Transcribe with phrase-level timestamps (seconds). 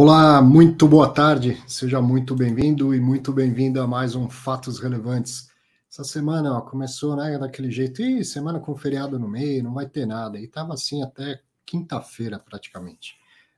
[0.00, 5.50] Olá, muito boa tarde, seja muito bem-vindo e muito bem-vindo a mais um Fatos Relevantes.
[5.90, 9.88] Essa semana ó, começou né, daquele jeito, e semana com feriado no meio, não vai
[9.88, 13.16] ter nada, e estava assim até quinta-feira praticamente.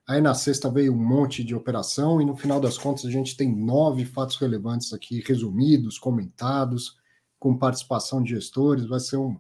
[0.09, 3.37] Aí na sexta veio um monte de operação, e no final das contas a gente
[3.37, 6.97] tem nove fatos relevantes aqui, resumidos, comentados,
[7.39, 9.37] com participação de gestores, vai ser um,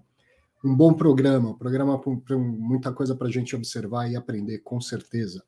[0.62, 4.82] um bom programa, um programa com muita coisa para a gente observar e aprender, com
[4.82, 5.42] certeza.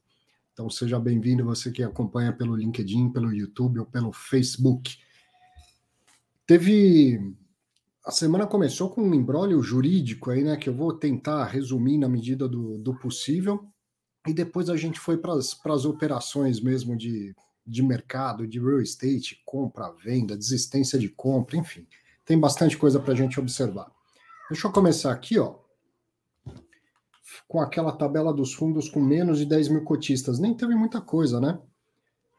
[0.52, 4.98] Então seja bem-vindo você que acompanha pelo LinkedIn, pelo YouTube ou pelo Facebook.
[6.46, 7.34] Teve
[8.04, 10.56] a semana começou com um embrólio jurídico aí, né?
[10.56, 13.66] Que eu vou tentar resumir na medida do, do possível.
[14.26, 17.34] E depois a gente foi para as operações mesmo de,
[17.66, 21.86] de mercado, de real estate, compra, venda, desistência de compra, enfim.
[22.26, 23.90] Tem bastante coisa para a gente observar.
[24.50, 25.61] Deixa eu começar aqui, ó
[27.48, 30.38] com aquela tabela dos fundos com menos de 10 mil cotistas.
[30.38, 31.58] Nem teve muita coisa, né?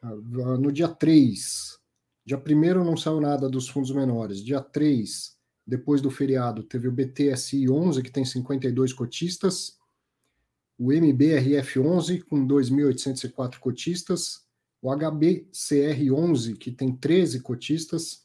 [0.01, 0.15] Ah,
[0.57, 1.79] no dia 3,
[2.25, 4.43] dia 1 não saiu nada dos fundos menores.
[4.43, 9.77] Dia 3, depois do feriado, teve o BTSI 11, que tem 52 cotistas.
[10.77, 14.43] O MBRF 11, com 2.804 cotistas.
[14.81, 18.23] O HBCR 11, que tem 13 cotistas.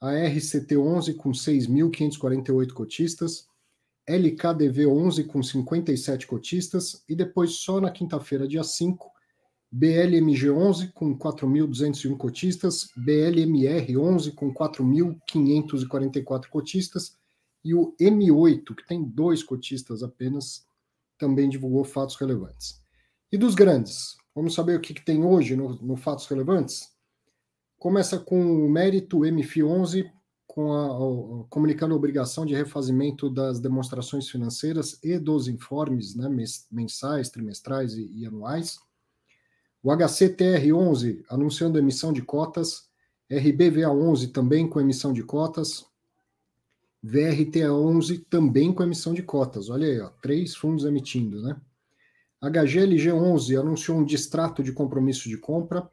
[0.00, 3.51] A RCT 11, com 6.548 cotistas
[4.06, 9.10] LKDV 11 com 57 cotistas e depois só na quinta-feira, dia 5,
[9.70, 17.16] BLMG 11 com 4.201 cotistas, BLMR 11 com 4.544 cotistas
[17.64, 20.66] e o M8, que tem dois cotistas apenas,
[21.16, 22.82] também divulgou fatos relevantes.
[23.30, 26.90] E dos grandes, vamos saber o que, que tem hoje no, no Fatos Relevantes?
[27.78, 30.10] Começa com o Mérito MF 11
[30.54, 36.28] com a, comunicando a obrigação de refazimento das demonstrações financeiras e dos informes né,
[36.70, 38.78] mensais, trimestrais e, e anuais.
[39.82, 42.90] O HCTR11 anunciando emissão de cotas,
[43.30, 45.86] RBVA11 também com emissão de cotas,
[47.02, 49.70] VRTA11 também com emissão de cotas.
[49.70, 51.56] Olha aí, ó, três fundos emitindo, né?
[52.42, 55.88] HGLG11 anunciou um distrato de compromisso de compra.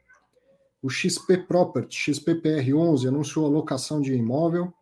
[0.81, 4.73] O XP Property, XPPR11, anunciou a locação de imóvel.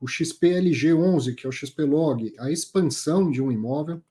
[0.00, 4.02] O XPLG11, que é o XP Log, a expansão de um imóvel.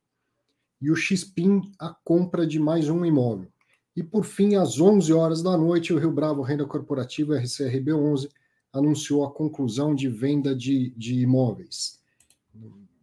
[0.82, 3.48] E o XPIN, a compra de mais um imóvel.
[3.96, 8.30] E por fim, às 11 horas da noite, o Rio Bravo Renda Corporativa RCRB11
[8.74, 12.02] anunciou a conclusão de venda de, de imóveis.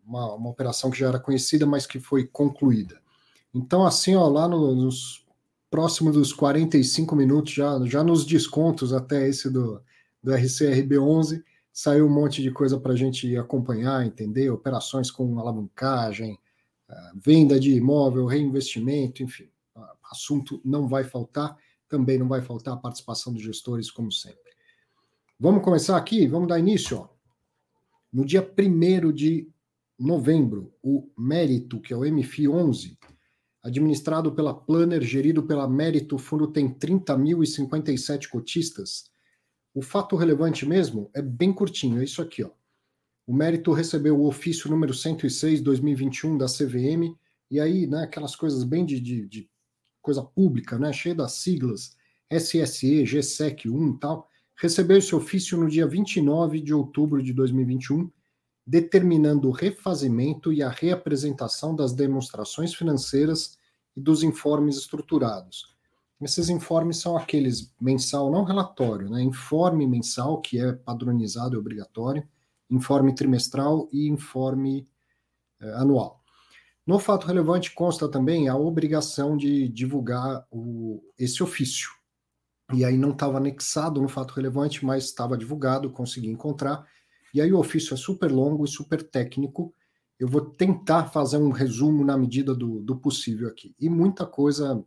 [0.04, 3.00] Uma, uma, operação que já era conhecida, mas que foi concluída.
[3.54, 5.19] Então, assim, ó, lá no, nos
[5.70, 9.80] próximo dos 45 minutos, já, já nos descontos até esse do,
[10.22, 11.42] do RCRB11,
[11.72, 16.38] saiu um monte de coisa para a gente acompanhar, entender, operações com alavancagem,
[16.88, 19.48] ah, venda de imóvel, reinvestimento, enfim,
[20.10, 21.56] assunto não vai faltar,
[21.88, 24.50] também não vai faltar a participação dos gestores, como sempre.
[25.38, 26.98] Vamos começar aqui, vamos dar início.
[26.98, 27.08] Ó.
[28.12, 29.48] No dia 1 de
[29.98, 32.98] novembro, o Mérito, que é o MFI 11,
[33.62, 39.10] administrado pela Planner, gerido pela Mérito, o fundo tem 30.057 cotistas.
[39.74, 42.50] O fato relevante mesmo é bem curtinho, é isso aqui, ó.
[43.26, 47.16] O Mérito recebeu o ofício número 106/2021 da CVM
[47.50, 49.50] e aí, né, aquelas coisas bem de, de, de
[50.02, 51.96] coisa pública, né, cheia das siglas
[52.30, 58.10] SSE, GSEC 1 e tal, recebeu esse ofício no dia 29 de outubro de 2021
[58.70, 63.58] determinando o refazimento e a reapresentação das demonstrações financeiras
[63.96, 65.74] e dos informes estruturados.
[66.22, 69.22] Esses informes são aqueles mensal, não relatório, né?
[69.22, 72.22] Informe mensal, que é padronizado e obrigatório,
[72.70, 74.86] informe trimestral e informe
[75.60, 76.22] eh, anual.
[76.86, 81.90] No fato relevante consta também a obrigação de divulgar o, esse ofício.
[82.72, 86.86] E aí não estava anexado no fato relevante, mas estava divulgado, consegui encontrar
[87.32, 89.74] e aí o ofício é super longo e super técnico.
[90.18, 93.74] Eu vou tentar fazer um resumo na medida do, do possível aqui.
[93.80, 94.84] E muita coisa,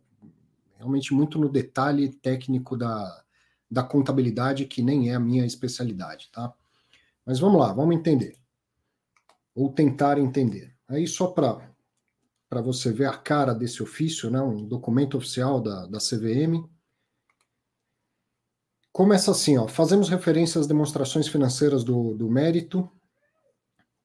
[0.76, 3.24] realmente muito no detalhe técnico da,
[3.70, 6.52] da contabilidade, que nem é a minha especialidade, tá?
[7.26, 8.36] Mas vamos lá, vamos entender.
[9.54, 10.74] Ou tentar entender.
[10.86, 15.98] Aí só para você ver a cara desse ofício, né, um documento oficial da, da
[15.98, 16.68] CVM,
[18.94, 19.66] Começa assim, ó.
[19.66, 22.88] Fazemos referência às demonstrações financeiras do, do mérito,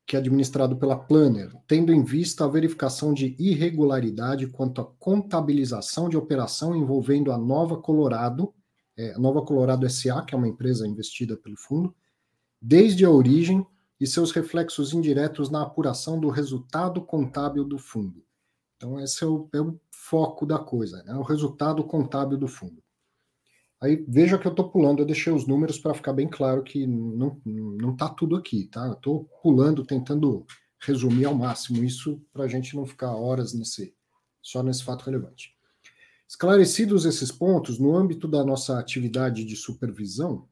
[0.03, 6.09] que é administrado pela Planner, tendo em vista a verificação de irregularidade quanto à contabilização
[6.09, 8.51] de operação envolvendo a Nova Colorado,
[8.97, 11.93] é, Nova Colorado SA, que é uma empresa investida pelo fundo,
[12.59, 13.63] desde a origem
[13.99, 18.23] e seus reflexos indiretos na apuração do resultado contábil do fundo.
[18.75, 21.13] Então, esse é o, é o foco da coisa, né?
[21.13, 22.81] o resultado contábil do fundo.
[23.81, 26.85] Aí veja que eu estou pulando, eu deixei os números para ficar bem claro que
[26.85, 28.91] não não está tudo aqui, tá?
[28.91, 30.45] Estou pulando, tentando
[30.81, 33.95] resumir ao máximo isso para a gente não ficar horas nesse
[34.41, 35.53] só nesse fato relevante.
[36.27, 40.47] Esclarecidos esses pontos, no âmbito da nossa atividade de supervisão,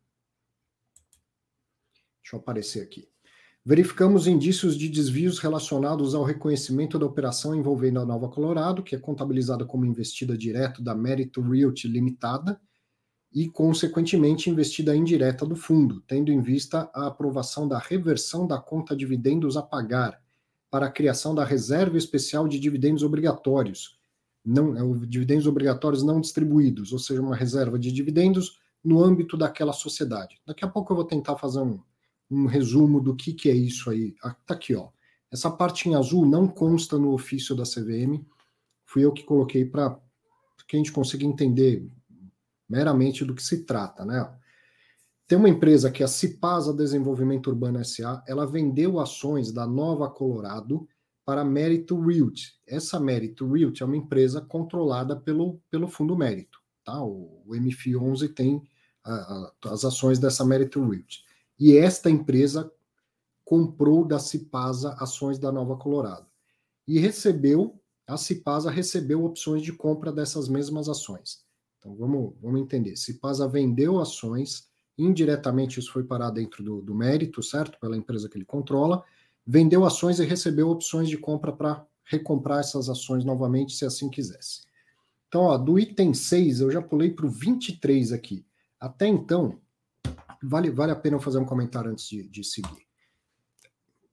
[2.22, 3.10] deixa eu aparecer aqui.
[3.64, 9.00] Verificamos indícios de desvios relacionados ao reconhecimento da operação envolvendo a Nova Colorado, que é
[9.00, 12.60] contabilizada como investida direto da Mérito Realty Limitada
[13.34, 18.96] e, consequentemente, investida indireta do fundo, tendo em vista a aprovação da reversão da conta
[18.96, 20.22] dividendos a pagar
[20.70, 24.00] para a criação da reserva especial de dividendos obrigatórios,
[24.44, 29.74] não, é, dividendos obrigatórios não distribuídos, ou seja, uma reserva de dividendos no âmbito daquela
[29.74, 30.40] sociedade.
[30.46, 31.80] Daqui a pouco eu vou tentar fazer um,
[32.32, 34.16] um resumo do que, que é isso aí.
[34.24, 34.90] Ah, tá aqui, ó.
[35.32, 38.26] Essa parte em azul não consta no ofício da CVM,
[38.86, 40.00] fui eu que coloquei para
[40.68, 41.90] que a gente consiga entender
[42.70, 44.30] meramente do que se trata, né?
[45.28, 50.10] Tem uma empresa que é a Cipasa Desenvolvimento Urbano SA, ela vendeu ações da Nova
[50.10, 50.88] Colorado
[51.26, 52.54] para a Mérito Realty.
[52.66, 57.04] Essa Mérito Realty é uma empresa controlada pelo, pelo Fundo Mérito, tá?
[57.04, 58.64] O, o MF11 tem
[59.04, 61.26] a, a, as ações dessa Mérito Realty.
[61.60, 62.72] E esta empresa
[63.44, 66.28] comprou da Cipasa ações da Nova Colorado.
[66.88, 71.47] E recebeu, a Cipasa recebeu opções de compra dessas mesmas ações.
[71.88, 72.98] Então vamos, vamos entender.
[72.98, 74.68] Cipasa vendeu ações,
[74.98, 77.80] indiretamente isso foi parar dentro do, do mérito, certo?
[77.80, 79.04] Pela empresa que ele controla,
[79.46, 84.66] vendeu ações e recebeu opções de compra para recomprar essas ações novamente, se assim quisesse.
[85.28, 88.46] Então, ó, do item 6, eu já pulei para o 23 aqui.
[88.80, 89.60] Até então,
[90.44, 92.86] vale, vale a pena eu fazer um comentário antes de, de seguir.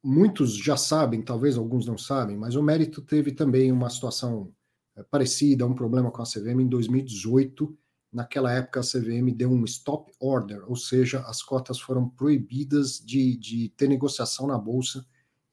[0.02, 4.52] Muitos já sabem, talvez alguns não sabem, mas o Mérito teve também uma situação
[4.96, 7.76] é, parecida, um problema com a CVM em 2018.
[8.12, 13.36] Naquela época, a CVM deu um stop order, ou seja, as cotas foram proibidas de,
[13.36, 15.04] de ter negociação na Bolsa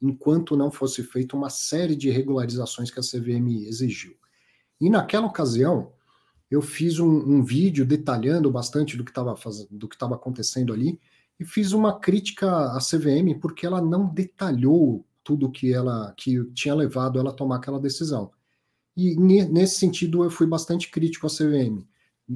[0.02, 4.16] enquanto não fosse feita uma série de regularizações que a CVM exigiu.
[4.80, 5.94] E naquela ocasião,
[6.50, 9.12] eu fiz um, um vídeo detalhando bastante do que
[9.96, 11.00] estava acontecendo ali
[11.40, 16.76] e fiz uma crítica à CVM porque ela não detalhou tudo que ela que tinha
[16.76, 18.32] levado ela a tomar aquela decisão.
[18.96, 21.86] E nesse sentido eu fui bastante crítico à CVM,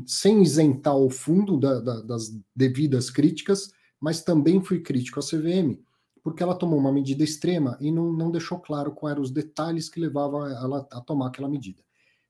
[0.05, 5.79] sem isentar o fundo da, da, das devidas críticas, mas também fui crítico à CVM,
[6.23, 9.89] porque ela tomou uma medida extrema e não, não deixou claro quais eram os detalhes
[9.89, 11.83] que levavam ela a tomar aquela medida.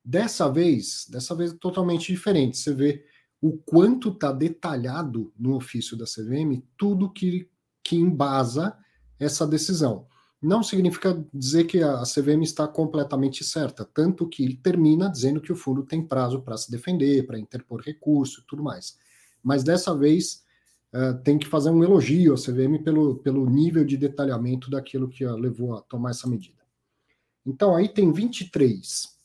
[0.03, 2.57] Dessa vez, dessa vez é totalmente diferente.
[2.57, 3.05] Você vê
[3.41, 7.49] o quanto está detalhado no ofício da CVM tudo que,
[7.83, 8.77] que embasa
[9.19, 10.07] essa decisão.
[10.41, 15.51] Não significa dizer que a CVM está completamente certa, tanto que ele termina dizendo que
[15.51, 18.97] o fundo tem prazo para se defender, para interpor recurso e tudo mais.
[19.41, 20.43] Mas dessa vez
[20.93, 25.23] uh, tem que fazer um elogio à CVM pelo, pelo nível de detalhamento daquilo que
[25.23, 26.63] a levou a tomar essa medida.
[27.45, 29.15] Então, aí tem 23.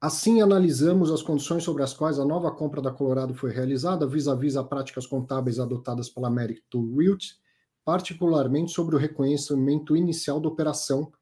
[0.00, 4.54] Assim, analisamos as condições sobre as quais a nova compra da Colorado foi realizada, vis-à-vis
[4.54, 7.36] -vis a práticas contábeis adotadas pela Merito Realty,
[7.84, 11.12] particularmente sobre o reconhecimento inicial da operação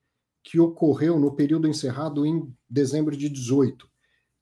[0.44, 3.88] que ocorreu no período encerrado em dezembro de 18.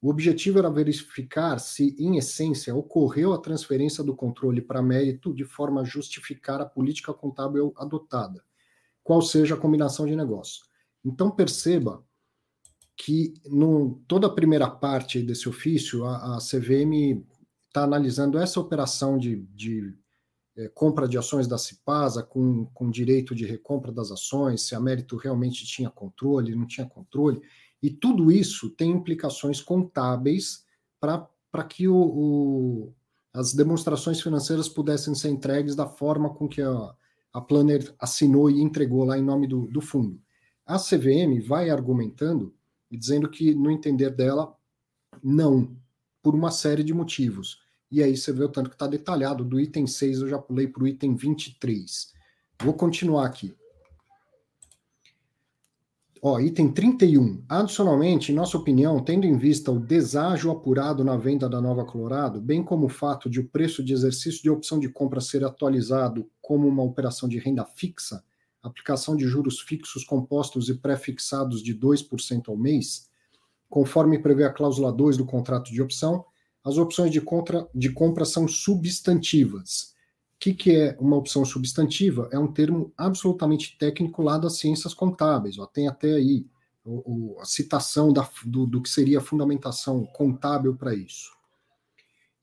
[0.01, 5.45] O objetivo era verificar se, em essência, ocorreu a transferência do controle para mérito de
[5.45, 8.43] forma a justificar a política contábil adotada,
[9.03, 10.63] qual seja a combinação de negócio.
[11.05, 12.03] Então, perceba
[12.97, 17.23] que no toda a primeira parte desse ofício, a, a CVM
[17.67, 19.95] está analisando essa operação de, de
[20.57, 24.79] é, compra de ações da Cipasa com, com direito de recompra das ações, se a
[24.79, 27.41] Mérito realmente tinha controle, não tinha controle,
[27.81, 30.65] e tudo isso tem implicações contábeis
[30.99, 32.93] para que o, o,
[33.33, 36.95] as demonstrações financeiras pudessem ser entregues da forma com que a,
[37.33, 40.21] a Planner assinou e entregou lá em nome do, do fundo.
[40.65, 42.53] A CVM vai argumentando
[42.89, 44.55] e dizendo que, no entender dela,
[45.23, 45.75] não,
[46.21, 47.59] por uma série de motivos.
[47.91, 49.43] E aí você vê o tanto que está detalhado.
[49.43, 52.13] Do item 6 eu já pulei para o item 23.
[52.63, 53.53] Vou continuar aqui.
[56.23, 57.43] Ó, item 31.
[57.49, 62.39] Adicionalmente, em nossa opinião, tendo em vista o deságio apurado na venda da Nova Colorado,
[62.39, 66.29] bem como o fato de o preço de exercício de opção de compra ser atualizado
[66.39, 68.23] como uma operação de renda fixa,
[68.61, 73.09] aplicação de juros fixos compostos e pré-fixados de 2% ao mês,
[73.67, 76.23] conforme prevê a cláusula 2 do contrato de opção,
[76.63, 77.21] as opções de,
[77.73, 79.95] de compra são substantivas.
[80.35, 82.27] O que, que é uma opção substantiva?
[82.31, 85.57] É um termo absolutamente técnico lá das ciências contábeis.
[85.59, 86.45] Ó, tem até aí
[86.83, 91.31] o, o, a citação da, do, do que seria a fundamentação contábil para isso.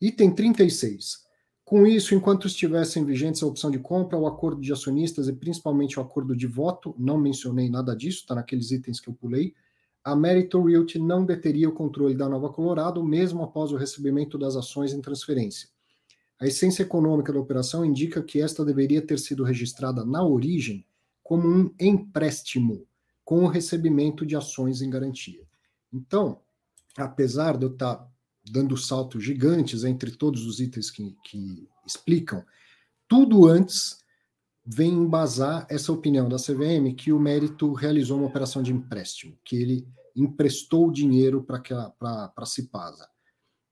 [0.01, 1.27] Item 36.
[1.65, 5.99] Com isso, enquanto estivessem vigentes a opção de compra, o acordo de acionistas e principalmente
[5.99, 9.55] o acordo de voto, não mencionei nada disso, está naqueles itens que eu pulei,
[10.05, 14.57] a Meritor Realty não deteria o controle da Nova Colorado, mesmo após o recebimento das
[14.57, 15.69] ações em transferência.
[16.41, 20.87] A essência econômica da operação indica que esta deveria ter sido registrada na origem
[21.23, 22.87] como um empréstimo,
[23.25, 25.43] com o recebimento de ações em garantia.
[25.93, 26.41] Então,
[26.97, 28.09] apesar de eu estar
[28.51, 32.43] dando saltos gigantes entre todos os itens que, que explicam,
[33.07, 33.99] tudo antes
[34.71, 39.57] vem embasar essa opinião da CVM que o mérito realizou uma operação de empréstimo, que
[39.57, 43.09] ele emprestou dinheiro para a Cipasa.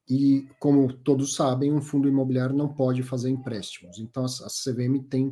[0.09, 3.99] E, como todos sabem, um fundo imobiliário não pode fazer empréstimos.
[3.99, 5.31] Então, a, CVM tem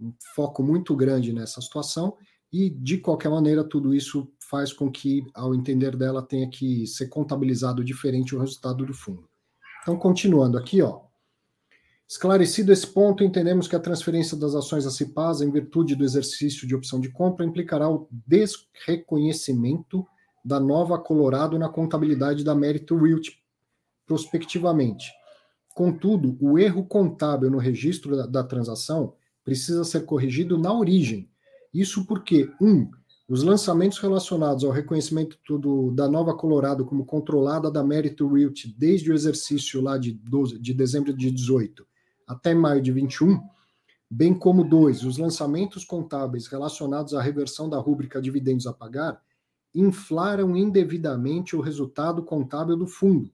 [0.00, 2.16] um foco muito grande nessa situação
[2.50, 7.08] e, de qualquer maneira, tudo isso faz com que, ao entender dela, tenha que ser
[7.08, 9.28] contabilizado diferente o resultado do fundo.
[9.82, 11.02] Então, continuando aqui, ó.
[12.12, 16.68] Esclarecido esse ponto, entendemos que a transferência das ações a Cipasa, em virtude do exercício
[16.68, 20.06] de opção de compra, implicará o desreconhecimento
[20.44, 23.42] da nova Colorado na contabilidade da Mérito Realty
[24.06, 25.10] prospectivamente.
[25.74, 31.30] Contudo, o erro contábil no registro da, da transação precisa ser corrigido na origem.
[31.72, 32.90] Isso porque, um,
[33.26, 39.10] os lançamentos relacionados ao reconhecimento do, da Nova Colorado como controlada da Mérito Realty desde
[39.10, 41.90] o exercício lá de, 12, de dezembro de 18
[42.26, 43.40] até maio de 21,
[44.10, 49.22] bem como dois, os lançamentos contábeis relacionados à reversão da rúbrica dividendos a pagar,
[49.74, 53.30] inflaram indevidamente o resultado contábil do fundo.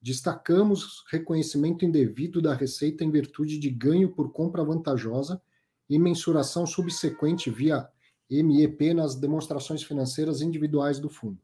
[0.00, 5.40] Destacamos reconhecimento indevido da receita em virtude de ganho por compra vantajosa
[5.88, 7.88] e mensuração subsequente via
[8.30, 11.38] MEP nas demonstrações financeiras individuais do fundo.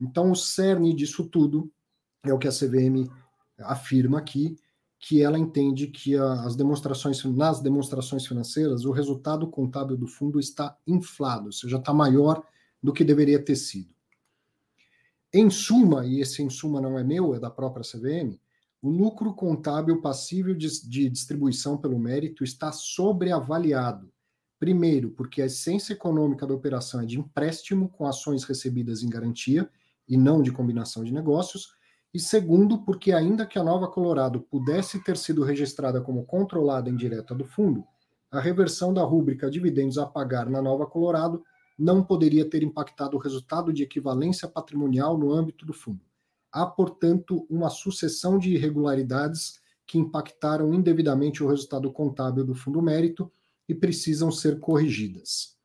[0.00, 1.70] Então, o cerne disso tudo
[2.22, 3.10] é o que a CVM
[3.58, 4.56] afirma aqui,
[4.98, 10.76] que ela entende que as demonstrações nas demonstrações financeiras o resultado contábil do fundo está
[10.86, 12.42] inflado, ou seja, está maior
[12.82, 13.94] do que deveria ter sido.
[15.32, 18.38] Em suma, e esse em suma não é meu, é da própria CVM,
[18.80, 24.10] o lucro contábil passível de, de distribuição pelo mérito está sobreavaliado.
[24.58, 29.68] Primeiro, porque a essência econômica da operação é de empréstimo com ações recebidas em garantia
[30.08, 31.74] e não de combinação de negócios.
[32.14, 37.34] E segundo, porque ainda que a Nova Colorado pudesse ter sido registrada como controlada indireta
[37.34, 37.84] do fundo,
[38.30, 41.42] a reversão da rúbrica dividendos a pagar na Nova Colorado
[41.78, 46.00] não poderia ter impactado o resultado de equivalência patrimonial no âmbito do fundo.
[46.50, 53.30] Há, portanto, uma sucessão de irregularidades que impactaram indevidamente o resultado contábil do fundo mérito
[53.68, 55.57] e precisam ser corrigidas.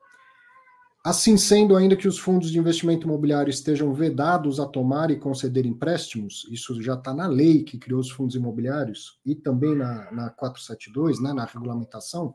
[1.03, 5.65] Assim sendo, ainda que os fundos de investimento imobiliário estejam vedados a tomar e conceder
[5.65, 10.29] empréstimos, isso já está na lei que criou os fundos imobiliários e também na, na
[10.29, 12.33] 472, né, na regulamentação,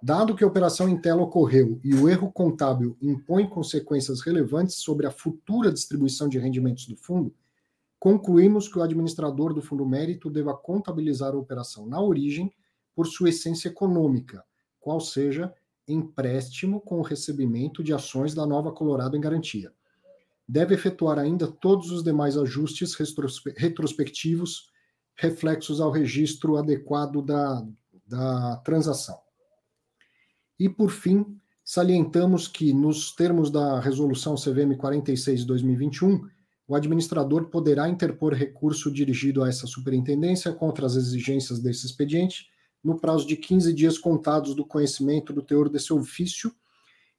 [0.00, 5.10] Dado que a operação Intel ocorreu e o erro contábil impõe consequências relevantes sobre a
[5.10, 7.34] futura distribuição de rendimentos do fundo,
[7.98, 12.52] concluímos que o administrador do fundo mérito deva contabilizar a operação na origem
[12.94, 14.44] por sua essência econômica,
[14.78, 15.52] qual seja
[15.88, 19.72] empréstimo com o recebimento de ações da Nova Colorado em garantia.
[20.46, 22.94] Deve efetuar ainda todos os demais ajustes
[23.56, 24.70] retrospectivos
[25.16, 27.66] reflexos ao registro adequado da,
[28.06, 29.18] da transação.
[30.58, 31.24] E, por fim,
[31.64, 36.28] salientamos que, nos termos da Resolução CVM 46 de 2021,
[36.66, 42.46] o administrador poderá interpor recurso dirigido a essa superintendência contra as exigências desse expediente
[42.82, 46.52] no prazo de 15 dias contados do conhecimento do teor desse ofício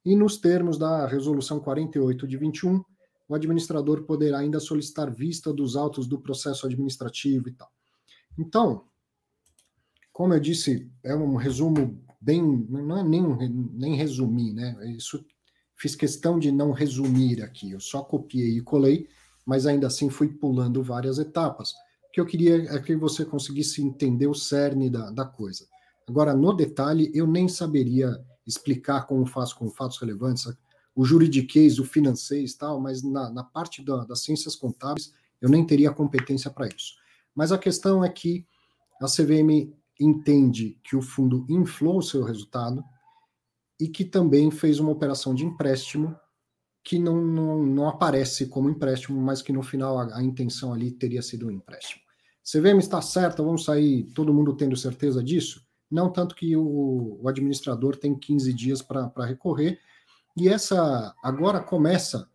[0.06, 2.84] e nos termos da Resolução 48 de 21,
[3.28, 7.72] o administrador poderá ainda solicitar vista dos autos do processo administrativo e tal.
[8.38, 8.86] Então,
[10.12, 13.24] como eu disse, é um resumo bem, não é nem,
[13.74, 14.76] nem resumir, né?
[14.96, 15.24] Isso
[15.76, 19.08] fiz questão de não resumir aqui, eu só copiei e colei,
[19.46, 21.74] mas ainda assim fui pulando várias etapas.
[22.12, 25.68] Que eu queria é que você conseguisse entender o cerne da, da coisa.
[26.08, 30.52] Agora, no detalhe, eu nem saberia explicar como faço com fatos relevantes,
[30.96, 35.48] o juridiquês, o financeiro e tal, mas na, na parte da, das ciências contábeis eu
[35.48, 36.96] nem teria competência para isso.
[37.34, 38.46] Mas a questão é que
[39.02, 42.84] a CVM entende que o fundo inflou o seu resultado
[43.80, 46.16] e que também fez uma operação de empréstimo
[46.84, 50.92] que não, não, não aparece como empréstimo, mas que no final a, a intenção ali
[50.92, 52.02] teria sido um empréstimo.
[52.44, 55.64] CVM está certa, vamos sair todo mundo tendo certeza disso?
[55.92, 59.80] Não tanto que o, o administrador tem 15 dias para recorrer,
[60.36, 62.30] e essa agora começa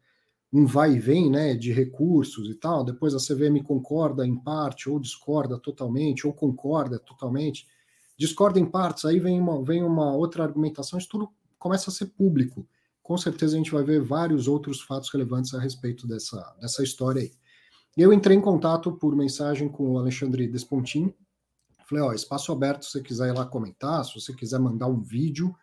[0.53, 4.89] um vai e vem né, de recursos e tal, depois a CVM concorda em parte,
[4.89, 7.67] ou discorda totalmente, ou concorda totalmente,
[8.17, 12.07] discorda em partes, aí vem uma, vem uma outra argumentação, isso tudo começa a ser
[12.07, 12.65] público.
[13.05, 17.21] Com certeza a gente vai ver vários outros fatos relevantes a respeito dessa, dessa história
[17.21, 17.31] aí.
[17.97, 21.13] Eu entrei em contato por mensagem com o Alexandre Despontin,
[21.87, 25.03] falei, ó, espaço aberto, se você quiser ir lá comentar, se você quiser mandar um
[25.03, 25.55] vídeo,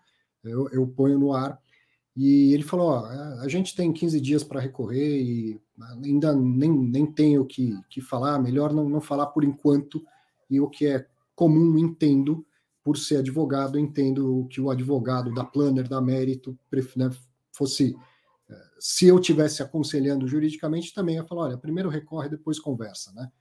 [0.43, 1.59] eu, eu ponho no ar.
[2.15, 3.05] E ele falou: ó,
[3.39, 5.59] a gente tem 15 dias para recorrer e
[6.03, 10.03] ainda nem, nem tenho o que, que falar, melhor não, não falar por enquanto.
[10.47, 12.45] E o que é comum, entendo,
[12.83, 16.57] por ser advogado, entendo que o advogado da Planner, da Mérito,
[16.95, 17.09] né,
[17.61, 17.95] fosse.
[18.49, 23.11] Eh, se eu tivesse aconselhando juridicamente, também ia falar: olha, primeiro recorre, depois conversa.
[23.13, 23.31] Né?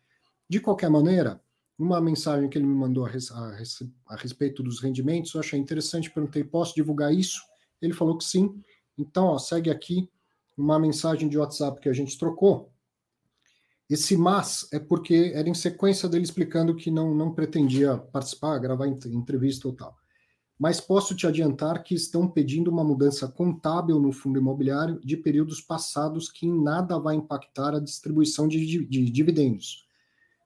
[0.48, 1.40] De qualquer maneira,
[1.78, 6.10] uma mensagem que ele me mandou a, a, a respeito dos rendimentos, eu achei interessante,
[6.10, 7.40] perguntei: posso divulgar isso?
[7.80, 8.62] Ele falou que sim.
[8.98, 10.10] Então, ó, segue aqui
[10.56, 12.70] uma mensagem de WhatsApp que a gente trocou.
[13.88, 18.86] Esse mas é porque era em sequência dele explicando que não, não pretendia participar, gravar
[18.86, 19.99] entrevista ou tal.
[20.60, 25.58] Mas posso te adiantar que estão pedindo uma mudança contábil no fundo imobiliário de períodos
[25.58, 29.88] passados que em nada vai impactar a distribuição de, de, de dividendos.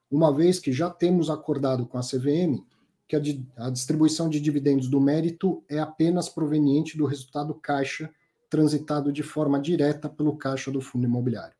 [0.09, 2.63] Uma vez que já temos acordado com a CVM
[3.09, 3.19] que a,
[3.57, 8.09] a distribuição de dividendos do mérito é apenas proveniente do resultado caixa
[8.49, 11.57] transitado de forma direta pelo caixa do fundo imobiliário.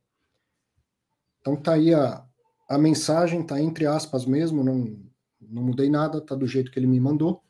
[1.42, 2.26] Então tá aí a,
[2.70, 4.98] a mensagem, tá entre aspas mesmo, não,
[5.42, 7.44] não mudei nada, tá do jeito que ele me mandou,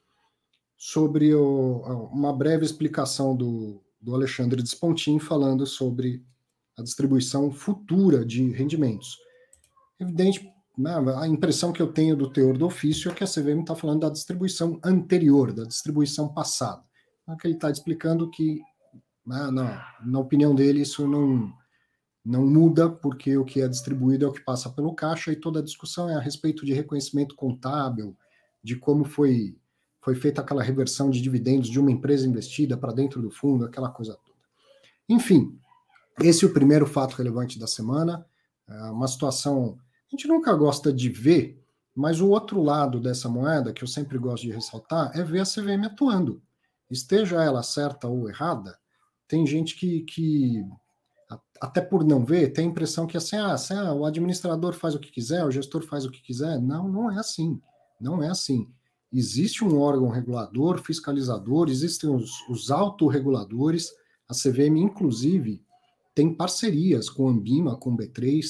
[0.88, 6.24] sobre o, uma breve explicação do, do Alexandre Despontin falando sobre
[6.77, 9.18] a distribuição futura de rendimentos.
[10.00, 13.62] Evidente, né, a impressão que eu tenho do teor do ofício é que a CVM
[13.62, 16.84] está falando da distribuição anterior, da distribuição passada.
[17.27, 18.62] É que ele está explicando que,
[19.25, 21.51] né, na, na opinião dele, isso não,
[22.24, 25.62] não muda, porque o que é distribuído é o que passa pelo caixa, e toda
[25.62, 28.15] a discussão é a respeito de reconhecimento contábil,
[28.64, 29.57] de como foi,
[30.05, 33.89] foi feita aquela reversão de dividendos de uma empresa investida para dentro do fundo, aquela
[33.89, 34.37] coisa toda.
[35.09, 35.57] Enfim,
[36.22, 38.24] esse é o primeiro fato relevante da semana,
[38.70, 41.59] é uma situação a gente nunca gosta de ver,
[41.96, 45.44] mas o outro lado dessa moeda, que eu sempre gosto de ressaltar, é ver a
[45.44, 46.39] CVM atuando.
[46.89, 48.77] Esteja ela certa ou errada,
[49.27, 50.63] tem gente que, que
[51.59, 54.94] até por não ver, tem a impressão que assim, ah, assim, ah, o administrador faz
[54.94, 56.61] o que quiser, o gestor faz o que quiser.
[56.61, 57.59] Não, não é assim.
[58.00, 58.72] Não é assim.
[59.18, 63.94] Existe um órgão regulador, fiscalizador, existem os, os autorreguladores.
[64.28, 65.64] A CVM, inclusive,
[66.14, 68.46] tem parcerias com a Ambima, com o B3,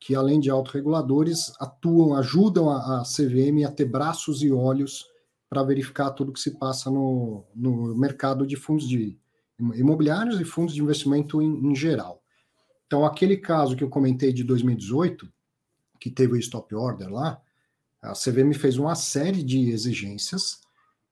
[0.00, 5.06] que além de autorreguladores, atuam, ajudam a, a CVM a ter braços e olhos
[5.48, 9.16] para verificar tudo que se passa no, no mercado de fundos de
[9.60, 12.20] imobiliários e fundos de investimento em, em geral.
[12.88, 15.28] Então, aquele caso que eu comentei de 2018,
[16.00, 17.41] que teve o stop order lá,
[18.02, 20.60] a CVM fez uma série de exigências,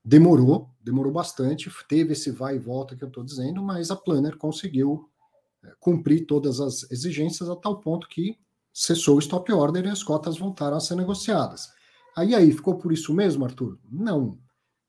[0.05, 4.37] demorou, demorou bastante, teve esse vai e volta que eu estou dizendo, mas a Planner
[4.37, 5.09] conseguiu
[5.63, 8.37] é, cumprir todas as exigências a tal ponto que
[8.73, 11.69] cessou o stop order e as cotas voltaram a ser negociadas.
[12.17, 13.79] Aí aí, ficou por isso mesmo, Arthur?
[13.89, 14.39] Não.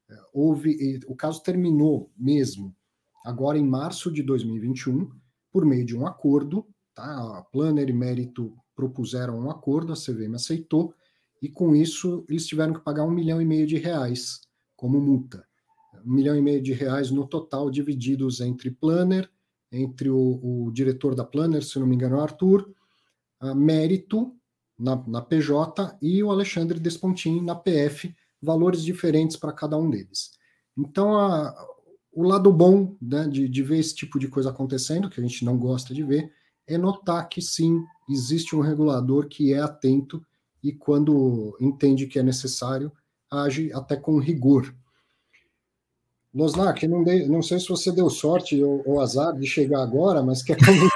[0.09, 2.75] É, houve, o caso terminou mesmo
[3.23, 5.11] agora em março de 2021,
[5.51, 7.37] por meio de um acordo, tá?
[7.37, 10.95] A Planner e Mérito propuseram um acordo, a CVM aceitou,
[11.41, 14.41] e com isso eles tiveram que pagar um milhão e meio de reais
[14.75, 15.45] como multa.
[16.05, 19.29] Um milhão e meio de reais no total, divididos entre Planner,
[19.71, 22.69] entre o, o diretor da Planner, se não me engano, Arthur,
[23.55, 24.35] Mérito
[24.77, 30.31] na, na PJ e o Alexandre Despontin na PF, valores diferentes para cada um deles.
[30.77, 31.53] Então, a,
[32.11, 35.45] o lado bom né, de, de ver esse tipo de coisa acontecendo, que a gente
[35.45, 36.31] não gosta de ver,
[36.67, 40.25] é notar que sim, existe um regulador que é atento
[40.63, 42.91] e, quando entende que é necessário,
[43.29, 44.73] age até com rigor.
[46.33, 50.41] Losnak, não, não sei se você deu sorte ou, ou azar de chegar agora, mas
[50.41, 50.89] quer comentar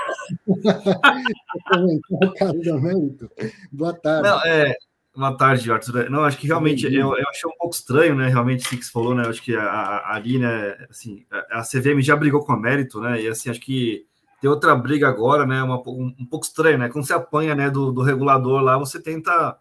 [3.71, 4.29] Boa tarde.
[4.29, 4.75] Não, é,
[5.15, 6.09] boa tarde, Arthur.
[6.09, 8.29] Não, acho que realmente eu, eu achei um pouco estranho, né?
[8.29, 9.27] Realmente, o que você falou, né?
[9.27, 10.77] Acho que a, a, ali, né?
[10.89, 13.21] Assim, a, a CVM já brigou com a mérito, né?
[13.21, 14.05] E assim, acho que
[14.41, 15.61] tem outra briga agora, né?
[15.63, 16.89] Uma, um, um pouco estranho, né?
[16.89, 17.69] Quando você apanha, né?
[17.69, 19.57] Do, do regulador lá, você tenta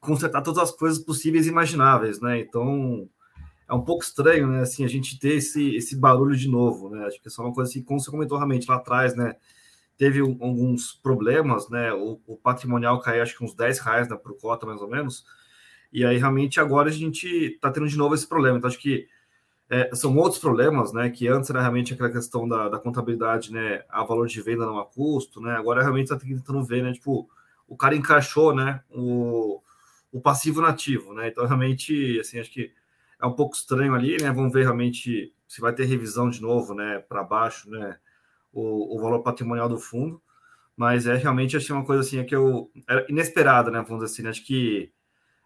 [0.00, 2.40] consertar todas as coisas possíveis e imagináveis, né?
[2.40, 3.08] Então
[3.68, 4.60] é um pouco estranho, né?
[4.60, 7.06] Assim, a gente ter esse, esse barulho de novo, né?
[7.06, 9.34] Acho que é só uma coisa assim, como você comentou realmente lá atrás, né?
[9.96, 11.92] teve alguns problemas, né?
[11.92, 15.24] O, o patrimonial caiu acho que uns 10 reais né, por cota, mais ou menos.
[15.92, 18.58] E aí, realmente, agora a gente está tendo de novo esse problema.
[18.58, 19.08] Então, acho que
[19.68, 21.10] é, são outros problemas, né?
[21.10, 23.84] Que antes era realmente aquela questão da, da contabilidade, né?
[23.88, 25.56] A valor de venda não a custo, né?
[25.56, 26.92] Agora realmente está tentando ver, né?
[26.92, 27.28] Tipo,
[27.66, 28.82] o cara encaixou, né?
[28.90, 29.60] O,
[30.12, 31.28] o passivo nativo, né?
[31.28, 32.72] Então realmente, assim, acho que
[33.20, 34.30] é um pouco estranho ali, né?
[34.30, 37.00] Vamos ver realmente se vai ter revisão de novo, né?
[37.00, 37.98] Para baixo, né?
[38.52, 40.22] O, o valor patrimonial do fundo,
[40.76, 43.82] mas é realmente achei uma coisa assim é que eu era inesperada, né?
[43.82, 44.30] Vamos dizer assim, né?
[44.30, 44.92] acho que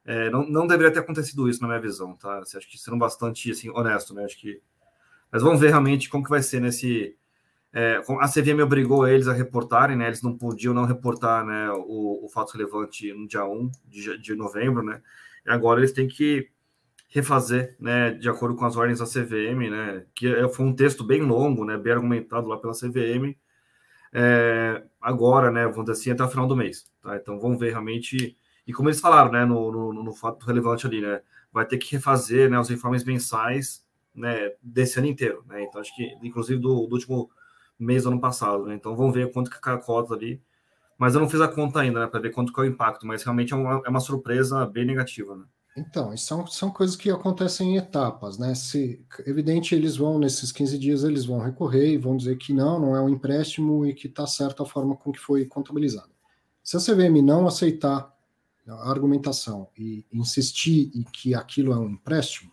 [0.04, 2.38] é, não, não deveria ter acontecido isso na minha visão, tá?
[2.38, 4.24] Assim, acho que sendo bastante assim, honesto, né?
[4.24, 4.60] Acho que.
[5.30, 7.16] Mas vamos ver realmente como que vai ser nesse.
[7.72, 10.06] É, a CVM obrigou eles a reportarem, né?
[10.06, 14.34] Eles não podiam não reportar né, o, o fato relevante no dia 1 de, de
[14.34, 15.00] novembro, né?
[15.46, 16.50] E agora eles têm que
[17.10, 21.02] refazer, né, de acordo com as ordens da CVM, né, que é, foi um texto
[21.02, 23.36] bem longo, né, bem argumentado lá pela CVM,
[24.12, 27.16] é, agora, né, vamos dizer assim, até o final do mês, tá?
[27.16, 31.00] Então vamos ver realmente e como eles falaram, né, no, no, no fato relevante ali,
[31.00, 31.20] né,
[31.52, 35.94] vai ter que refazer, né, os informes mensais, né, desse ano inteiro, né, então acho
[35.94, 37.30] que, inclusive, do, do último
[37.78, 40.40] mês do ano passado, né, então vamos ver quanto que a cota ali,
[40.98, 43.06] mas eu não fiz a conta ainda, né, para ver quanto que é o impacto,
[43.06, 45.44] mas realmente é uma, é uma surpresa bem negativa, né.
[45.76, 48.54] Então, são, são coisas que acontecem em etapas, né?
[48.54, 52.78] Se, evidente, eles vão, nesses 15 dias, eles vão recorrer e vão dizer que não,
[52.80, 56.10] não é um empréstimo e que está certa a forma com que foi contabilizado.
[56.62, 58.12] Se a CVM não aceitar
[58.70, 62.50] a argumentação e insistir em que aquilo é um empréstimo,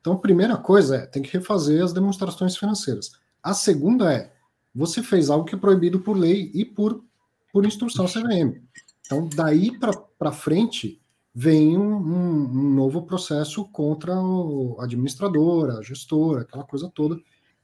[0.00, 3.12] então a primeira coisa é tem que refazer as demonstrações financeiras.
[3.42, 4.32] A segunda é
[4.74, 7.04] você fez algo que é proibido por lei e por,
[7.52, 8.62] por instrução CVM.
[9.04, 9.72] Então daí
[10.18, 11.00] para frente
[11.34, 17.20] vem um, um, um, novo processo contra a administradora, a gestora, aquela coisa toda,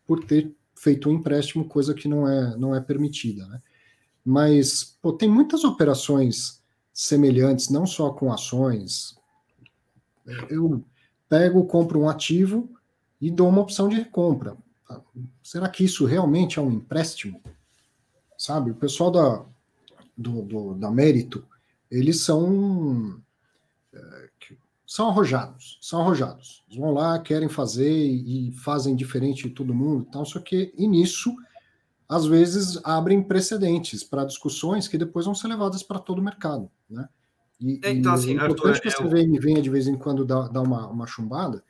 [0.07, 3.47] por ter feito um empréstimo, coisa que não é, não é permitida.
[3.47, 3.61] Né?
[4.25, 6.63] Mas pô, tem muitas operações
[6.97, 9.15] semelhantes, não só com ações.
[10.49, 10.83] Eu
[11.29, 12.71] pego, compro um ativo
[13.21, 14.57] e dou uma opção de recompra.
[15.43, 17.43] Será que isso realmente é um empréstimo?
[18.39, 19.45] Sabe, o pessoal da,
[20.17, 21.45] do, do da Mérito,
[21.91, 23.21] eles são
[23.93, 24.29] é,
[24.87, 26.65] são arrojados, são arrojados.
[26.67, 30.89] Eles vão lá, querem fazer e fazem diferente de todo mundo, tal, só que e
[30.89, 31.37] nisso
[32.09, 36.71] às vezes abrem precedentes para discussões que depois vão ser levadas para todo o mercado,
[36.89, 37.09] né?
[37.61, 40.49] E, é, então, assim, é importante que a CVM venha de vez em quando dar,
[40.49, 41.65] dar uma, uma chumbada,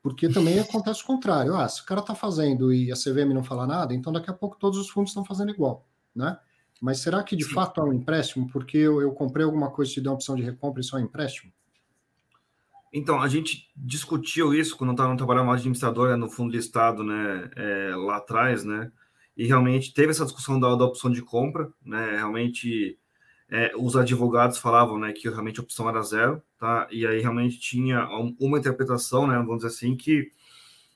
[0.00, 1.56] porque também acontece o contrário.
[1.56, 4.34] Ah, se o cara está fazendo e a CVM não fala nada, então daqui a
[4.34, 6.38] pouco todos os fundos estão fazendo igual, né?
[6.80, 7.54] Mas será que de Sim.
[7.54, 8.48] fato é um empréstimo?
[8.48, 10.98] Porque eu, eu comprei alguma coisa e te deu uma opção de recompra e só
[10.98, 11.52] é um empréstimo?
[12.92, 18.18] Então, a gente discutiu isso quando estava trabalhando administradora no fundo listado, né, é, lá
[18.18, 18.92] atrás, né?
[19.36, 22.16] E realmente teve essa discussão da, da opção de compra, né?
[22.16, 22.98] Realmente
[23.50, 26.88] é, os advogados falavam, né, que realmente a opção era zero, tá?
[26.90, 28.08] E aí realmente tinha
[28.40, 30.30] uma interpretação, né, vamos dizer assim, que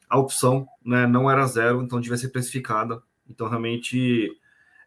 [0.08, 3.02] a opção, né, não era zero, então devia ser precificada.
[3.28, 4.30] Então realmente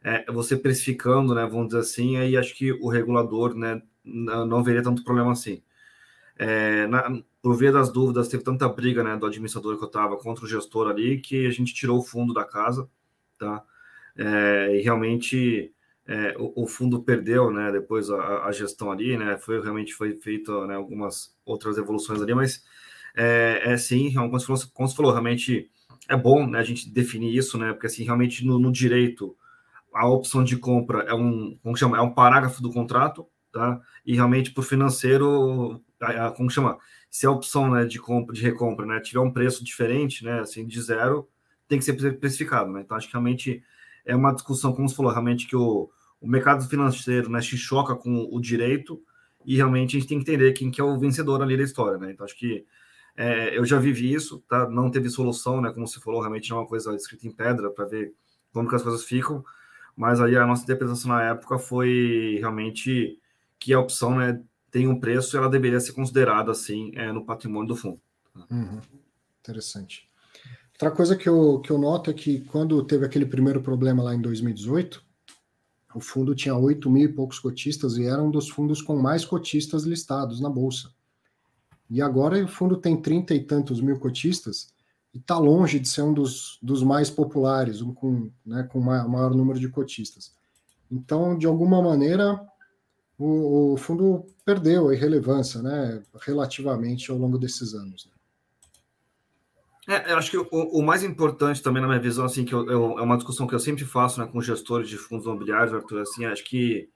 [0.03, 4.81] é, você precificando, né, vamos dizer assim, aí acho que o regulador, né, não, veria
[4.83, 5.61] tanto problema assim.
[6.37, 10.17] É, na, por via das dúvidas, teve tanta briga, né, do administrador que eu estava
[10.17, 12.89] contra o gestor ali, que a gente tirou o fundo da casa,
[13.41, 13.63] tá?
[14.15, 15.73] É, e realmente
[16.07, 17.71] é, o, o, fundo perdeu, né?
[17.71, 19.37] Depois a, a, gestão ali, né?
[19.37, 22.63] Foi realmente foi feito né, algumas outras evoluções ali, mas
[23.15, 25.69] é, é sim, como você, falou, como você falou, realmente
[26.07, 27.73] é bom né, a gente definir isso, né?
[27.73, 29.35] Porque assim, realmente no, no direito
[29.93, 33.81] a opção de compra é um, como chama, é um parágrafo do contrato, tá?
[34.05, 35.81] E realmente para o financeiro,
[36.37, 36.77] como chama,
[37.09, 40.65] se a opção né, de compra, de recompra, né, tiver um preço diferente, né, assim,
[40.65, 41.27] de zero,
[41.71, 42.81] tem que ser precificado, né?
[42.81, 43.63] Então, acho que realmente
[44.05, 47.95] é uma discussão, como você falou, realmente que o, o mercado financeiro né, se choca
[47.95, 49.01] com o direito
[49.45, 51.97] e realmente a gente tem que entender quem que é o vencedor ali da história,
[51.97, 52.11] né?
[52.11, 52.65] Então, acho que
[53.15, 54.69] é, eu já vivi isso, tá?
[54.69, 55.71] Não teve solução, né?
[55.71, 58.13] Como você falou, realmente é uma coisa escrita em pedra para ver
[58.51, 59.41] como que as coisas ficam,
[59.95, 63.17] mas aí a nossa interpretação na época foi realmente
[63.57, 67.69] que a opção, né, tem um preço ela deveria ser considerada assim é, no patrimônio
[67.69, 68.01] do fundo.
[68.49, 68.81] Uhum.
[69.39, 70.10] Interessante.
[70.81, 74.15] Outra coisa que eu, que eu noto é que quando teve aquele primeiro problema lá
[74.15, 74.99] em 2018,
[75.93, 79.23] o fundo tinha 8 mil e poucos cotistas e era um dos fundos com mais
[79.23, 80.89] cotistas listados na Bolsa.
[81.87, 84.73] E agora o fundo tem 30 e tantos mil cotistas
[85.13, 89.35] e está longe de ser um dos, dos mais populares, um com, né, com maior,
[89.35, 90.33] número de cotistas.
[90.89, 92.43] Então, de alguma maneira,
[93.19, 98.07] o, o fundo perdeu a relevância né, relativamente ao longo desses anos.
[98.07, 98.20] Né?
[99.87, 102.69] É, eu acho que o, o, mais importante também na minha visão, assim, que eu,
[102.69, 106.01] eu, é uma discussão que eu sempre faço né, com gestores de fundos imobiliários, Arthur,
[106.01, 106.87] assim, acho que,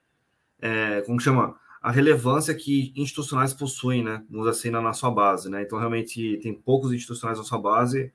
[0.60, 5.50] é, como chama, a relevância que institucionais possuem, né, vamos assim, na, na sua base,
[5.50, 8.12] né, então realmente tem poucos institucionais na sua base,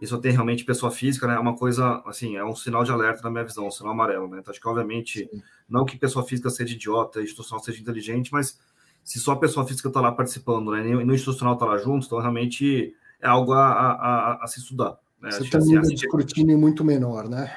[0.00, 1.36] e só tem realmente pessoa física, né?
[1.36, 4.28] É uma coisa, assim, é um sinal de alerta na minha visão, um sinal amarelo,
[4.28, 4.38] né?
[4.40, 5.42] Então, acho que, obviamente, Sim.
[5.68, 8.58] não que pessoa física seja idiota, institucional seja inteligente, mas
[9.02, 10.86] se só a pessoa física está lá participando, né?
[10.86, 14.98] E no institucional está lá junto, então realmente é algo a, a, a, se estudar.
[15.20, 15.30] Né?
[15.30, 17.56] Você tem um assim, de escrutínio muito menor, né?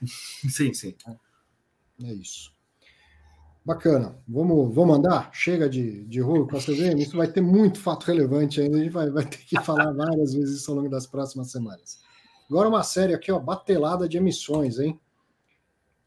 [0.48, 0.94] sim, sim.
[2.02, 2.54] É isso.
[3.64, 4.16] Bacana.
[4.28, 5.30] Vamos, vamos andar?
[5.32, 6.98] Chega de, de rolo com a CVM.
[6.98, 8.76] Isso vai ter muito fato relevante ainda.
[8.76, 12.00] A gente vai, vai ter que falar várias vezes isso ao longo das próximas semanas.
[12.48, 15.00] Agora uma série aqui, ó, batelada de emissões, hein?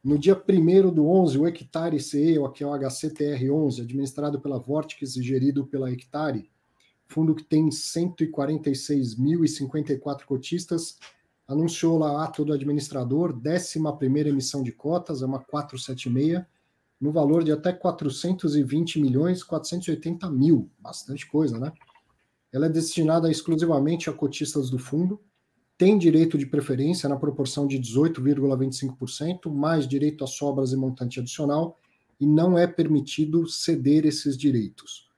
[0.01, 5.17] No dia 1 do 11, o Hectare CE, que é o HCTR11, administrado pela Vortex
[5.17, 6.49] e gerido pela Hectare,
[7.09, 10.97] fundo que tem 146.054 cotistas,
[11.47, 13.79] anunciou lá ato do administrador, 11
[14.29, 16.45] emissão de cotas, é uma 476,
[17.01, 21.73] no valor de até 420 milhões 480 mil, bastante coisa, né?
[22.51, 25.19] Ela é destinada exclusivamente a cotistas do fundo,
[25.77, 31.79] tem direito de preferência na proporção de 18,25%, mais direito a sobras e montante adicional,
[32.19, 35.08] e não é permitido ceder esses direitos.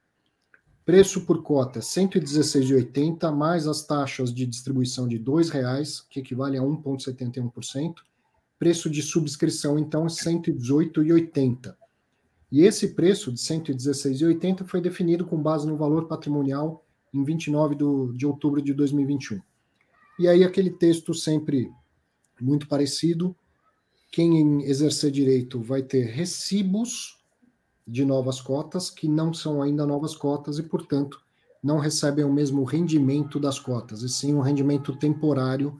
[0.84, 6.62] Preço por cota 116,80 mais as taxas de distribuição de R$ 2,00, que equivale a
[6.62, 7.94] 1,71%.
[8.58, 11.76] Preço de subscrição, então, é 118,80.
[12.50, 18.12] E esse preço de 116,80 foi definido com base no valor patrimonial em 29 do,
[18.12, 19.40] de outubro de 2021.
[20.18, 21.70] E aí aquele texto sempre
[22.40, 23.34] muito parecido.
[24.10, 27.21] Quem exercer direito vai ter recibos
[27.92, 31.20] de novas cotas, que não são ainda novas cotas e, portanto,
[31.62, 35.78] não recebem o mesmo rendimento das cotas, e sim um rendimento temporário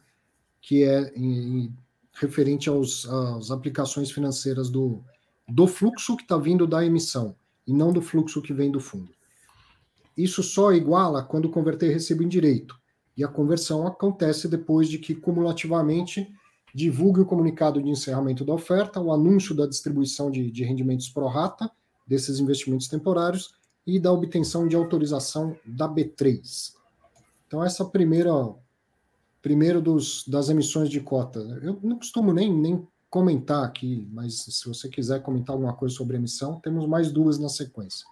[0.61, 1.75] que é em,
[2.13, 5.03] referente aos, às aplicações financeiras do,
[5.49, 7.35] do fluxo que está vindo da emissão,
[7.67, 9.11] e não do fluxo que vem do fundo.
[10.15, 12.79] Isso só iguala quando converter recibo em direito,
[13.17, 16.31] e a conversão acontece depois de que, cumulativamente,
[16.75, 21.27] divulgue o comunicado de encerramento da oferta, o anúncio da distribuição de, de rendimentos pro
[21.27, 21.71] rata
[22.07, 23.55] desses investimentos temporários
[23.87, 26.75] e da obtenção de autorização da B3.
[27.47, 28.33] Então, essa primeira
[29.43, 31.41] primeiro dos, das emissões de cota.
[31.61, 36.17] Eu não costumo nem, nem comentar aqui, mas se você quiser comentar alguma coisa sobre
[36.17, 38.07] emissão, temos mais duas na sequência.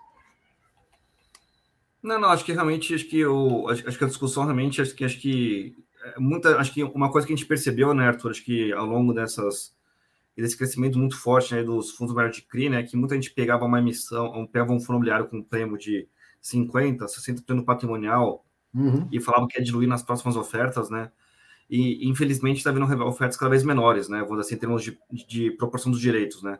[2.02, 5.04] Não, não, acho que realmente acho que acho, acho que a discussão realmente acho que
[5.04, 8.44] acho que é muita acho que uma coisa que a gente percebeu, né, Arthur, acho
[8.44, 9.74] que ao longo dessas
[10.36, 13.64] desse crescimento muito forte né, dos fundos imobiliários de CRI, né, que muita gente pegava
[13.64, 16.08] uma emissão, pegava um fundo imobiliário com um prêmio de
[16.40, 19.08] 50, 60% patrimonial uhum.
[19.12, 21.10] e falava que ia diluir nas próximas ofertas, né?
[21.68, 24.22] E infelizmente está vendo ofertas cada vez menores, né?
[24.22, 26.58] Vamos assim, em termos de, de proporção dos direitos, né?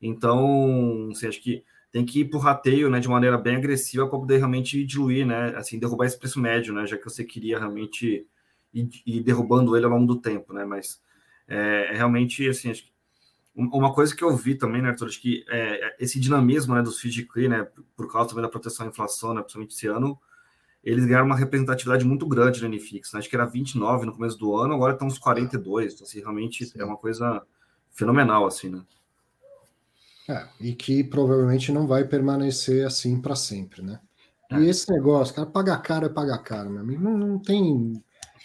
[0.00, 4.06] Então, assim, acho que tem que ir para o rateio, né, de maneira bem agressiva
[4.06, 7.58] para poder realmente diluir, né, assim, derrubar esse preço médio, né, já que você queria
[7.58, 8.26] realmente
[8.72, 11.00] ir, ir derrubando ele ao longo do tempo, né, mas
[11.46, 12.92] é realmente, assim, acho que
[13.58, 17.00] uma coisa que eu vi também, né, Arthur, acho que é, esse dinamismo né, dos
[17.00, 17.66] CRI, né,
[17.96, 20.16] por causa também da proteção à inflação, né, principalmente esse ano,
[20.84, 23.12] eles ganharam uma representatividade muito grande no NFIX.
[23.12, 23.18] Né?
[23.18, 25.94] Acho que era 29 no começo do ano, agora estão uns 42.
[25.94, 26.80] Então, assim, realmente Sim.
[26.80, 27.42] é uma coisa
[27.90, 28.82] fenomenal, assim, né?
[30.28, 33.98] É, e que provavelmente não vai permanecer assim para sempre, né?
[34.50, 34.60] É.
[34.60, 37.02] E esse negócio, cara, pagar caro é pagar caro, meu amigo.
[37.02, 38.02] Não, não tem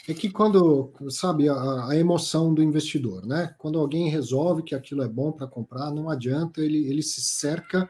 [0.08, 3.56] é que quando, sabe, a, a, emoção do investidor, né?
[3.58, 7.90] Quando alguém resolve que aquilo é bom para comprar, não adianta, ele, ele se cerca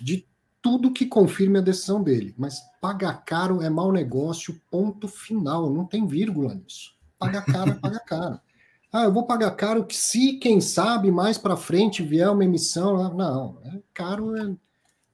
[0.00, 0.28] de
[0.62, 2.34] tudo que confirme a decisão dele.
[2.38, 6.92] Mas pagar caro é mau negócio, ponto final, não tem vírgula nisso.
[7.18, 8.40] Pagar caro é pagar caro.
[8.92, 13.12] Ah, eu vou pagar caro que se, quem sabe, mais para frente vier uma emissão.
[13.14, 14.54] Não, é caro, é...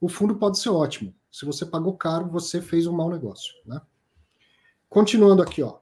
[0.01, 1.15] o fundo pode ser ótimo.
[1.31, 3.81] Se você pagou caro, você fez um mau negócio, né?
[4.89, 5.79] Continuando aqui, ó.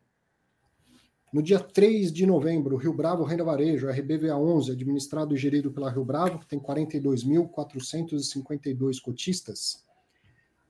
[1.35, 6.05] No dia 3 de novembro, Rio Bravo Renda Varejo, RBVA11, administrado e gerido pela Rio
[6.05, 9.85] Bravo, que tem 42.452 cotistas,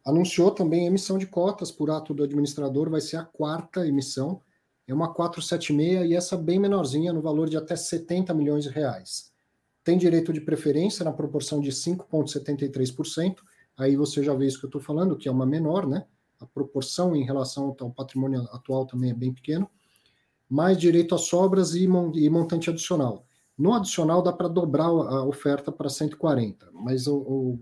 [0.07, 4.41] anunciou também a emissão de cotas por ato do administrador, vai ser a quarta emissão,
[4.89, 9.31] é uma 476 e essa bem menorzinha, no valor de até 70 milhões de reais.
[9.85, 13.37] Tem direito de preferência na proporção de 5,73%,
[13.77, 16.07] aí você já vê isso que eu estou falando, que é uma menor, né?
[16.41, 19.69] A proporção em relação ao patrimônio atual também é bem pequeno
[20.49, 23.27] mais direito a sobras e, montante adicional.
[23.57, 27.61] No adicional dá para dobrar a oferta para 140, mas o, o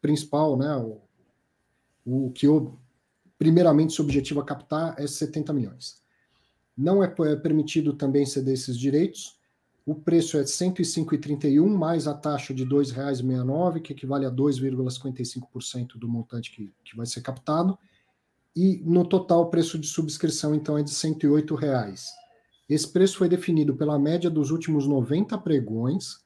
[0.00, 1.00] principal, né, o,
[2.04, 2.78] o que eu,
[3.38, 6.00] primeiramente se objetivo a captar é 70 milhões.
[6.76, 9.38] Não é, é permitido também ceder esses direitos.
[9.84, 16.08] O preço é 105,31 mais a taxa de R$ 2,69, que equivale a 2,55% do
[16.08, 17.76] montante que, que vai ser captado
[18.54, 22.06] e no total o preço de subscrição então é de 108 reais.
[22.68, 26.20] Esse preço foi definido pela média dos últimos 90 pregões,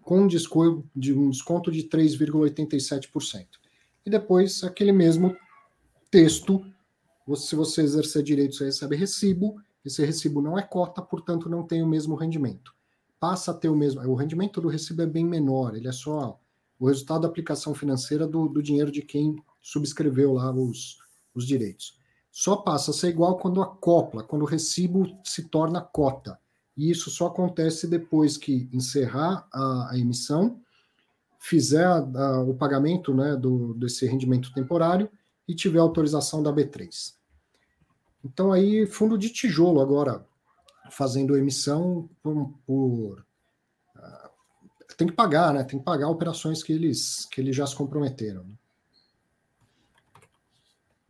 [0.00, 3.46] com um desconto de, um desconto de 3,87%.
[4.04, 5.36] E depois, aquele mesmo
[6.10, 6.64] texto,
[7.36, 11.82] se você exercer direito, você recebe recibo, esse recibo não é cota, portanto não tem
[11.82, 12.72] o mesmo rendimento.
[13.20, 14.00] Passa a ter o mesmo.
[14.02, 16.38] O rendimento do recibo é bem menor, ele é só
[16.78, 20.98] o resultado da aplicação financeira do, do dinheiro de quem subscreveu lá os,
[21.34, 21.98] os direitos.
[22.30, 26.38] Só passa a ser igual quando acopla, quando o recibo se torna cota.
[26.76, 30.60] E isso só acontece depois que encerrar a, a emissão,
[31.38, 35.10] fizer a, a, o pagamento né, do, desse rendimento temporário
[35.46, 37.14] e tiver autorização da B3.
[38.24, 40.24] Então aí, fundo de tijolo agora,
[40.90, 43.26] fazendo emissão por, por
[44.96, 45.64] tem que pagar, né?
[45.64, 48.44] Tem que pagar operações que eles, que eles já se comprometeram.
[48.44, 48.54] Né?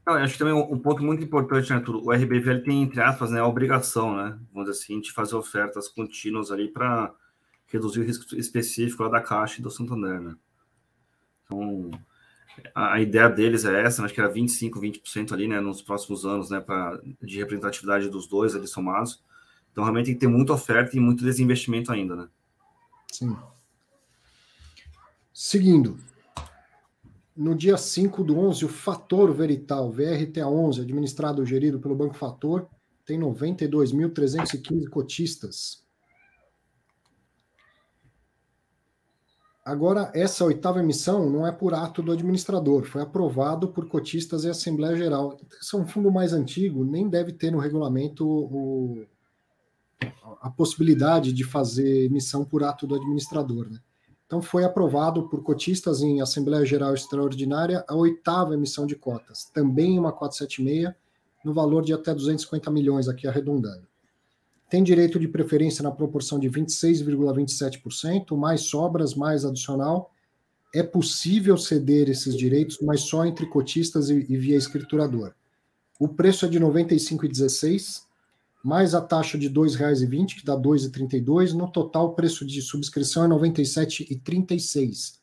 [0.06, 1.96] Não, acho que também um, ponto muito importante, né, Arthur?
[1.96, 4.36] O RBVL tem, entre aspas, né, a obrigação, né?
[4.52, 7.14] Vamos dizer assim, de fazer ofertas contínuas ali para
[7.68, 10.34] reduzir o risco específico lá da Caixa e do Santander, né?
[11.44, 11.90] Então,
[12.74, 14.06] a, a ideia deles é essa, né?
[14.06, 18.26] acho que era 25%, 20% ali, né, nos próximos anos, né, pra, de representatividade dos
[18.26, 19.22] dois ali somados.
[19.70, 22.28] Então, realmente tem que ter muita oferta e muito desinvestimento ainda, né?
[23.10, 23.36] Sim.
[25.32, 25.98] Seguindo,
[27.36, 32.68] no dia 5 do 11, o Fator Verital, VRTA11, administrado e gerido pelo Banco Fator,
[33.04, 35.82] tem 92.315 cotistas.
[39.64, 44.48] Agora, essa oitava emissão não é por ato do administrador, foi aprovado por cotistas e
[44.48, 45.38] Assembleia Geral.
[45.60, 49.06] Esse é um fundo mais antigo, nem deve ter no regulamento o,
[50.40, 53.70] a possibilidade de fazer emissão por ato do administrador.
[53.70, 53.78] Né?
[54.32, 59.98] Então, foi aprovado por cotistas em Assembleia Geral Extraordinária a oitava emissão de cotas, também
[59.98, 60.94] uma 476,
[61.44, 63.86] no valor de até 250 milhões, aqui arredondando.
[64.70, 70.10] Tem direito de preferência na proporção de 26,27%, mais sobras, mais adicional.
[70.74, 75.34] É possível ceder esses direitos, mas só entre cotistas e, e via escriturador.
[76.00, 78.04] O preço é de R$ 95,16
[78.62, 81.52] mais a taxa de R$ 2,20, que dá R$ 2,32.
[81.52, 85.20] No total, o preço de subscrição é R$ 97,36.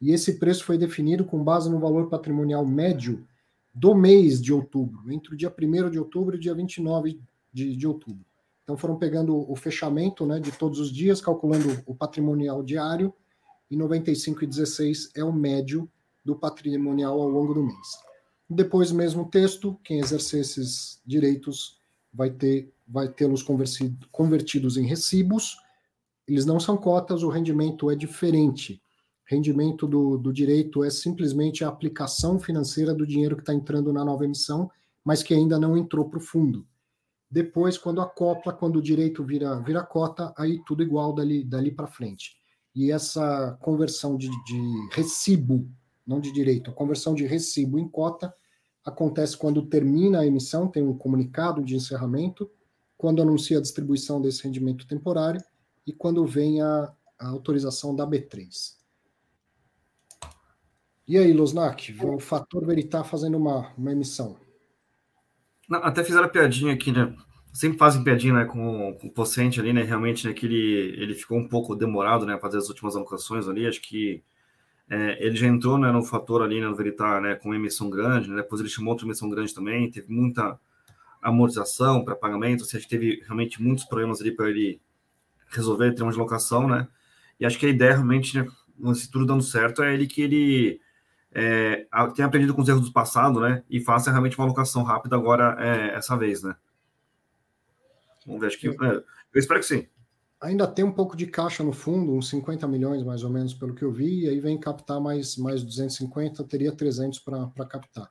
[0.00, 3.26] E esse preço foi definido com base no valor patrimonial médio
[3.72, 7.20] do mês de outubro, entre o dia 1 de outubro e o dia 29
[7.52, 8.24] de, de outubro.
[8.62, 13.12] Então foram pegando o fechamento né, de todos os dias, calculando o patrimonial diário,
[13.70, 15.90] e 95,16 é o médio
[16.24, 17.98] do patrimonial ao longo do mês.
[18.48, 21.79] Depois, mesmo texto, quem exercer esses direitos
[22.12, 23.44] vai ter vai tê-los
[24.10, 25.56] convertidos em recibos.
[26.26, 28.82] Eles não são cotas, o rendimento é diferente.
[29.24, 34.04] Rendimento do, do direito é simplesmente a aplicação financeira do dinheiro que está entrando na
[34.04, 34.68] nova emissão,
[35.04, 36.66] mas que ainda não entrou para o fundo.
[37.30, 41.86] Depois, quando acopla, quando o direito vira, vira cota, aí tudo igual dali, dali para
[41.86, 42.36] frente.
[42.74, 45.68] E essa conversão de, de recibo,
[46.04, 48.34] não de direito, a conversão de recibo em cota
[48.84, 52.50] acontece quando termina a emissão, tem um comunicado de encerramento,
[52.96, 55.42] quando anuncia a distribuição desse rendimento temporário
[55.86, 58.78] e quando vem a, a autorização da B3.
[61.08, 64.36] E aí, Losnak, o fator Veritar fazendo uma, uma emissão.
[65.68, 67.16] Não, até fizeram a piadinha aqui, né?
[67.52, 69.82] Sempre fazem piadinha né, com, com o Pocente ali, né?
[69.82, 72.38] Realmente, né, que ele, ele ficou um pouco demorado, né?
[72.38, 73.66] Fazer as últimas alocações ali.
[73.66, 74.22] Acho que
[74.90, 78.28] é, ele já entrou né, no fator ali né, no Veritar né, com emissão grande,
[78.28, 80.58] né, depois ele chamou outra emissão grande também, teve muita
[81.22, 84.80] amortização para pagamento, ou seja, teve realmente muitos problemas ali para ele
[85.48, 86.88] resolver termos de locação, né?
[87.38, 88.46] E acho que a ideia realmente, né,
[88.94, 90.80] se tudo dando certo, é ele que ele
[91.32, 93.62] é, tenha aprendido com os erros do passado, né?
[93.68, 96.56] E faça realmente uma locação rápida agora, é, essa vez, né?
[98.26, 98.68] Vamos ver, acho que.
[98.68, 99.86] É, eu espero que sim
[100.40, 103.74] ainda tem um pouco de caixa no fundo, uns 50 milhões mais ou menos, pelo
[103.74, 108.10] que eu vi, e aí vem captar mais, mais 250, teria 300 para captar.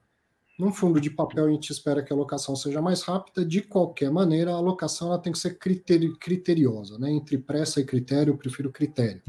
[0.59, 3.45] Num fundo de papel, a gente espera que a alocação seja mais rápida.
[3.45, 6.99] De qualquer maneira, a alocação ela tem que ser criteri criteriosa.
[6.99, 7.11] Né?
[7.11, 9.21] Entre pressa e critério, eu prefiro critério.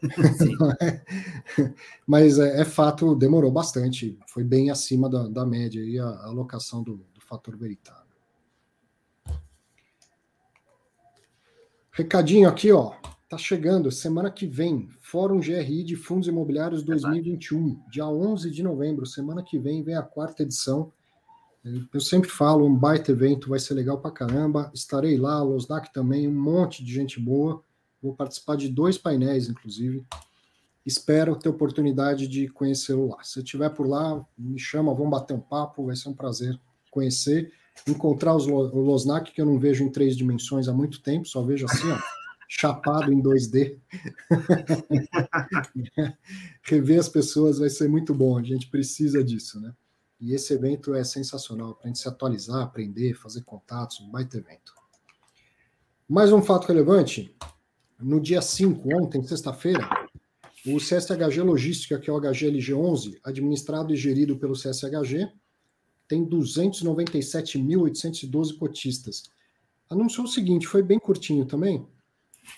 [0.80, 1.02] é?
[2.06, 4.18] Mas é, é, fato, demorou bastante.
[4.26, 7.99] Foi bem acima da, da média aí a, a alocação do, do fator veritável.
[12.00, 12.94] Recadinho aqui, ó.
[13.28, 19.04] Tá chegando semana que vem, Fórum GRI de Fundos Imobiliários 2021, dia 11 de novembro.
[19.04, 20.90] Semana que vem vem a quarta edição.
[21.92, 24.70] Eu sempre falo, um baita evento, vai ser legal pra caramba.
[24.72, 27.62] Estarei lá, Losnak também, um monte de gente boa.
[28.02, 30.02] Vou participar de dois painéis, inclusive.
[30.86, 33.22] Espero ter oportunidade de conhecê-lo lá.
[33.22, 36.58] Se estiver por lá, me chama, vamos bater um papo, vai ser um prazer
[36.90, 37.52] conhecer.
[37.88, 41.42] Encontrar os, o Losnak, que eu não vejo em três dimensões há muito tempo, só
[41.42, 41.98] vejo assim, ó,
[42.48, 43.78] chapado em 2D.
[46.62, 49.74] Rever as pessoas vai ser muito bom, a gente precisa disso, né?
[50.20, 54.36] E esse evento é sensacional para a gente se atualizar, aprender, fazer contatos, um baita
[54.36, 54.74] evento.
[56.06, 57.34] Mais um fato relevante:
[57.98, 59.88] no dia 5, ontem, sexta-feira,
[60.66, 65.30] o CSHG Logística, que é o HGLG11, administrado e gerido pelo CSHG,
[66.10, 69.30] tem 297.812 cotistas.
[69.88, 71.86] Anunciou o seguinte, foi bem curtinho também,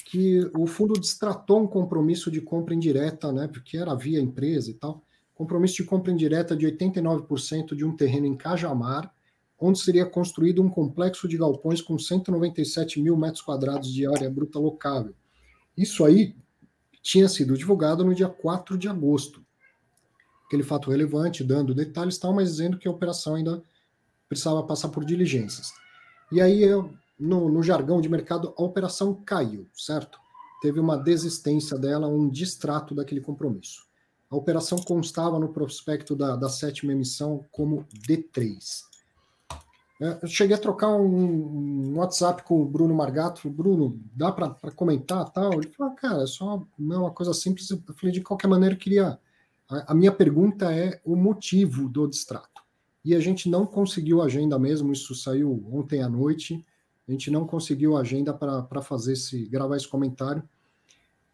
[0.06, 4.74] que o fundo destratou um compromisso de compra indireta, né, porque era via empresa e
[4.74, 9.14] tal, compromisso de compra indireta de 89% de um terreno em Cajamar,
[9.60, 14.58] onde seria construído um complexo de galpões com 197 mil metros quadrados de área bruta
[14.58, 15.14] locável.
[15.76, 16.34] Isso aí
[17.02, 19.41] tinha sido divulgado no dia 4 de agosto
[20.52, 23.62] aquele fato relevante, dando detalhes tal, mas dizendo que a operação ainda
[24.28, 25.72] precisava passar por diligências.
[26.30, 26.62] E aí,
[27.18, 30.18] no, no jargão de mercado, a operação caiu, certo?
[30.60, 33.86] Teve uma desistência dela, um distrato daquele compromisso.
[34.30, 38.58] A operação constava no prospecto da, da sétima emissão como D3.
[40.02, 43.48] É, eu cheguei a trocar um, um, WhatsApp com o Bruno Margato.
[43.48, 45.54] Bruno, dá para comentar tal?
[45.54, 47.70] Ele falou, cara, é só não uma coisa simples.
[47.70, 49.18] Eu falei, de qualquer maneira, eu queria
[49.86, 52.62] a minha pergunta é o motivo do distrato.
[53.04, 56.64] E a gente não conseguiu agenda mesmo, isso saiu ontem à noite.
[57.08, 60.42] A gente não conseguiu agenda para fazer esse, gravar esse comentário.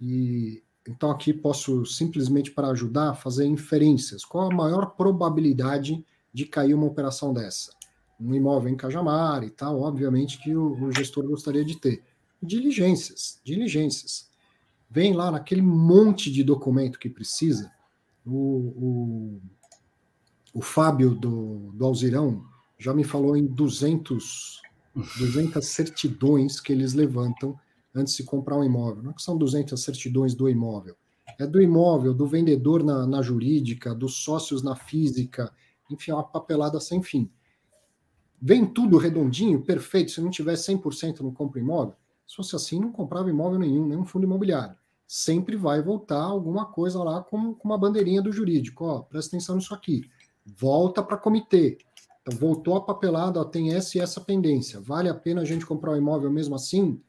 [0.01, 4.25] E então aqui posso simplesmente para ajudar fazer inferências.
[4.25, 7.73] Qual a maior probabilidade de cair uma operação dessa?
[8.19, 12.03] Um imóvel em Cajamar e tal, obviamente que o, o gestor gostaria de ter.
[12.43, 14.29] Diligências, diligências.
[14.91, 17.71] Vem lá naquele monte de documento que precisa,
[18.29, 19.41] o, o,
[20.55, 22.45] o Fábio do, do Alzirão
[22.79, 24.63] já me falou em 200,
[25.19, 27.59] 200 certidões que eles levantam
[27.95, 29.03] antes de comprar um imóvel.
[29.03, 30.97] Não é são 200 certidões do imóvel.
[31.39, 35.53] É do imóvel, do vendedor na, na jurídica, dos sócios na física,
[35.91, 37.31] enfim, é uma papelada sem fim.
[38.41, 40.13] Vem tudo redondinho, perfeito.
[40.13, 41.95] Se não tiver 100% no compra imóvel,
[42.27, 44.77] se fosse assim, não comprava imóvel nenhum, nenhum fundo imobiliário
[45.09, 48.85] sempre vai voltar alguma coisa lá com, com uma bandeirinha do jurídico.
[48.85, 50.03] Ó, presta atenção nisso aqui.
[50.45, 51.79] Volta para comitê.
[52.21, 54.79] Então, voltou a papelada, ó, tem essa e essa pendência.
[54.79, 57.01] Vale a pena a gente comprar o um imóvel mesmo assim?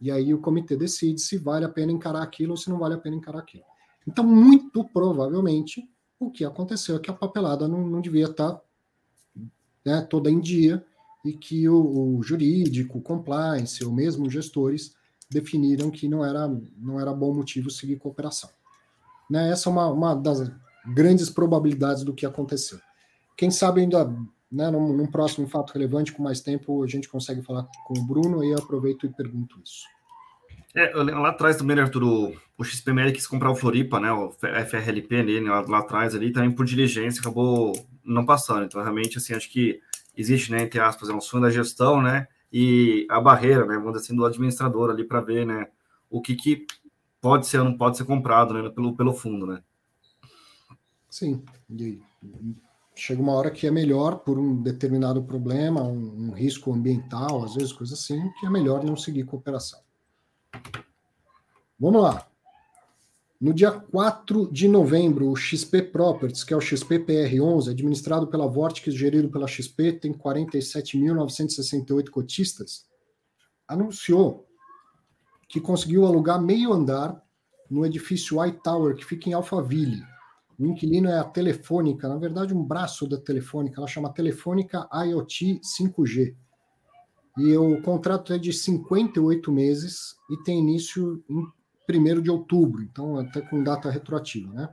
[0.00, 2.94] E aí o comitê decide se vale a pena encarar aquilo ou se não vale
[2.94, 3.64] a pena encarar aquilo.
[4.06, 5.90] Então, muito provavelmente,
[6.20, 8.60] o que aconteceu é que a papelada não, não devia estar
[9.84, 10.84] né, toda em dia
[11.24, 14.96] e que o, o jurídico, o compliance, ou mesmo gestores
[15.30, 18.50] definiram que não era, não era bom motivo seguir cooperação.
[19.30, 19.50] Né?
[19.50, 20.50] Essa é uma, uma das
[20.86, 22.78] grandes probabilidades do que aconteceu.
[23.36, 24.04] Quem sabe ainda,
[24.50, 28.04] né, num, num, próximo fato relevante, com mais tempo, a gente consegue falar com o
[28.04, 29.84] Bruno e eu aproveito e pergunto isso.
[30.74, 35.22] É, lá atrás também, né, Arthur, o, XPML quis comprar o Floripa, né, o FRLP
[35.22, 37.72] nele, lá, lá atrás ali, também por diligência acabou
[38.04, 38.64] não passando.
[38.64, 39.80] Então, realmente, assim, acho que
[40.16, 43.92] existe, né, entre aspas, é um sonho da gestão, né, e a barreira, né, vamos
[43.92, 45.68] dizer assim, do administrador ali para ver, né,
[46.10, 46.66] o que, que
[47.20, 49.62] pode ser ou não pode ser comprado, né, pelo, pelo fundo, né.
[51.10, 52.00] Sim, e
[52.94, 57.54] chega uma hora que é melhor por um determinado problema, um, um risco ambiental, às
[57.54, 59.80] vezes coisa assim, que é melhor não seguir cooperação.
[61.78, 62.27] Vamos lá.
[63.40, 68.48] No dia 4 de novembro, o XP Properties, que é o XP PR11, administrado pela
[68.48, 72.84] Vortex, gerido pela XP, tem 47.968 cotistas,
[73.68, 74.44] anunciou
[75.48, 77.22] que conseguiu alugar meio andar
[77.70, 80.02] no edifício iTower, que fica em Alphaville.
[80.58, 85.60] O inquilino é a Telefônica, na verdade, um braço da Telefônica, ela chama Telefônica IoT
[85.60, 86.34] 5G.
[87.38, 91.46] E o contrato é de 58 meses e tem início em
[91.88, 94.68] 1 de outubro, então até com data retroativa, né?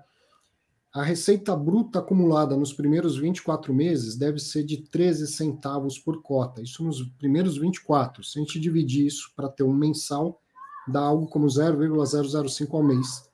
[0.93, 6.61] A receita bruta acumulada nos primeiros 24 meses deve ser de 13 centavos por cota,
[6.61, 8.23] isso nos primeiros 24.
[8.23, 10.41] Se a gente dividir isso para ter um mensal,
[10.87, 13.29] dá algo como 0,005 ao mês.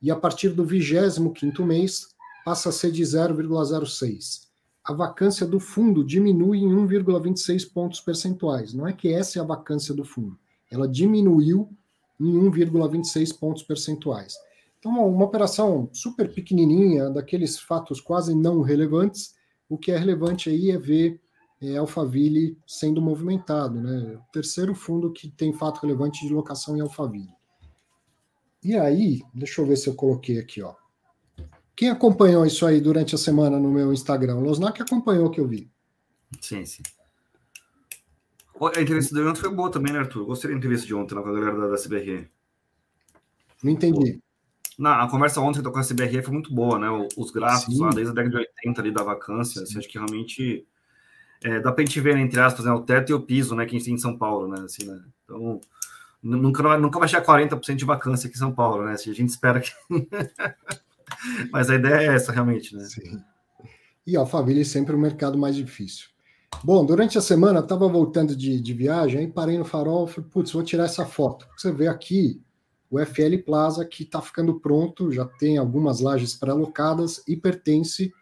[0.00, 2.14] E a partir do 25º mês,
[2.44, 4.48] passa a ser de 0,06.
[4.84, 8.72] A vacância do fundo diminui em 1,26 pontos percentuais.
[8.72, 10.38] Não é que essa é a vacância do fundo.
[10.70, 11.76] Ela diminuiu
[12.20, 14.34] em 1,26 pontos percentuais.
[14.78, 19.34] Então, uma, uma operação super pequenininha, daqueles fatos quase não relevantes.
[19.68, 21.20] O que é relevante aí é ver
[21.60, 24.16] é, Alphaville sendo movimentado, né?
[24.16, 27.34] O terceiro fundo que tem fato relevante de locação em Alphaville.
[28.62, 30.74] E aí, deixa eu ver se eu coloquei aqui, ó.
[31.74, 34.38] Quem acompanhou isso aí durante a semana no meu Instagram?
[34.40, 35.70] Losnak acompanhou o que eu vi.
[36.40, 36.82] Sim, sim.
[38.60, 40.26] A entrevista de ontem foi boa também, né, Arthur?
[40.26, 42.28] Gostei da entrevista de ontem com a galera da, da CBRE.
[43.62, 44.20] Não entendi.
[44.78, 46.88] Na, a conversa ontem com a CBRE foi muito boa, né?
[47.16, 50.66] Os gráficos lá desde a década de 80 ali da vacância, assim, acho que realmente
[51.42, 53.54] é, dá para a gente ver, né, entre aspas, né, o teto e o piso,
[53.54, 54.62] né, que a gente tem em São Paulo, né?
[54.62, 55.02] Assim, né?
[55.24, 55.60] Então,
[56.22, 58.92] nunca, nunca vai chegar 40% de vacância aqui em São Paulo, né?
[58.92, 59.70] Assim, a gente espera que.
[61.50, 62.84] Mas a ideia é essa, realmente, né?
[62.84, 63.22] Sim.
[64.06, 66.08] E Alphaville é sempre o mercado mais difícil.
[66.62, 70.52] Bom, durante a semana, estava voltando de, de viagem, aí parei no farol, falei, putz,
[70.52, 71.46] vou tirar essa foto.
[71.56, 72.40] Você vê aqui
[72.90, 78.12] o FL Plaza, que está ficando pronto, já tem algumas lajes pré-alocadas e pertence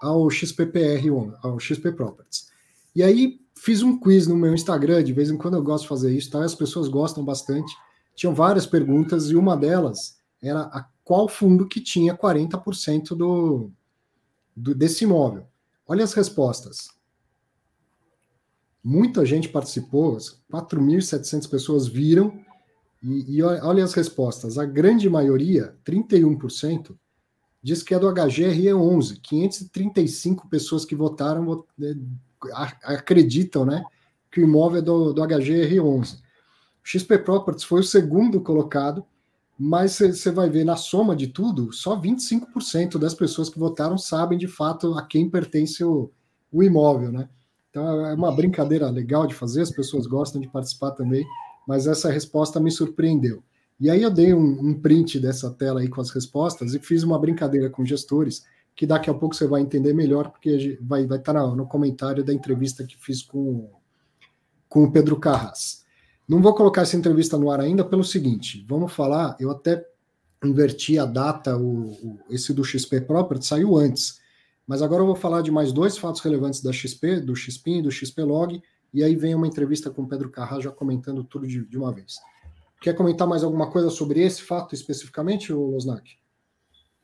[0.00, 1.08] ao XPPR,
[1.42, 2.50] ao XP Properties.
[2.94, 5.88] E aí fiz um quiz no meu Instagram, de vez em quando eu gosto de
[5.88, 6.44] fazer isso, tá?
[6.44, 7.72] as pessoas gostam bastante.
[8.14, 13.70] Tinham várias perguntas e uma delas era a qual fundo que tinha 40% do,
[14.56, 15.46] do, desse imóvel.
[15.86, 16.88] Olha as respostas.
[18.88, 22.38] Muita gente participou, 4.700 pessoas viram,
[23.02, 24.58] e, e, olha as respostas.
[24.58, 26.96] A grande maioria, 31%,
[27.60, 29.18] diz que é do HGRE11.
[29.20, 31.94] 535 pessoas que votaram é,
[32.84, 33.82] acreditam né,
[34.30, 36.14] que o imóvel é do, do HGR11.
[36.14, 36.20] O
[36.84, 39.04] XP Properties foi o segundo colocado,
[39.58, 44.38] mas você vai ver na soma de tudo, só 25% das pessoas que votaram sabem
[44.38, 46.12] de fato a quem pertence o,
[46.52, 47.28] o imóvel, né?
[47.76, 51.26] Então é uma brincadeira legal de fazer, as pessoas gostam de participar também,
[51.68, 53.42] mas essa resposta me surpreendeu.
[53.78, 57.02] E aí eu dei um, um print dessa tela aí com as respostas e fiz
[57.02, 61.18] uma brincadeira com gestores, que daqui a pouco você vai entender melhor, porque vai, vai
[61.18, 63.68] estar no, no comentário da entrevista que fiz com,
[64.70, 65.84] com o Pedro Carras.
[66.26, 69.86] Não vou colocar essa entrevista no ar ainda pelo seguinte: vamos falar, eu até
[70.42, 74.18] inverti a data, o, o, esse do XP Property saiu antes.
[74.66, 77.82] Mas agora eu vou falar de mais dois fatos relevantes da XP, do XPIN e
[77.82, 78.60] do XP Log,
[78.92, 81.92] e aí vem uma entrevista com o Pedro Carras já comentando tudo de, de uma
[81.92, 82.16] vez.
[82.80, 86.16] Quer comentar mais alguma coisa sobre esse fato especificamente, Losnak?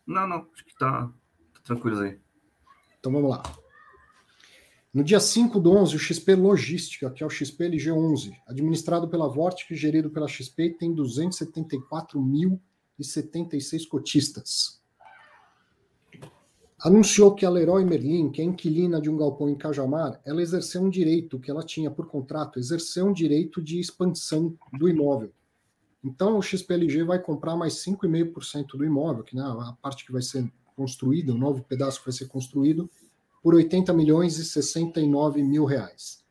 [0.06, 1.10] Não, não, acho que tá,
[1.54, 2.18] tá tranquilo aí.
[2.98, 3.42] Então vamos lá.
[4.92, 9.26] No dia 5 do 11, o XP Logística, que é o XP LG11, administrado pela
[9.26, 14.81] Vortic e gerido pela XP, tem 274.076 cotistas.
[16.84, 20.82] Anunciou que a Leroy Merlin, que é inquilina de um galpão em Cajamar, ela exerceu
[20.82, 25.32] um direito que ela tinha por contrato, exerceu um direito de expansão do imóvel.
[26.02, 30.22] Então o XPLG vai comprar mais 5,5% do imóvel, que né, a parte que vai
[30.22, 32.90] ser construída, o novo pedaço que vai ser construído,
[33.40, 36.24] por 80 milhões e 69 mil reais.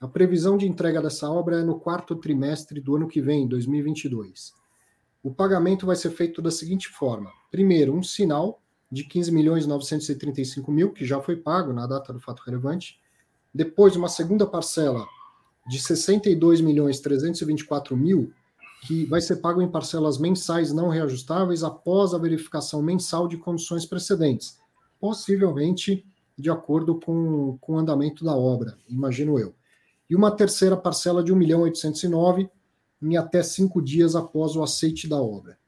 [0.00, 4.52] A previsão de entrega dessa obra é no quarto trimestre do ano que vem, 2022.
[5.20, 8.59] O pagamento vai ser feito da seguinte forma: primeiro, um sinal
[8.90, 12.98] de 15 milhões 935 mil, que já foi pago na data do fato relevante.
[13.54, 15.06] Depois, uma segunda parcela
[15.68, 18.32] de 62 milhões 324 mil,
[18.86, 23.84] que vai ser pago em parcelas mensais não reajustáveis após a verificação mensal de condições
[23.84, 24.58] precedentes,
[24.98, 26.04] possivelmente
[26.36, 29.54] de acordo com, com o andamento da obra, imagino eu.
[30.08, 32.50] E uma terceira parcela de 1 milhão 809
[33.02, 35.58] em até cinco dias após o aceite da obra.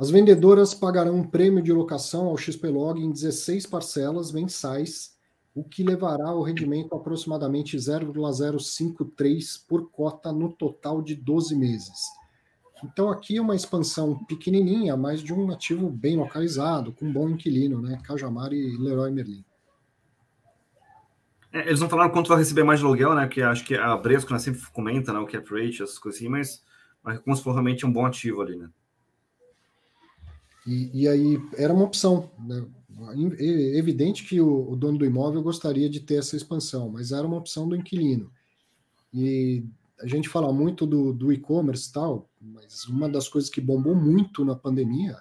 [0.00, 5.14] As vendedoras pagarão um prêmio de locação ao XPlog em 16 parcelas mensais,
[5.54, 11.98] o que levará ao rendimento aproximadamente 0,053 por cota no total de 12 meses.
[12.82, 17.82] Então aqui uma expansão pequenininha, mas de um ativo bem localizado, com um bom inquilino,
[17.82, 18.00] né?
[18.02, 19.44] Cajamar e Leroy Merlin.
[21.52, 23.28] É, eles não falaram quanto vai receber mais de aluguel, né?
[23.28, 25.18] Que acho que a Bresco né, sempre comenta, né?
[25.18, 26.64] O cap rate, essas coisas assim, mas,
[27.02, 28.70] mas como se for realmente um bom ativo ali, né?
[30.66, 32.66] E, e aí era uma opção, né?
[33.18, 37.38] evidente que o, o dono do imóvel gostaria de ter essa expansão, mas era uma
[37.38, 38.30] opção do inquilino.
[39.12, 39.64] E
[40.00, 43.94] a gente fala muito do, do e-commerce e tal, mas uma das coisas que bombou
[43.94, 45.18] muito na pandemia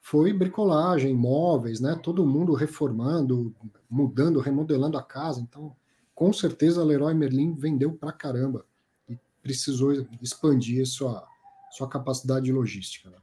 [0.00, 1.98] foi bricolagem, móveis, né?
[2.02, 3.54] Todo mundo reformando,
[3.88, 5.40] mudando, remodelando a casa.
[5.40, 5.74] Então,
[6.14, 8.66] com certeza a Leroy Merlin vendeu pra caramba
[9.08, 11.26] e precisou expandir sua,
[11.70, 13.08] sua capacidade logística.
[13.08, 13.16] Né?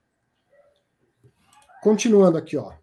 [1.81, 2.73] Continuando aqui, ó.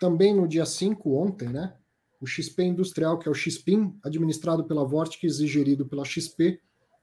[0.00, 1.74] Também no dia 5, ontem, né?
[2.18, 6.58] O XP Industrial, que é o XPIN, administrado pela Vortex e gerido pela XP,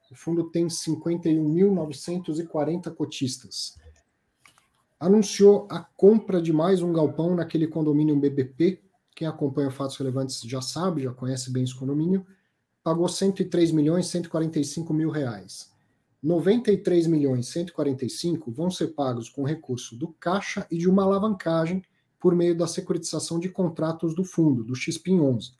[0.09, 3.77] o fundo tem 51.940 cotistas.
[4.99, 8.81] Anunciou a compra de mais um galpão naquele condomínio BBP.
[9.15, 12.25] Quem acompanha fatos relevantes já sabe, já conhece bem esse condomínio.
[12.83, 15.71] Pagou 103 milhões 145 mil reais.
[16.21, 21.81] 93 milhões 145 vão ser pagos com recurso do caixa e de uma alavancagem
[22.19, 25.53] por meio da securitização de contratos do fundo, do XPIN 11.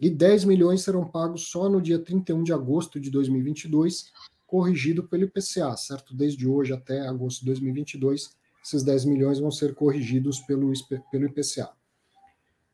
[0.00, 4.10] e 10 milhões serão pagos só no dia 31 de agosto de 2022,
[4.46, 6.14] corrigido pelo IPCA, certo?
[6.14, 8.34] Desde hoje até agosto de 2022,
[8.64, 10.72] esses 10 milhões vão ser corrigidos pelo,
[11.10, 11.70] pelo IPCA.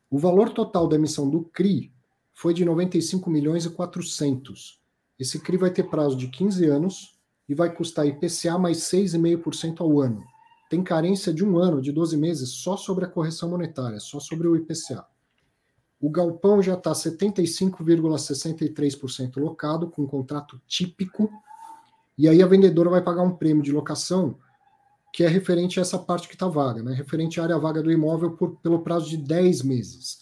[0.09, 1.93] O valor total da emissão do CRI
[2.33, 4.78] foi de 95 milhões e 400.
[5.19, 10.01] Esse CRI vai ter prazo de 15 anos e vai custar IPCA mais 6,5% ao
[10.01, 10.23] ano.
[10.71, 14.47] Tem carência de um ano, de 12 meses, só sobre a correção monetária, só sobre
[14.47, 15.05] o IPCA.
[16.01, 21.29] O galpão já está 75,63% locado, com um contrato típico,
[22.17, 24.39] e aí a vendedora vai pagar um prêmio de locação
[25.13, 26.93] que é referente a essa parte que está vaga, né?
[26.93, 30.19] referente à área vaga do imóvel por, pelo prazo de 10 meses.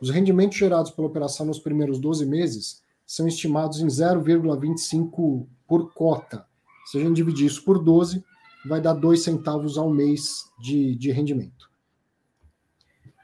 [0.00, 6.46] Os rendimentos gerados pela operação nos primeiros 12 meses são estimados em 0,25 por cota.
[6.86, 8.24] Se a gente dividir isso por 12,
[8.66, 11.70] vai dar 2 centavos ao mês de, de rendimento.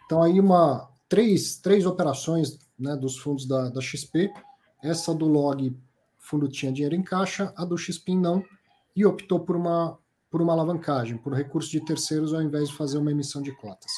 [0.04, 4.32] Então, aí, uma, três, três operações né, dos fundos da, da XP.
[4.82, 5.76] Essa do Log,
[6.18, 8.42] fundo tinha dinheiro em caixa, a do XPIN não,
[8.96, 9.98] e optou por uma,
[10.30, 13.90] por uma alavancagem, por recurso de terceiros, ao invés de fazer uma emissão de cotas.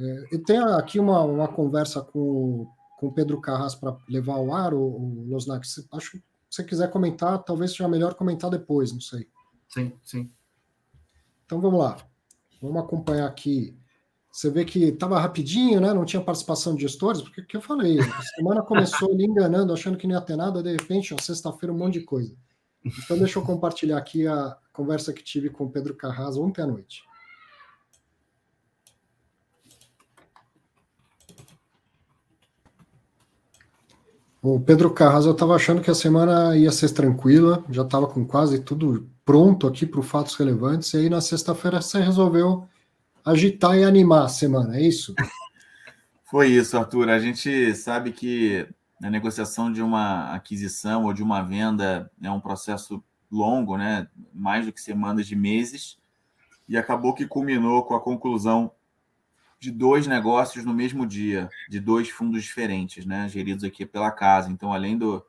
[0.00, 2.66] É, eu tenho aqui uma, uma conversa com,
[2.96, 5.66] com o Pedro Carras para levar ao ar, o, o Losnak.
[5.92, 9.28] Acho que se você quiser comentar, talvez seja melhor comentar depois, não sei.
[9.68, 10.30] Sim, sim.
[11.44, 11.98] Então vamos lá.
[12.60, 13.76] Vamos acompanhar aqui
[14.36, 15.94] você vê que estava rapidinho, né?
[15.94, 19.96] Não tinha participação de gestores, porque que eu falei, a semana começou ali enganando, achando
[19.96, 22.36] que não ia ter nada, de repente, ó, sexta-feira, um monte de coisa.
[22.84, 26.66] Então, deixa eu compartilhar aqui a conversa que tive com o Pedro Carras ontem à
[26.66, 27.02] noite.
[34.48, 38.24] O Pedro Carras, eu estava achando que a semana ia ser tranquila, já estava com
[38.24, 42.64] quase tudo pronto aqui para fatos relevantes, e aí na sexta-feira você resolveu
[43.24, 45.16] agitar e animar a semana, é isso?
[46.30, 47.08] Foi isso, Arthur.
[47.08, 48.64] A gente sabe que
[49.02, 54.06] a negociação de uma aquisição ou de uma venda é um processo longo, né?
[54.32, 55.98] mais do que semanas de meses,
[56.68, 58.70] e acabou que culminou com a conclusão
[59.58, 63.28] de dois negócios no mesmo dia, de dois fundos diferentes, né?
[63.28, 64.50] geridos aqui pela casa.
[64.50, 65.24] Então, além do,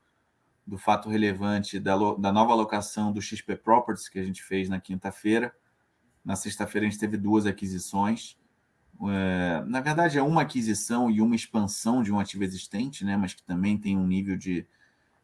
[0.65, 4.79] do fato relevante da, da nova alocação do XP Properties que a gente fez na
[4.79, 5.53] quinta-feira,
[6.23, 8.37] na sexta-feira a gente teve duas aquisições.
[9.09, 13.15] É, na verdade, é uma aquisição e uma expansão de um ativo existente, né?
[13.15, 14.67] mas que também tem um nível de,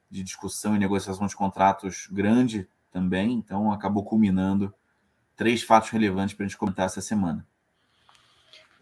[0.09, 3.33] de discussão e negociação de contratos grande também.
[3.33, 4.73] Então, acabou culminando
[5.35, 7.45] três fatos relevantes para a gente comentar essa semana.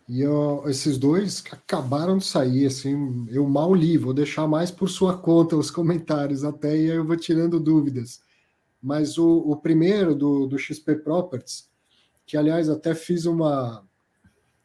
[0.08, 4.90] E ó, esses dois acabaram de sair, assim, eu mal li, vou deixar mais por
[4.90, 8.22] sua conta os comentários até, e aí eu vou tirando dúvidas.
[8.82, 11.70] Mas o, o primeiro, do, do XP Properties,
[12.26, 13.86] que aliás até fiz uma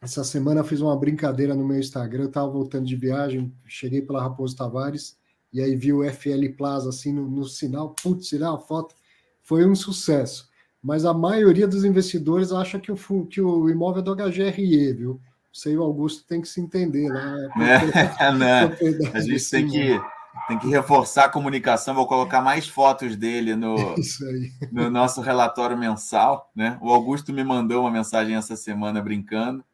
[0.01, 4.23] essa semana fiz uma brincadeira no meu Instagram, eu estava voltando de viagem, cheguei pela
[4.23, 5.19] Raposo Tavares
[5.53, 8.95] e aí vi o FL Plaza assim no, no sinal, putz, tirar a foto,
[9.43, 10.49] foi um sucesso.
[10.83, 15.21] Mas a maioria dos investidores acha que o, que o imóvel é do HGRE, viu?
[15.53, 17.33] Isso aí o Augusto tem que se entender lá.
[17.57, 17.91] Né?
[18.21, 18.77] É, né?
[19.15, 20.01] A gente tem que
[20.49, 21.95] tem que reforçar a comunicação.
[21.95, 23.75] Vou colocar mais fotos dele no,
[24.71, 26.51] no nosso relatório mensal.
[26.55, 26.79] Né?
[26.81, 29.65] O Augusto me mandou uma mensagem essa semana brincando.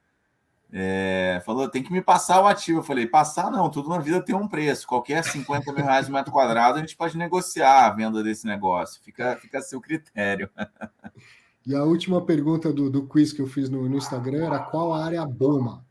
[0.74, 2.78] É, falou, tem que me passar o ativo.
[2.78, 4.86] Eu falei, passar não, tudo na vida tem um preço.
[4.86, 9.02] Qualquer 50 mil reais no metro quadrado, a gente pode negociar a venda desse negócio.
[9.02, 10.48] Fica, fica a seu critério.
[11.64, 14.92] E a última pergunta do, do quiz que eu fiz no, no Instagram era qual
[14.92, 15.86] a área Boma?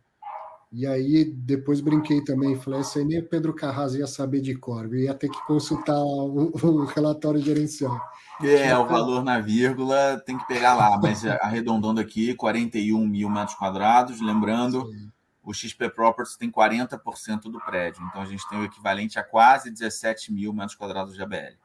[0.71, 4.93] E aí depois brinquei também, falei, essa nem o Pedro Carras ia saber de cor,
[4.93, 7.97] ia ter que consultar o, o relatório gerencial.
[8.41, 13.57] É, o valor na vírgula tem que pegar lá, mas arredondando aqui, 41 mil metros
[13.57, 15.11] quadrados, lembrando, Sim.
[15.43, 19.69] o XP Properties tem 40% do prédio, então a gente tem o equivalente a quase
[19.69, 21.55] 17 mil metros quadrados de ABL.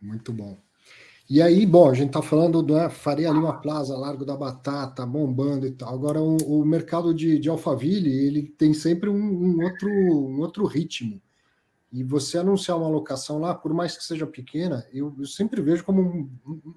[0.00, 0.58] Muito bom.
[1.28, 5.06] E aí, bom, a gente está falando do né, Faria Lima Plaza, Largo da Batata,
[5.06, 5.94] bombando e tal.
[5.94, 10.66] Agora, o, o mercado de, de Alphaville, ele tem sempre um, um, outro, um outro
[10.66, 11.20] ritmo.
[11.94, 15.84] E você anunciar uma locação lá, por mais que seja pequena, eu, eu sempre vejo
[15.84, 16.28] como um,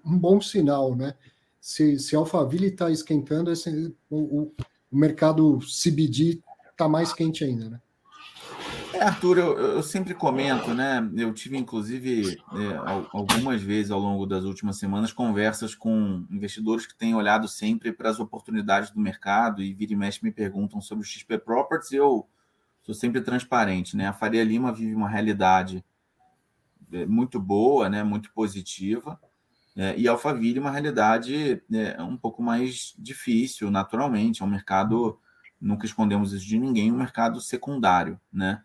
[0.06, 1.16] um, bom sinal, né?
[1.60, 4.56] Se, se Alphaville está esquentando, esse, o, o,
[4.92, 6.40] mercado CBD
[6.70, 7.82] está mais quente ainda, né?
[8.94, 11.10] É, Arthur, eu, eu, sempre comento, né?
[11.16, 12.78] Eu tive, inclusive, é,
[13.12, 18.12] algumas vezes ao longo das últimas semanas, conversas com investidores que têm olhado sempre para
[18.12, 21.92] as oportunidades do mercado e vira e mexe me perguntam sobre o XP Properties.
[21.92, 22.28] Eu
[22.88, 24.08] sou sempre transparente, né?
[24.08, 25.84] A Faria Lima vive uma realidade
[26.94, 28.02] é, muito boa, né?
[28.02, 29.20] Muito positiva.
[29.76, 34.42] É, e Alphaville uma realidade é, um pouco mais difícil, naturalmente.
[34.42, 35.20] É um mercado,
[35.60, 38.64] nunca escondemos isso de ninguém, um mercado secundário, né?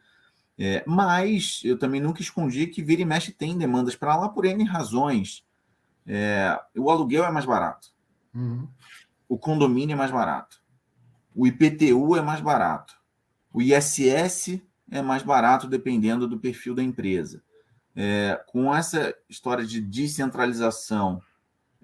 [0.56, 4.44] É, mas eu também nunca escondi que vira e mexe tem demandas para lá por
[4.44, 5.44] N razões.
[6.06, 7.88] É, o aluguel é mais barato.
[8.32, 8.68] Uhum.
[9.28, 10.62] O condomínio é mais barato.
[11.34, 13.01] O IPTU é mais barato.
[13.52, 17.42] O ISS é mais barato dependendo do perfil da empresa.
[17.94, 21.20] É, com essa história de descentralização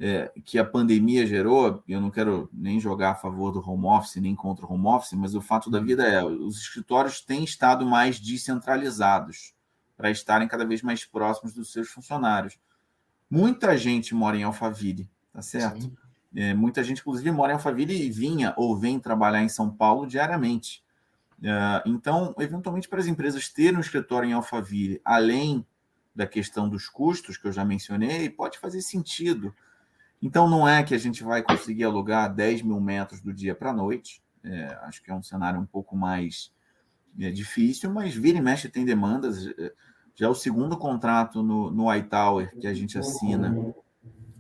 [0.01, 4.17] é, que a pandemia gerou, eu não quero nem jogar a favor do home office,
[4.17, 7.85] nem contra o home office, mas o fato da vida é, os escritórios têm estado
[7.85, 9.55] mais descentralizados
[9.97, 12.59] para estarem cada vez mais próximos dos seus funcionários.
[13.29, 15.93] Muita gente mora em Alphaville, tá certo?
[16.35, 20.07] É, muita gente, inclusive, mora em Alphaville e vinha ou vem trabalhar em São Paulo
[20.07, 20.85] diariamente.
[21.43, 25.65] É, então, eventualmente, para as empresas terem um escritório em Alphaville, além
[26.15, 29.55] da questão dos custos que eu já mencionei, pode fazer sentido.
[30.21, 33.71] Então, não é que a gente vai conseguir alugar 10 mil metros do dia para
[33.71, 34.23] a noite.
[34.43, 36.53] É, acho que é um cenário um pouco mais
[37.19, 39.47] é, difícil, mas vira e mexe tem demandas.
[39.47, 39.73] É,
[40.15, 43.55] já é o segundo contrato no, no iTower que a gente assina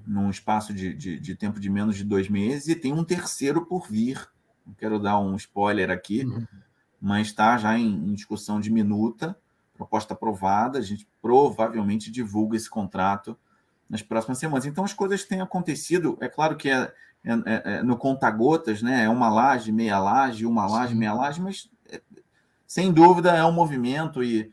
[0.05, 3.66] num espaço de, de, de, tempo de menos de dois meses, e tem um terceiro
[3.66, 4.26] por vir.
[4.66, 6.46] Não quero dar um spoiler aqui, uhum.
[7.01, 9.36] Mas está já em, em discussão de minuta,
[9.74, 10.78] proposta aprovada.
[10.78, 13.36] A gente provavelmente divulga esse contrato
[13.88, 14.66] nas próximas semanas.
[14.66, 16.18] Então as coisas têm acontecido.
[16.20, 16.92] É claro que é,
[17.24, 19.05] é, é, é no conta-gotas, né?
[19.05, 20.99] É uma laje, meia laje, uma laje, Sim.
[20.99, 22.01] meia laje, mas é,
[22.66, 24.53] sem dúvida é um movimento e,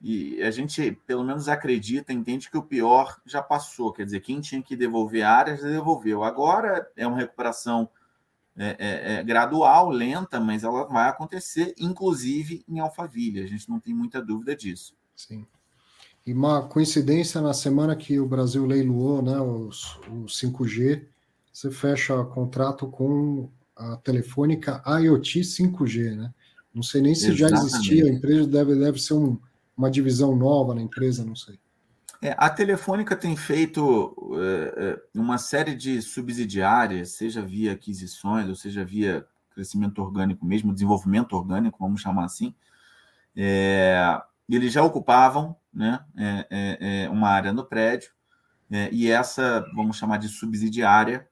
[0.00, 3.92] e a gente, pelo menos, acredita, entende que o pior já passou.
[3.92, 6.24] Quer dizer, quem tinha que devolver áreas, devolveu.
[6.24, 7.88] Agora é uma recuperação
[8.56, 13.42] é, é, gradual, lenta, mas ela vai acontecer, inclusive em Alphaville.
[13.42, 14.94] A gente não tem muita dúvida disso.
[15.16, 15.46] Sim.
[16.26, 21.04] E uma coincidência, na semana que o Brasil leiloou né, os, o 5G,
[21.52, 26.32] você fecha contrato com a telefônica IoT 5G, né?
[26.72, 27.70] Não sei nem se Exatamente.
[27.70, 29.38] já existia, a empresa deve, deve ser um,
[29.76, 31.58] uma divisão nova na empresa, não sei.
[32.22, 38.54] É, a Telefônica tem feito é, é uma série de subsidiárias, seja via aquisições, ou
[38.54, 42.54] seja via crescimento orgânico mesmo, desenvolvimento orgânico, vamos chamar assim.
[43.36, 48.12] É, eles já ocupavam né, é, é, uma área no prédio,
[48.90, 51.28] e essa, vamos chamar de subsidiária,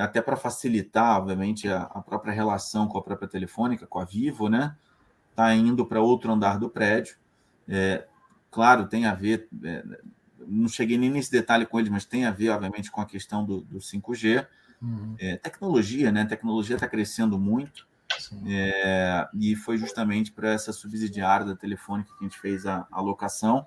[0.00, 4.48] até para facilitar, obviamente, a, a, própria relação com a própria telefônica, com a Vivo,
[4.48, 4.74] né?
[5.30, 7.16] Está indo para outro andar do prédio.
[8.50, 9.48] Claro, tem a ver,
[10.50, 13.44] não cheguei nem nesse detalhe com eles, mas tem a ver, obviamente, com a questão
[13.44, 14.46] do, do 5G.
[14.82, 15.14] Uhum.
[15.42, 16.22] tecnologia, né?
[16.22, 17.86] A tecnologia está crescendo muito.
[18.46, 23.66] É, e foi justamente para essa subsidiária da Telefônica que a gente fez a alocação.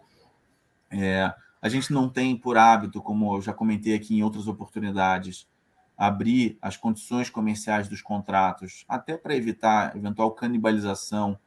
[0.92, 5.48] É, a gente não tem por hábito, como eu já comentei aqui em outras oportunidades,
[5.98, 11.40] abrir as condições comerciais dos contratos, até para evitar eventual canibalização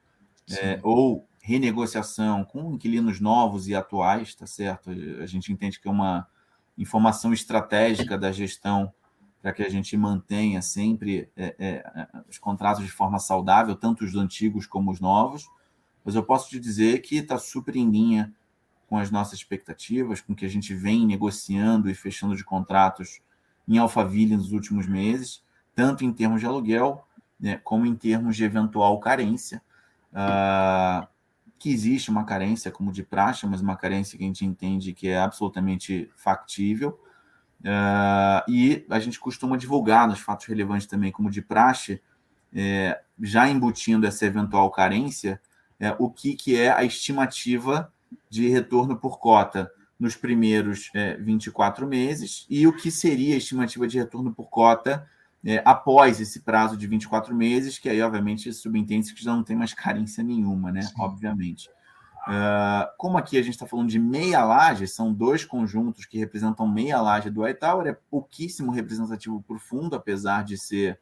[0.51, 4.91] é, ou renegociação com inquilinos novos e atuais, tá certo?
[5.23, 6.27] A gente entende que é uma
[6.77, 8.93] informação estratégica da gestão
[9.41, 14.17] para que a gente mantenha sempre é, é, os contratos de forma saudável, tanto os
[14.17, 15.49] antigos como os novos.
[16.05, 18.35] Mas eu posso te dizer que está super em linha
[18.89, 23.21] com as nossas expectativas, com o que a gente vem negociando e fechando de contratos
[23.69, 25.45] em Alphaville nos últimos meses,
[25.77, 27.07] tanto em termos de aluguel,
[27.39, 29.63] né, como em termos de eventual carência.
[30.13, 31.07] Uh,
[31.59, 35.09] que existe uma carência como de praxe, mas uma carência que a gente entende que
[35.09, 37.01] é absolutamente factível.
[37.61, 42.03] Uh, e a gente costuma divulgar nos fatos relevantes também, como de praxe,
[42.55, 45.41] é, já embutindo essa eventual carência,
[45.79, 47.93] é, o que, que é a estimativa
[48.31, 53.87] de retorno por cota nos primeiros é, 24 meses e o que seria a estimativa
[53.87, 55.09] de retorno por cota
[55.49, 59.55] é, após esse prazo de 24 meses, que aí, obviamente, subentende-se que já não tem
[59.55, 60.83] mais carência nenhuma, né?
[60.83, 60.95] Sim.
[60.99, 61.71] Obviamente.
[62.27, 66.67] Uh, como aqui a gente está falando de meia laje, são dois conjuntos que representam
[66.67, 70.99] meia laje do Tower, é pouquíssimo representativo para o fundo, apesar de ser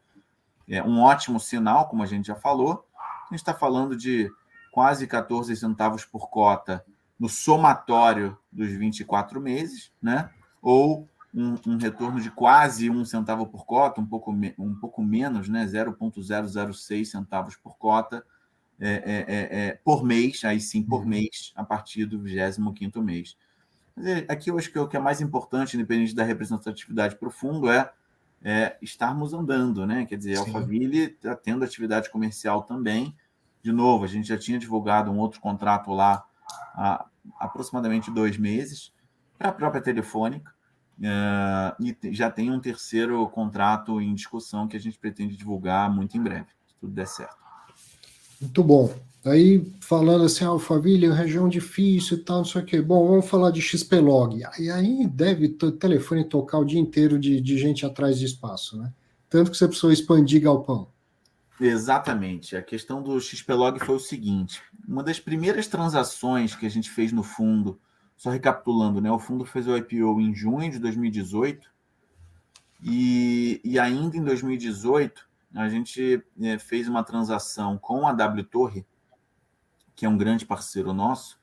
[0.68, 2.86] é, um ótimo sinal, como a gente já falou.
[2.94, 4.30] A gente está falando de
[4.70, 6.84] quase 14 centavos por cota
[7.18, 10.28] no somatório dos 24 meses, né?
[10.64, 15.48] ou um, um retorno de quase um centavo por cota, um pouco, um pouco menos,
[15.48, 15.66] né?
[15.66, 18.24] 0,006 centavos por cota
[18.80, 21.08] é, é, é, é, por mês, aí sim por uhum.
[21.08, 23.36] mês, a partir do 25 mês.
[23.96, 27.68] Mas é, aqui eu acho que o que é mais importante, independente da representatividade profundo,
[27.68, 27.90] é,
[28.42, 30.04] é estarmos andando, né?
[30.06, 33.14] Quer dizer, a Alphaville está tendo atividade comercial também.
[33.62, 36.24] De novo, a gente já tinha divulgado um outro contrato lá
[36.74, 37.06] há
[37.38, 38.92] aproximadamente dois meses
[39.38, 40.53] para a própria Telefônica.
[40.98, 46.16] Uh, e já tem um terceiro contrato em discussão que a gente pretende divulgar muito
[46.16, 47.36] em breve, se tudo der certo.
[48.40, 48.94] Muito bom.
[49.24, 52.82] Aí falando assim, ah, família, região difícil e tal, não sei o quê.
[52.82, 54.42] Bom, vamos falar de XPlog.
[54.58, 58.76] E aí deve o telefone tocar o dia inteiro de, de gente atrás de espaço,
[58.76, 58.92] né?
[59.30, 60.88] Tanto que você precisou expandir galpão.
[61.58, 62.54] Exatamente.
[62.54, 67.10] A questão do XPlog foi o seguinte: uma das primeiras transações que a gente fez
[67.10, 67.80] no fundo,
[68.16, 69.10] só recapitulando, né?
[69.10, 71.70] O fundo fez o IPO em junho de 2018
[72.82, 78.84] e, e ainda em 2018 a gente é, fez uma transação com a W Torre,
[79.94, 81.38] que é um grande parceiro nosso,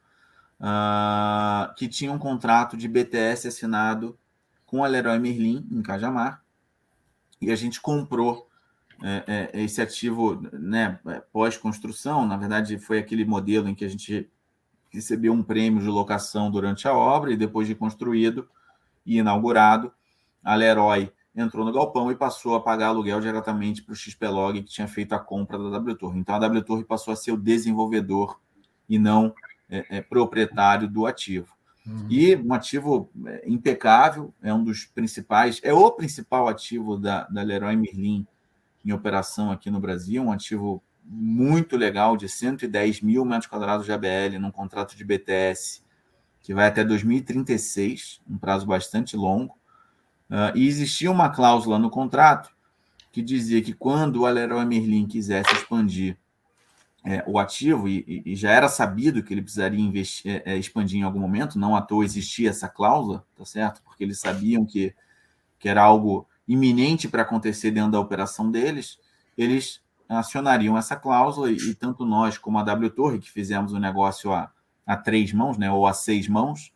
[0.59, 4.17] uh, que tinha um contrato de BTS assinado
[4.65, 6.43] com a Leroy Merlin em Cajamar
[7.41, 8.47] e a gente comprou
[9.03, 10.99] é, é, esse ativo né,
[11.33, 12.25] pós-construção.
[12.27, 14.29] Na verdade, foi aquele modelo em que a gente
[14.91, 18.47] recebeu um prêmio de locação durante a obra e depois de construído
[19.05, 19.91] e inaugurado,
[20.43, 24.69] a Leroy entrou no galpão e passou a pagar aluguel diretamente para o XPlog, que
[24.69, 26.19] tinha feito a compra da W Torre.
[26.19, 28.39] Então a W Torre passou a ser o desenvolvedor
[28.89, 29.33] e não
[29.69, 31.47] é, é, proprietário do ativo.
[31.87, 32.05] Uhum.
[32.09, 37.41] E um ativo é, impecável, é um dos principais, é o principal ativo da, da
[37.41, 38.27] Leroy Merlin
[38.85, 43.91] em operação aqui no Brasil, um ativo muito legal de 110 mil metros quadrados de
[43.91, 45.81] ABL num contrato de BTS
[46.41, 49.55] que vai até 2036, um prazo bastante longo.
[50.29, 52.49] Uh, e existia uma cláusula no contrato
[53.11, 56.17] que dizia que quando o Leroy Merlin quisesse expandir
[57.03, 60.99] é, o ativo, e, e, já era sabido que ele precisaria investir, é, é, expandir
[60.99, 63.81] em algum momento, não à toa existia essa cláusula, tá certo?
[63.83, 64.93] Porque eles sabiam que,
[65.59, 68.99] que era algo iminente para acontecer dentro da operação deles,
[69.37, 69.81] eles
[70.17, 74.51] acionariam essa cláusula e, tanto nós como a W Torre, que fizemos o negócio a,
[74.85, 76.73] a três mãos, né, ou a seis mãos,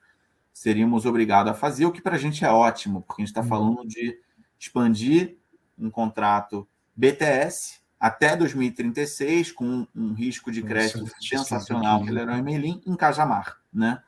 [0.54, 3.42] seríamos obrigados a fazer, o que para a gente é ótimo, porque a gente está
[3.42, 3.48] uhum.
[3.48, 4.18] falando de
[4.58, 5.38] expandir
[5.78, 12.82] um contrato BTS até 2036, com um risco de crédito Nossa, sensacional que Leroy Merlin
[12.86, 14.02] em Cajamar, né?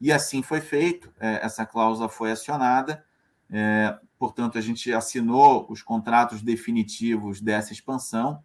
[0.00, 3.04] E assim foi feito, é, essa cláusula foi acionada,
[3.52, 8.42] é, portanto, a gente assinou os contratos definitivos dessa expansão.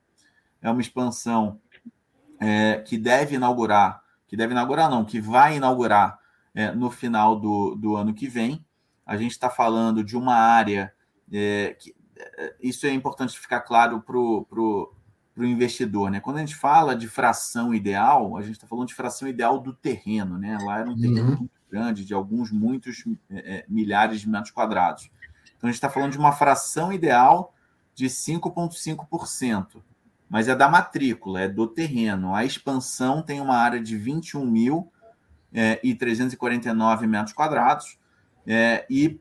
[0.61, 1.59] É uma expansão
[2.39, 6.19] é, que deve inaugurar, que deve inaugurar, não, que vai inaugurar
[6.53, 8.65] é, no final do, do ano que vem.
[9.05, 10.93] A gente está falando de uma área
[11.31, 11.95] é, que,
[12.37, 14.93] é, isso é importante ficar claro para o
[15.37, 16.09] investidor.
[16.09, 16.19] Né?
[16.19, 19.73] Quando a gente fala de fração ideal, a gente está falando de fração ideal do
[19.73, 20.37] terreno.
[20.37, 20.57] Né?
[20.61, 21.37] Lá era um terreno uhum.
[21.37, 25.09] muito grande, de alguns muitos é, é milhares de metros quadrados.
[25.57, 27.53] Então a gente está falando de uma fração ideal
[27.93, 29.81] de 5,5%.
[30.29, 32.35] Mas é da matrícula, é do terreno.
[32.35, 34.91] A expansão tem uma área de 21 mil
[35.53, 37.97] é, 349 metros quadrados.
[38.45, 39.19] É, e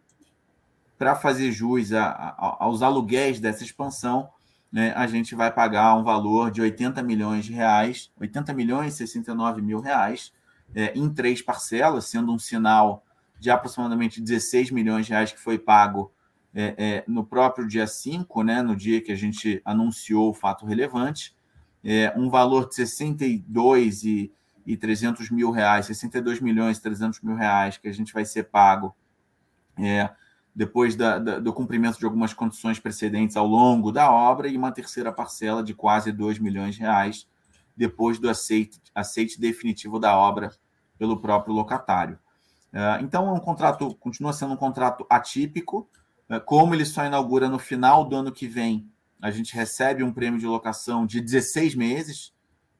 [0.98, 4.28] para fazer jus a, a, aos aluguéis dessa expansão,
[4.72, 8.96] né, a gente vai pagar um valor de 80 milhões de reais, 80 milhões e
[8.96, 10.32] 69 mil reais,
[10.74, 13.04] é, em três parcelas, sendo um sinal
[13.38, 16.12] de aproximadamente 16 milhões de reais que foi pago
[16.58, 20.64] é, é, no próprio dia 5, né, no dia que a gente anunciou o fato
[20.64, 21.36] relevante,
[21.84, 24.32] é, um valor de 62 e,
[24.64, 28.44] e 300 mil reais, 62 milhões e 300 mil reais que a gente vai ser
[28.44, 28.96] pago
[29.78, 30.08] é,
[30.54, 34.72] depois da, da, do cumprimento de algumas condições precedentes ao longo da obra, e uma
[34.72, 37.28] terceira parcela de quase 2 milhões de reais
[37.76, 40.50] depois do aceite, aceite definitivo da obra
[40.98, 42.18] pelo próprio locatário.
[42.72, 45.86] É, então, é um contrato, continua sendo um contrato atípico,
[46.44, 50.38] como ele só inaugura no final do ano que vem, a gente recebe um prêmio
[50.38, 52.32] de locação de 16 meses,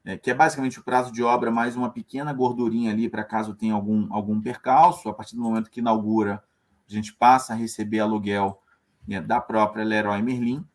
[0.05, 3.53] é, que é basicamente o prazo de obra mais uma pequena gordurinha ali para caso
[3.53, 5.09] tenha algum, algum percalço.
[5.09, 6.43] A partir do momento que inaugura,
[6.89, 8.61] a gente passa a receber aluguel
[9.07, 10.65] né, da própria Leroy Merlin.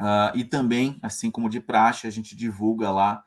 [0.00, 3.22] Uh, e também, assim como de praxe, a gente divulga lá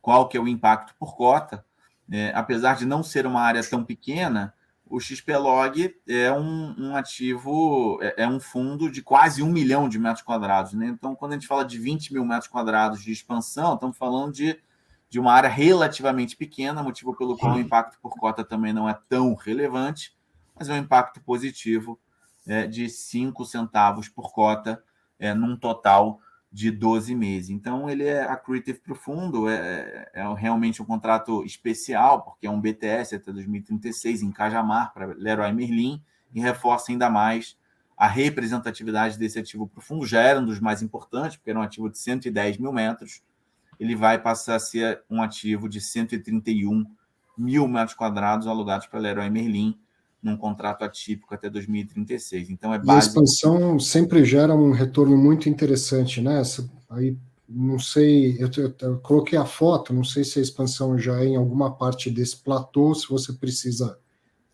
[0.00, 1.64] qual que é o impacto por cota.
[2.10, 4.52] É, apesar de não ser uma área tão pequena,
[4.86, 9.98] o XPlog é um, um ativo, é, é, um fundo de quase um milhão de
[9.98, 10.74] metros quadrados.
[10.74, 10.86] Né?
[10.86, 14.58] Então, quando a gente fala de 20 mil metros quadrados de expansão, estamos falando de,
[15.08, 18.98] de uma área relativamente pequena, motivo pelo qual o impacto por cota também não é
[19.08, 20.14] tão relevante
[20.54, 21.98] mas é um impacto positivo
[22.46, 24.82] é, de 5 centavos por cota
[25.18, 26.20] é, num total
[26.54, 27.50] de 12 meses.
[27.50, 32.50] Então, ele é accretive para o fundo, é, é, realmente um contrato especial, porque é
[32.50, 36.00] um BTS até 2036 em Cajamar para Leroy Merlin
[36.32, 37.58] e reforça ainda mais
[37.96, 40.06] a representatividade desse ativo para o fundo.
[40.06, 43.20] Já era um dos mais importantes, porque era um ativo de 110 mil metros,
[43.80, 46.84] ele vai passar a ser um ativo de 131
[47.36, 49.76] mil metros quadrados alugados para Leroy Merlin,
[50.24, 52.50] num contrato atípico até 2036.
[52.50, 52.88] Então é base...
[52.88, 56.42] E a expansão sempre gera um retorno muito interessante, né?
[56.90, 57.16] Aí
[57.48, 61.26] não sei, eu, eu, eu, coloquei a foto, não sei se a expansão já é
[61.26, 63.98] em alguma parte desse platô, se você precisa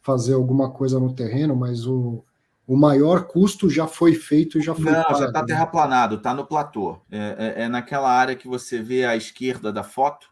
[0.01, 2.25] fazer alguma coisa no terreno, mas o,
[2.67, 4.93] o maior custo já foi feito e já foi.
[4.93, 5.47] Não, já está né?
[5.47, 7.01] terraplanado, está no platô.
[7.11, 10.27] É, é, é, naquela área que você vê à esquerda da foto,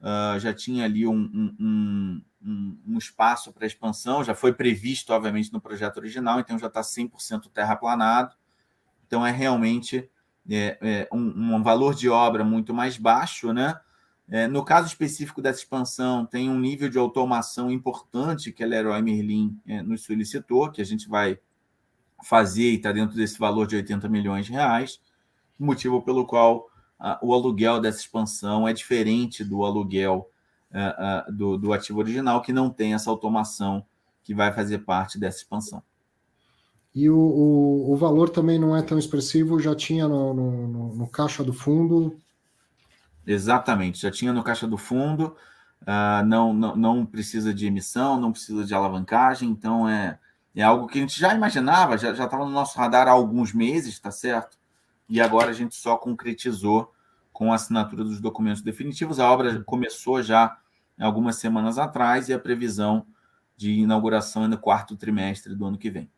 [0.00, 5.52] uh, já tinha ali um, um, um, um espaço para expansão, já foi previsto, obviamente,
[5.52, 8.36] no projeto original, então já está 100% terraplanado.
[9.06, 10.08] Então é realmente
[10.48, 13.78] é, é um, um, valor de obra muito mais baixo, né?
[14.30, 19.00] É, no caso específico dessa expansão, tem um nível de automação importante que a Leroy
[19.00, 21.38] Merlin é, nos solicitou, que a gente vai
[22.22, 25.00] fazer e está dentro desse valor de 80 milhões de reais,
[25.58, 26.68] motivo pelo qual
[26.98, 30.28] a, o aluguel dessa expansão é diferente do aluguel
[30.72, 33.84] a, a, do, do ativo original, que não tem essa automação
[34.22, 35.82] que vai fazer parte dessa expansão.
[36.94, 40.94] E o, o, o, valor também não é tão expressivo, já tinha no, no, no,
[40.96, 42.18] no, caixa do fundo.
[43.26, 45.36] Exatamente, já tinha no caixa do fundo,
[45.82, 50.18] uh, não, não, não precisa de emissão, não precisa de alavancagem, então é,
[50.56, 53.98] é algo que a gente já imaginava, já estava no nosso radar há alguns meses,
[53.98, 54.58] tá certo?
[55.08, 56.92] E agora a gente só concretizou
[57.38, 59.20] com a assinatura dos documentos definitivos.
[59.20, 60.58] A obra começou já
[60.98, 63.06] algumas semanas atrás e a previsão
[63.56, 66.10] de inauguração é no quarto trimestre do ano que vem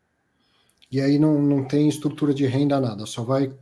[0.90, 3.52] e aí não, não tem estrutura de renda nada, só vai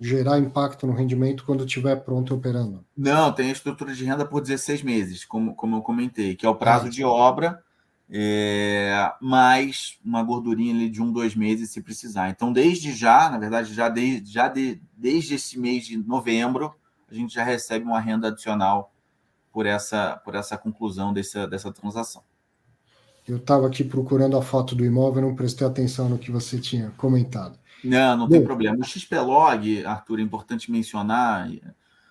[0.00, 2.84] gerar impacto no rendimento quando estiver pronto operando.
[2.96, 6.56] Não, tem estrutura de renda por 16 meses, como, como eu comentei, que é o
[6.56, 7.62] prazo ah, de obra,
[8.10, 12.30] é, mais uma gordurinha ali de um, dois meses se precisar.
[12.30, 16.74] Então, desde já, na verdade, já, de, já de, desde esse mês de novembro,
[17.12, 18.92] a gente já recebe uma renda adicional
[19.52, 22.22] por essa, por essa conclusão dessa, dessa transação.
[23.28, 26.90] Eu estava aqui procurando a foto do imóvel, não prestei atenção no que você tinha
[26.96, 27.58] comentado.
[27.84, 28.78] Não, não Bom, tem problema.
[28.80, 31.48] O XPlog, Arthur, é importante mencionar,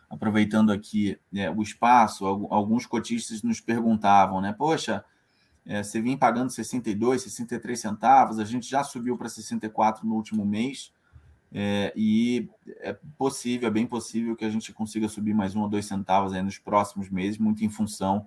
[0.10, 4.54] aproveitando aqui é, o espaço, alguns cotistas nos perguntavam, né?
[4.54, 5.04] Poxa,
[5.66, 10.46] é, você vinha pagando 62, 63 centavos, a gente já subiu para 64 no último
[10.46, 10.94] mês,
[11.54, 12.50] é, e
[12.80, 16.32] é possível, é bem possível que a gente consiga subir mais um ou dois centavos
[16.32, 18.26] aí nos próximos meses, muito em função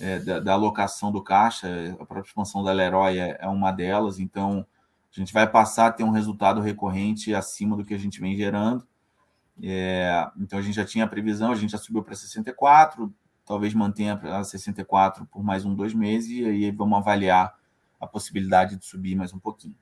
[0.00, 4.18] é, da, da, alocação do caixa, a própria expansão da Leroy é, é, uma delas,
[4.18, 4.66] então
[5.14, 8.34] a gente vai passar a ter um resultado recorrente acima do que a gente vem
[8.34, 8.86] gerando.
[9.62, 13.74] É, então a gente já tinha a previsão, a gente já subiu para 64, talvez
[13.74, 17.54] mantenha a 64 por mais um, dois meses, e aí vamos avaliar
[18.00, 19.76] a possibilidade de subir mais um pouquinho.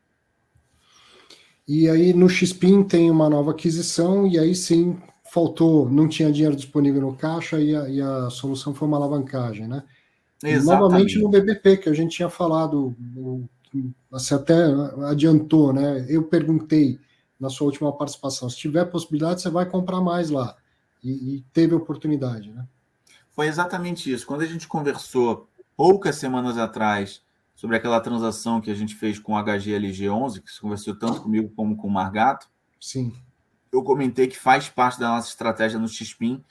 [1.66, 4.98] E aí no XPIN tem uma nova aquisição, e aí sim
[5.32, 9.66] faltou, não tinha dinheiro disponível no caixa e a, e a solução foi uma alavancagem,
[9.66, 9.82] né?
[10.44, 10.66] Exatamente.
[10.66, 12.94] Novamente no BBP, que a gente tinha falado,
[14.10, 14.54] você até
[15.06, 16.04] adiantou, né?
[16.08, 16.98] Eu perguntei
[17.40, 20.54] na sua última participação, se tiver possibilidade, você vai comprar mais lá.
[21.02, 22.66] E, e teve oportunidade, né?
[23.30, 24.26] Foi exatamente isso.
[24.26, 27.22] Quando a gente conversou poucas semanas atrás
[27.62, 31.48] sobre aquela transação que a gente fez com o HGLG11, que se conversou tanto comigo
[31.54, 32.50] como com o Margato.
[32.80, 33.12] Sim
[33.72, 36.44] eu comentei que faz parte da nossa estratégia no XPIN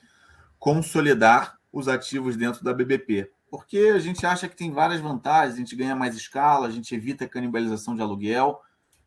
[0.58, 3.32] consolidar os ativos dentro da BBP.
[3.50, 6.96] Porque a gente acha que tem várias vantagens, a gente ganha mais escala, a gente
[6.96, 8.60] evita a canibalização de aluguel.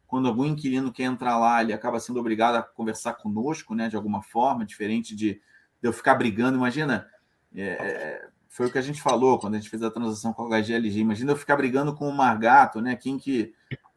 [0.07, 3.97] Quando algum inquilino quer entrar lá, ele acaba sendo obrigado a conversar conosco, né, de
[3.97, 5.41] alguma forma, diferente de,
[5.83, 6.57] eu ficar brigando.
[6.57, 7.09] Imagina,
[7.55, 10.61] é, foi o que a gente falou quando a gente fez a transação com a
[10.61, 11.01] HGLG.
[11.01, 13.53] Imagina eu ficar brigando com o Margato, né, quem que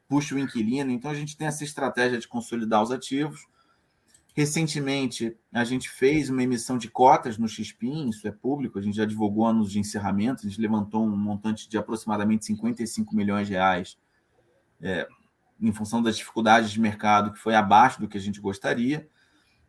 [0.08, 0.92] puxa o inquilino.
[0.92, 3.46] Então a gente tem essa estratégia de consolidar os ativos
[4.38, 8.96] Recentemente, a gente fez uma emissão de cotas no XPIN, isso é público, a gente
[8.96, 13.54] já divulgou anos de encerramento, a gente levantou um montante de aproximadamente 55 milhões de
[13.54, 13.98] reais,
[14.80, 15.08] é,
[15.60, 19.10] em função das dificuldades de mercado, que foi abaixo do que a gente gostaria,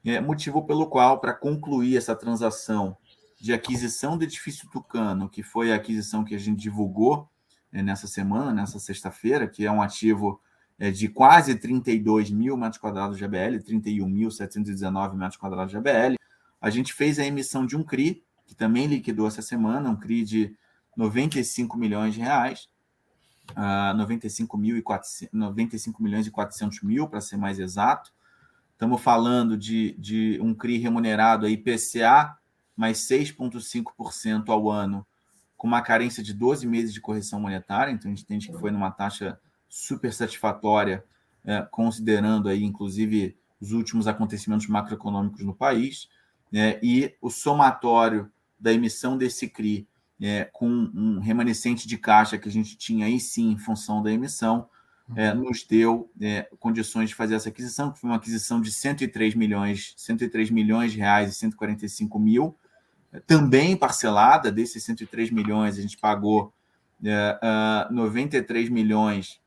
[0.05, 2.95] é, motivo pelo qual, para concluir essa transação
[3.41, 7.29] de aquisição do edifício Tucano, que foi a aquisição que a gente divulgou
[7.73, 10.41] é, nessa semana, nessa sexta-feira, que é um ativo
[10.79, 16.17] é, de quase 32 mil metros quadrados de ABL, 31.719 metros quadrados de ABL.
[16.61, 20.25] A gente fez a emissão de um CRI, que também liquidou essa semana, um CRI
[20.25, 20.57] de
[20.97, 22.69] 95 milhões de reais,
[23.51, 28.13] uh, 95, mil e 400, 95 milhões e 400 mil, para ser mais exato.
[28.73, 32.38] Estamos falando de, de um CRI remunerado a IPCA
[32.79, 35.05] mais 6,5% ao ano,
[35.57, 38.71] com uma carência de 12 meses de correção monetária, então a gente entende que foi
[38.71, 41.05] numa taxa super satisfatória,
[41.45, 46.09] é, considerando aí, inclusive, os últimos acontecimentos macroeconômicos no país,
[46.53, 49.89] é, e o somatório da emissão desse CRI
[50.21, 54.13] é, com um remanescente de caixa que a gente tinha aí sim em função da
[54.13, 54.69] emissão,
[55.17, 59.35] é, nos deu é, condições de fazer essa aquisição, que foi uma aquisição de 103
[59.35, 62.57] milhões, 103 milhões de reais e 145 mil,
[63.27, 66.53] também parcelada, desses 103 milhões, a gente pagou
[67.05, 69.41] é, uh, 93 milhões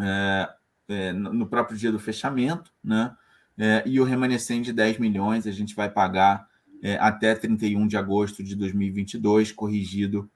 [0.00, 0.48] é,
[0.88, 3.14] é, no próprio dia do fechamento, né?
[3.56, 6.48] É, e o remanescente de 10 milhões a gente vai pagar
[6.82, 10.28] é, até 31 de agosto de 2022, corrigido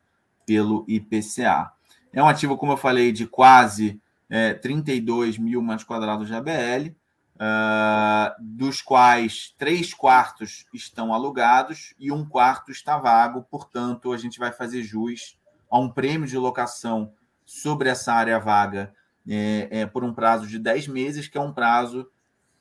[0.46, 1.72] pelo IPCA.
[2.12, 4.00] É um ativo, como eu falei, de quase
[4.30, 6.94] é, 32 mil metros quadrados de ABL,
[7.38, 14.38] uh, dos quais três quartos estão alugados e um quarto está vago, portanto, a gente
[14.38, 15.38] vai fazer jus
[15.70, 17.12] a um prêmio de locação
[17.46, 18.92] sobre essa área vaga
[19.26, 22.08] é, é, por um prazo de 10 meses, que é um prazo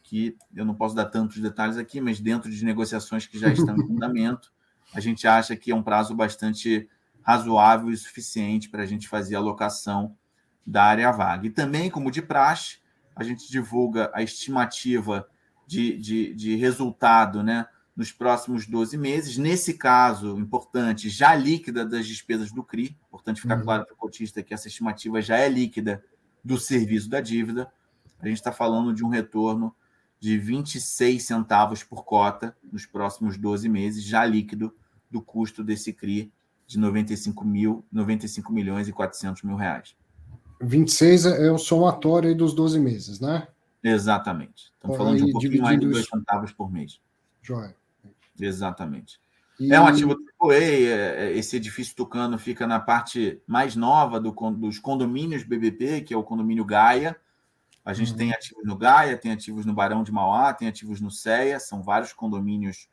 [0.03, 3.75] que eu não posso dar tantos detalhes aqui, mas dentro de negociações que já estão
[3.75, 4.53] em fundamento,
[4.93, 6.89] a gente acha que é um prazo bastante
[7.21, 10.15] razoável e suficiente para a gente fazer a locação
[10.65, 11.47] da área vaga.
[11.47, 12.79] E também, como de praxe,
[13.17, 15.27] a gente divulga a estimativa
[15.65, 19.37] de, de, de resultado né, nos próximos 12 meses.
[19.37, 23.63] Nesse caso, importante, já líquida das despesas do CRI, importante ficar uhum.
[23.63, 26.03] claro para o cotista que essa estimativa já é líquida
[26.43, 27.71] do serviço da dívida.
[28.19, 29.75] A gente está falando de um retorno
[30.19, 34.73] de 26 centavos por cota nos próximos 12 meses, já líquido
[35.09, 36.31] do custo desse CRI
[36.67, 39.95] de 95, mil, 95 milhões e 400 mil reais.
[40.61, 43.47] 26 é o somatório aí dos 12 meses, né?
[43.83, 44.71] Exatamente.
[44.73, 46.99] Estamos falando de um pouquinho mais de 2 centavos por mês.
[47.41, 47.75] Joia.
[48.39, 49.19] Exatamente.
[49.59, 49.73] E...
[49.73, 54.31] É um ativo AAA, é, é, esse edifício tucano fica na parte mais nova do,
[54.51, 57.15] dos condomínios BBP, que é o condomínio Gaia.
[57.83, 58.17] A gente uhum.
[58.17, 61.81] tem ativos no Gaia, tem ativos no Barão de Mauá, tem ativos no CEA, são
[61.81, 62.89] vários condomínios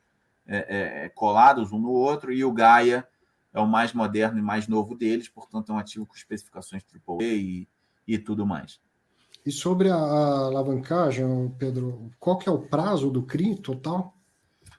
[0.47, 3.07] é, é, colados um no outro, e o Gaia
[3.55, 7.23] é o mais moderno e mais novo deles, portanto, é um ativo com especificações AAA
[7.23, 7.67] e,
[8.05, 8.81] e tudo mais.
[9.45, 11.25] E sobre a, a alavancagem,
[11.57, 14.13] Pedro, qual que é o prazo do CRI total?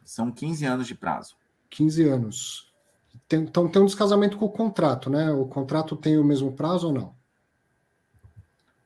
[0.05, 1.37] São 15 anos de prazo.
[1.71, 2.75] 15 anos.
[3.27, 5.33] Tem, então tem um descasamento com o contrato, né?
[5.33, 7.17] O contrato tem o mesmo prazo ou não?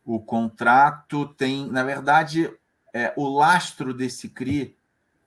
[0.04, 2.48] O contrato tem, na verdade,
[2.94, 4.76] é, o lastro desse CRI,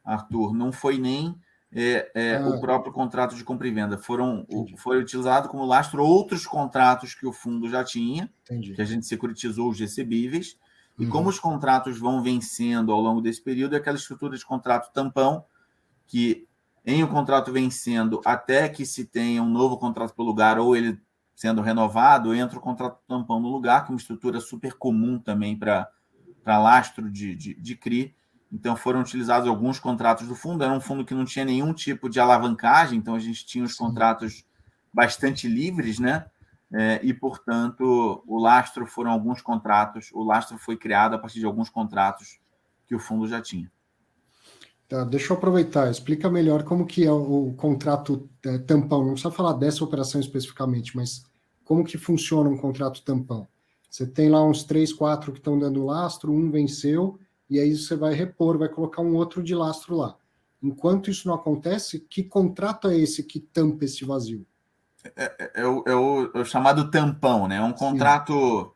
[0.05, 1.37] Arthur, não foi nem
[1.75, 2.47] é, é, ah.
[2.47, 3.97] o próprio contrato de compra e venda.
[3.97, 8.73] Foram, o, foi utilizado como lastro outros contratos que o fundo já tinha, Entendi.
[8.73, 10.57] que a gente securitizou os recebíveis.
[10.99, 11.09] E uhum.
[11.09, 15.43] como os contratos vão vencendo ao longo desse período, é aquela estrutura de contrato tampão,
[16.05, 16.47] que
[16.85, 20.59] em o um contrato vencendo até que se tenha um novo contrato para o lugar
[20.59, 20.99] ou ele
[21.33, 25.57] sendo renovado, entra o contrato tampão no lugar, que é uma estrutura super comum também
[25.57, 25.89] para
[26.45, 28.15] lastro de, de, de CRI.
[28.53, 32.07] Então foram utilizados alguns contratos do fundo, era um fundo que não tinha nenhum tipo
[32.07, 34.45] de alavancagem, então a gente tinha os contratos
[34.93, 36.27] bastante livres, né?
[36.71, 41.45] É, e, portanto, o lastro foram alguns contratos, o lastro foi criado a partir de
[41.45, 42.39] alguns contratos
[42.87, 43.71] que o fundo já tinha.
[44.87, 49.03] Tá, deixa eu aproveitar, explica melhor como que é o, contrato é, tampão.
[49.03, 51.23] Não precisa falar dessa operação especificamente, mas
[51.63, 53.47] como que funciona um contrato tampão?
[53.89, 57.19] Você tem lá uns três, quatro que estão dando lastro, um venceu,
[57.53, 60.17] e aí você vai repor, vai colocar um outro de lastro lá.
[60.61, 64.45] Enquanto isso não acontece, que contrato é esse que tampa esse vazio?
[65.15, 67.57] É, é, é, o, é o, é o, chamado tampão, né?
[67.57, 68.73] É um contrato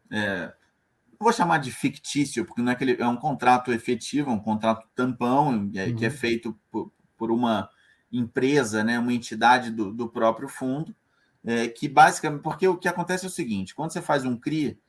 [1.19, 4.87] vou chamar de fictício, porque não é, aquele, é um contrato efetivo, é um contrato
[4.95, 5.71] tampão, uhum.
[5.71, 6.11] que é uhum.
[6.11, 7.69] feito por, por, uma
[8.11, 10.95] empresa, né, uma entidade do, do próprio fundo,
[11.43, 14.79] é, que basicamente, porque o que acontece é o seguinte, quando você faz um CRI,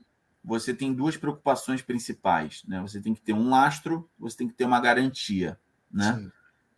[0.48, 2.80] você tem duas preocupações principais, né?
[2.80, 5.60] Você tem que ter um lastro, você tem que ter uma garantia,
[5.92, 6.30] né?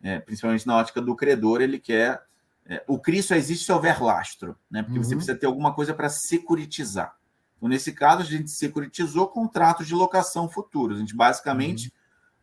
[0.03, 2.21] É, principalmente na ótica do credor, ele quer...
[2.65, 4.83] É, o CRI só existe se houver lastro, né?
[4.83, 5.03] Porque uhum.
[5.03, 7.15] você precisa ter alguma coisa para securitizar.
[7.55, 10.97] Então, nesse caso, a gente securitizou contratos de locação futuros.
[10.97, 11.93] A gente basicamente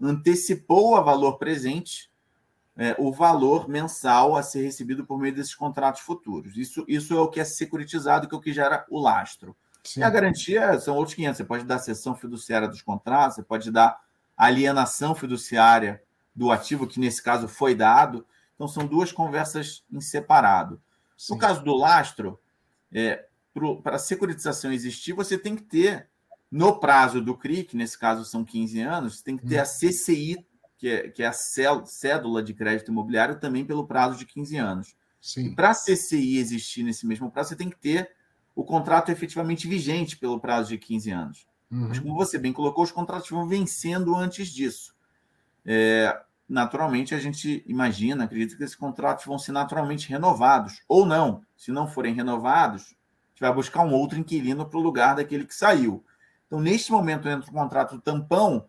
[0.00, 0.08] uhum.
[0.08, 2.10] antecipou a valor presente
[2.74, 6.56] é, o valor mensal a ser recebido por meio desses contratos futuros.
[6.56, 9.56] Isso, isso é o que é securitizado, que é o que gera o lastro.
[9.88, 10.00] Sim.
[10.00, 11.38] E a garantia são outros 500.
[11.38, 13.98] Você pode dar cessão fiduciária dos contratos, você pode dar
[14.36, 16.02] alienação fiduciária
[16.34, 18.26] do ativo, que nesse caso foi dado.
[18.54, 20.80] Então, são duas conversas em separado.
[21.16, 21.34] Sim.
[21.34, 22.38] No caso do lastro,
[22.92, 23.24] é,
[23.82, 26.08] para a securitização existir, você tem que ter,
[26.50, 29.68] no prazo do CRI, que nesse caso são 15 anos, tem que ter a uhum.
[29.68, 30.46] CCI,
[30.76, 34.96] que é, que é a cédula de crédito imobiliário, também pelo prazo de 15 anos.
[35.56, 38.10] Para a CCI existir nesse mesmo prazo, você tem que ter
[38.58, 41.46] o contrato efetivamente vigente pelo prazo de 15 anos.
[41.70, 41.86] Uhum.
[41.90, 44.96] Mas, como você bem colocou, os contratos vão vencendo antes disso.
[45.64, 51.40] É, naturalmente, a gente imagina, acredita que esses contratos vão ser naturalmente renovados, ou não.
[51.56, 52.96] Se não forem renovados,
[53.30, 56.04] gente vai buscar um outro inquilino para o lugar daquele que saiu.
[56.48, 58.66] Então, neste momento, entra um contrato tampão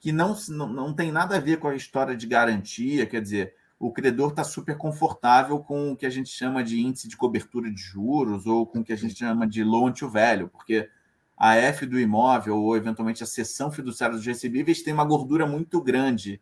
[0.00, 3.54] que não, não, não tem nada a ver com a história de garantia, quer dizer,
[3.78, 7.70] o credor está super confortável com o que a gente chama de índice de cobertura
[7.70, 10.88] de juros ou com o que a gente chama de loan to value, porque
[11.36, 15.80] a F do imóvel ou eventualmente a cessão fiduciária dos recebíveis tem uma gordura muito
[15.82, 16.40] grande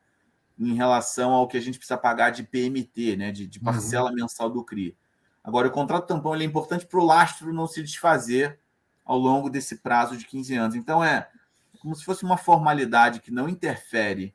[0.56, 3.65] em relação ao que a gente precisa pagar de PMT, né, de, de uhum.
[3.65, 4.15] parcela uhum.
[4.16, 4.97] mensal do CRI.
[5.43, 8.59] Agora, o contrato tampão é importante para o lastro não se desfazer
[9.05, 10.74] ao longo desse prazo de 15 anos.
[10.77, 11.28] Então, é
[11.81, 14.35] como se fosse uma formalidade que não interfere,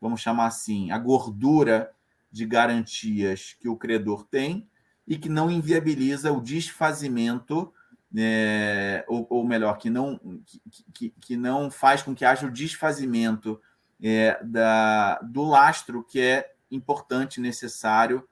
[0.00, 1.93] vamos chamar assim, a gordura
[2.34, 4.68] de garantias que o credor tem
[5.06, 7.72] e que não inviabiliza o desfazimento,
[8.16, 10.60] é, ou, ou, melhor, que não, que,
[10.92, 13.60] que, que, não faz com que haja o desfazimento
[14.02, 18.28] é, da, do lastro que é importante, necessário,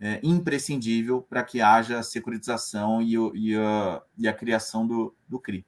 [0.00, 5.38] é, imprescindível para que haja a securitização e, e, a, e a criação do, do
[5.38, 5.64] CRI.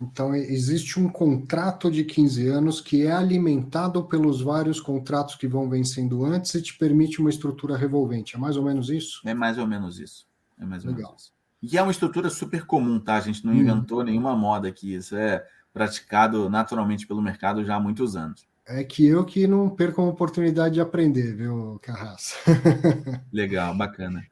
[0.00, 5.68] Então, existe um contrato de 15 anos que é alimentado pelos vários contratos que vão
[5.68, 8.34] vencendo antes e te permite uma estrutura revolvente.
[8.34, 9.20] É mais ou menos isso?
[9.26, 10.26] É mais ou menos isso.
[10.58, 11.10] É mais ou Legal.
[11.10, 11.32] menos isso.
[11.62, 13.16] E é uma estrutura super comum, tá?
[13.16, 13.56] A gente não hum.
[13.56, 14.94] inventou nenhuma moda aqui.
[14.94, 18.48] Isso é praticado naturalmente pelo mercado já há muitos anos.
[18.66, 22.36] É que eu que não perco a oportunidade de aprender, viu, Carraça?
[23.32, 24.24] Legal, bacana.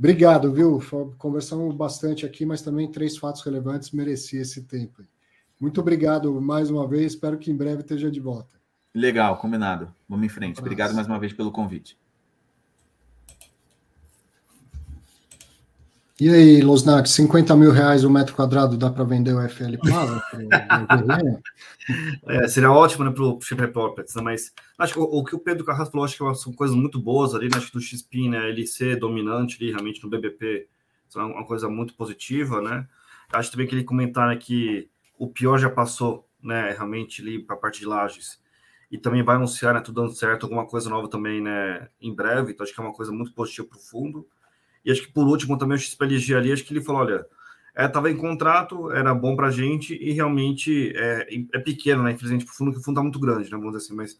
[0.00, 0.80] Obrigado, viu?
[1.18, 5.02] Conversamos bastante aqui, mas também três fatos relevantes merecia esse tempo.
[5.60, 8.58] Muito obrigado mais uma vez, espero que em breve esteja de volta.
[8.94, 9.94] Legal, combinado.
[10.08, 10.58] Vamos em frente.
[10.58, 11.98] Obrigado mais uma vez pelo convite.
[16.20, 20.22] E aí, Losnak, 50 mil reais o metro quadrado dá para vender o FL Plaza?
[22.28, 25.34] é, seria ótimo né, para o Chip Properties, né, mas acho que o, o, que
[25.34, 27.80] o Pedro Carrasco falou, acho que são coisas muito boas ali, né, acho que do
[27.80, 30.68] XP, né, ele ser dominante ali realmente no BBP,
[31.08, 32.86] isso é uma coisa muito positiva, né?
[33.32, 37.56] Acho também que ele comentar né, que o pior já passou, né, realmente ali para
[37.56, 38.38] a parte de lajes,
[38.90, 42.52] e também vai anunciar, né, tudo dando certo, alguma coisa nova também, né, em breve,
[42.52, 44.28] então acho que é uma coisa muito positiva para o fundo.
[44.84, 47.26] E acho que por último também o XPLG ali, acho que ele falou: olha,
[47.76, 52.12] estava é, em contrato, era bom para a gente e realmente é, é pequeno, né?
[52.12, 53.56] Infelizmente, o fundo, que o fundo está muito grande, né?
[53.56, 54.18] Vamos dizer assim, mas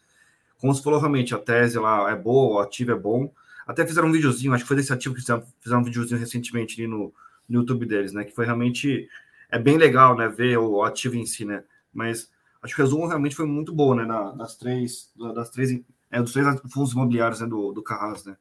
[0.58, 3.32] como você falou, realmente a tese lá é boa, o ativo é bom.
[3.66, 6.80] Até fizeram um videozinho, acho que foi desse ativo que fizeram, fizeram um videozinho recentemente
[6.80, 7.12] ali no,
[7.48, 8.24] no YouTube deles, né?
[8.24, 9.08] Que foi realmente
[9.50, 10.28] é bem legal, né?
[10.28, 11.64] Ver o ativo em si, né?
[11.92, 12.30] Mas
[12.62, 14.04] acho que o resumo realmente foi muito bom, né?
[14.04, 15.80] Na, das três, das três,
[16.10, 17.46] é, dos três fundos imobiliários né?
[17.46, 18.36] do, do Carras, né?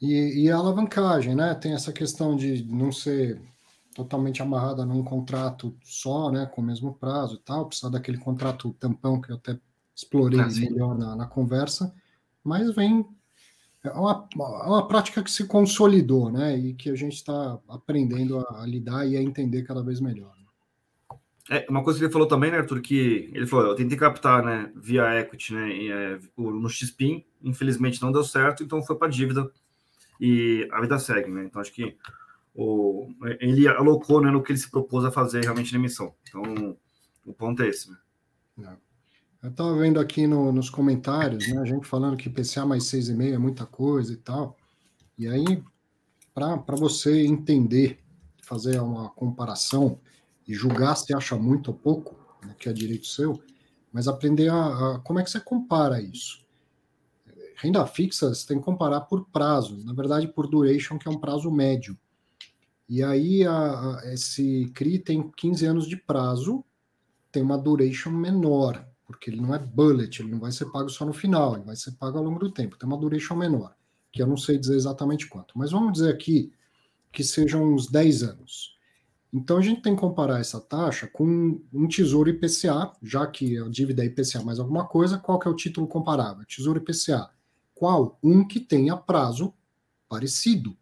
[0.00, 1.54] E, e, a alavancagem, né?
[1.54, 3.40] Tem essa questão de não ser
[3.94, 6.46] totalmente amarrada num contrato só, né?
[6.46, 9.58] Com o mesmo prazo e tal, precisar daquele contrato tampão que eu até
[9.94, 11.94] explorei ah, melhor na, na, conversa,
[12.42, 13.06] mas vem.
[13.82, 16.56] É uma, é uma prática que se consolidou, né?
[16.56, 20.32] E que a gente está aprendendo a, a, lidar e a entender cada vez melhor.
[21.50, 24.40] É, uma coisa que ele falou também, né, Arthur, que ele falou, eu tentei captar,
[24.44, 29.08] né, via equity, né, e, é, no XPIN, infelizmente não deu certo, então foi para
[29.08, 29.50] dívida
[30.20, 31.44] e a vida segue, né?
[31.44, 31.96] Então acho que
[32.54, 33.08] o,
[33.40, 36.14] ele alocou né, no que ele se propôs a fazer realmente na emissão.
[36.28, 36.76] Então
[37.24, 37.96] o ponto é esse, né?
[38.64, 38.90] É.
[39.42, 43.32] Eu estava vendo aqui no, nos comentários, né, a gente falando que PCA mais 6,5
[43.32, 44.54] é muita coisa e tal.
[45.16, 45.64] E aí,
[46.34, 47.98] para você entender,
[48.42, 49.98] fazer uma comparação
[50.46, 53.40] e julgar se acha muito ou pouco, né, que é direito seu,
[53.90, 56.39] mas aprender a, a, como é que você compara isso.
[57.60, 61.18] Renda fixa você tem que comparar por prazo, na verdade por duration, que é um
[61.18, 61.96] prazo médio.
[62.88, 63.52] E aí a,
[63.98, 66.64] a, esse CRI tem 15 anos de prazo,
[67.30, 71.04] tem uma duration menor, porque ele não é bullet, ele não vai ser pago só
[71.04, 73.76] no final, ele vai ser pago ao longo do tempo, tem uma duration menor,
[74.10, 75.52] que eu não sei dizer exatamente quanto.
[75.58, 76.50] Mas vamos dizer aqui
[77.12, 78.78] que sejam uns 10 anos.
[79.30, 83.68] Então a gente tem que comparar essa taxa com um tesouro IPCA, já que a
[83.68, 86.44] dívida é IPCA mais alguma coisa, qual que é o título comparável?
[86.46, 87.30] Tesouro IPCA
[87.80, 88.18] qual?
[88.22, 89.54] Um que tenha prazo
[90.06, 90.76] parecido,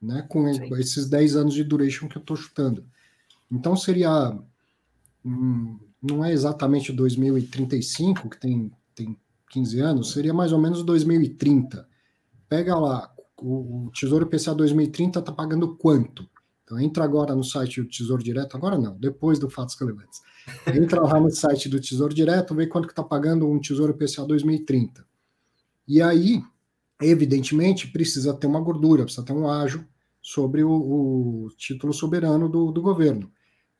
[0.00, 0.68] né, com Sim.
[0.74, 2.84] esses 10 anos de duration que eu estou chutando.
[3.50, 4.38] Então seria,
[5.24, 9.16] hum, não é exatamente 2035, que tem, tem
[9.48, 11.88] 15 anos, seria mais ou menos 2030.
[12.50, 13.10] Pega lá,
[13.40, 16.28] o, o Tesouro IPCA 2030 está pagando quanto?
[16.64, 20.20] Então entra agora no site do Tesouro Direto, agora não, depois do Fatos Relevantes.
[20.66, 24.26] Entra lá no site do Tesouro Direto, vê quanto que está pagando um Tesouro IPCA
[24.26, 25.11] 2030.
[25.86, 26.42] E aí,
[27.00, 29.86] evidentemente, precisa ter uma gordura, precisa ter um ágio
[30.20, 33.30] sobre o, o título soberano do, do governo.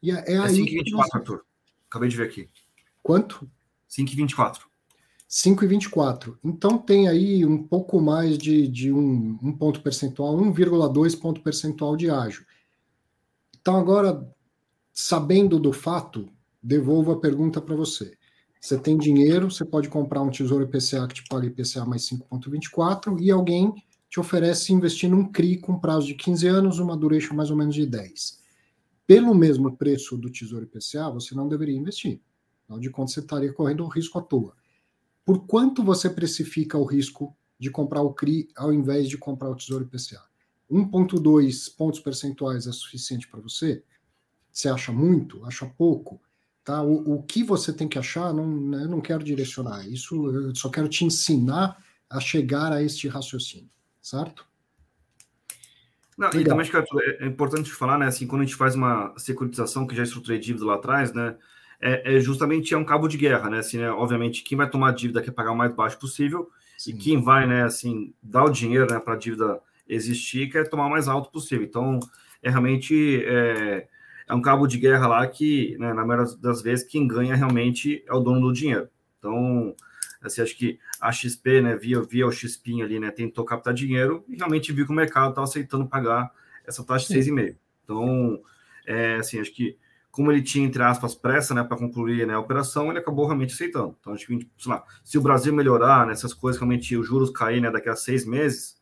[0.02, 1.16] E é, é, é aí 5,24, você...
[1.16, 1.44] Arthur.
[1.88, 2.48] Acabei de ver aqui.
[3.02, 3.48] Quanto?
[3.88, 4.62] 5,24.
[5.28, 6.36] 5,24.
[6.44, 11.96] Então tem aí um pouco mais de, de um, um ponto percentual, 1,2 ponto percentual
[11.96, 12.44] de ágio.
[13.60, 14.28] Então agora
[14.92, 16.28] sabendo do fato,
[16.62, 18.16] devolvo a pergunta para você.
[18.62, 23.20] Você tem dinheiro, você pode comprar um tesouro IPCA que te paga IPCA mais 5,24
[23.20, 23.74] e alguém
[24.08, 27.74] te oferece investir num CRI com prazo de 15 anos, uma duration mais ou menos
[27.74, 28.40] de 10.
[29.04, 32.20] Pelo mesmo preço do tesouro IPCA, você não deveria investir.
[32.62, 34.54] Afinal de contas, você estaria correndo um risco à toa.
[35.24, 39.56] Por quanto você precifica o risco de comprar o CRI ao invés de comprar o
[39.56, 40.22] tesouro IPCA?
[40.70, 43.82] 1,2 pontos percentuais é suficiente para você?
[44.52, 45.44] Você acha muito?
[45.44, 46.20] Acha pouco?
[46.64, 46.82] Tá?
[46.82, 49.86] O, o que você tem que achar, não, né, eu não quero direcionar.
[49.88, 51.76] Isso eu só quero te ensinar
[52.08, 53.70] a chegar a este raciocínio,
[54.00, 54.46] certo?
[56.16, 58.06] Não, e também acho que é, é importante falar, né?
[58.06, 61.36] Assim, quando a gente faz uma securitização que já estruturei dívida lá atrás, né?
[61.80, 63.58] É, é, justamente é um cabo de guerra, né?
[63.58, 63.90] Assim, né?
[63.90, 66.48] Obviamente, quem vai tomar a dívida quer pagar o mais baixo possível,
[66.78, 66.92] Sim.
[66.92, 70.86] e quem vai, né, assim, dar o dinheiro né, para a dívida existir quer tomar
[70.86, 71.64] o mais alto possível.
[71.64, 71.98] Então,
[72.40, 73.88] é realmente é,
[74.32, 78.02] é um cabo de guerra lá que, né, na maioria das vezes, quem ganha realmente
[78.08, 78.88] é o dono do dinheiro.
[79.18, 79.76] Então,
[80.22, 84.24] assim, acho que a XP, né, via, via o XPIN ali, né, tentou captar dinheiro
[84.26, 86.32] e realmente viu que o mercado estava aceitando pagar
[86.66, 87.56] essa taxa de 6,5.
[87.84, 88.40] Então,
[88.86, 89.76] é, assim, acho que
[90.10, 93.52] como ele tinha, entre aspas, pressa né, para concluir né, a operação, ele acabou realmente
[93.52, 93.94] aceitando.
[94.00, 97.30] Então, acho que, sei lá, se o Brasil melhorar nessas né, coisas, realmente os juros
[97.30, 98.80] cair né, daqui a seis meses,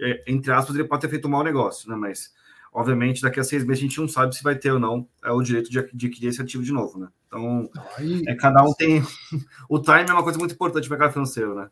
[0.00, 1.94] é, entre aspas, ele pode ter feito um mau negócio, né?
[1.94, 2.32] Mas
[2.72, 5.30] obviamente, daqui a seis meses a gente não sabe se vai ter ou não é,
[5.30, 7.08] o direito de, de adquirir esse ativo de novo, né?
[7.26, 9.02] Então, Aí, é, cada um tem.
[9.68, 11.70] o time é uma coisa muito importante no mercado financeiro, né?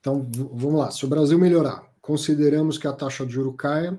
[0.00, 0.22] Então,
[0.52, 0.90] vamos lá.
[0.90, 3.98] Se o Brasil melhorar, consideramos que a taxa de juro caia,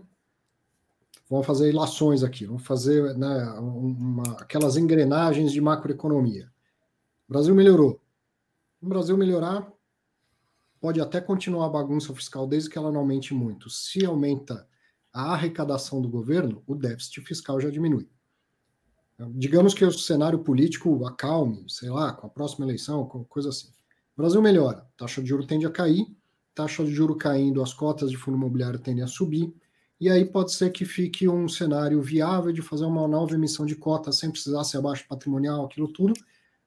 [1.27, 6.47] vamos fazer ilações aqui, vamos fazer né, uma, aquelas engrenagens de macroeconomia.
[7.27, 7.99] O Brasil melhorou.
[8.79, 9.67] O Brasil melhorar,
[10.79, 13.67] pode até continuar a bagunça fiscal desde que ela não aumente muito.
[13.67, 14.67] Se aumenta
[15.15, 18.05] a arrecadação do governo, o déficit fiscal já diminui.
[19.35, 23.69] Digamos que o cenário político acalme, sei lá, com a próxima eleição, coisa assim.
[24.17, 26.05] O Brasil melhora, taxa de juro tende a cair,
[26.53, 29.55] taxa de juro caindo, as cotas de fundo imobiliário tendem a subir,
[30.01, 33.75] e aí pode ser que fique um cenário viável de fazer uma nova emissão de
[33.75, 36.13] cotas sem precisar ser abaixo patrimonial, aquilo tudo.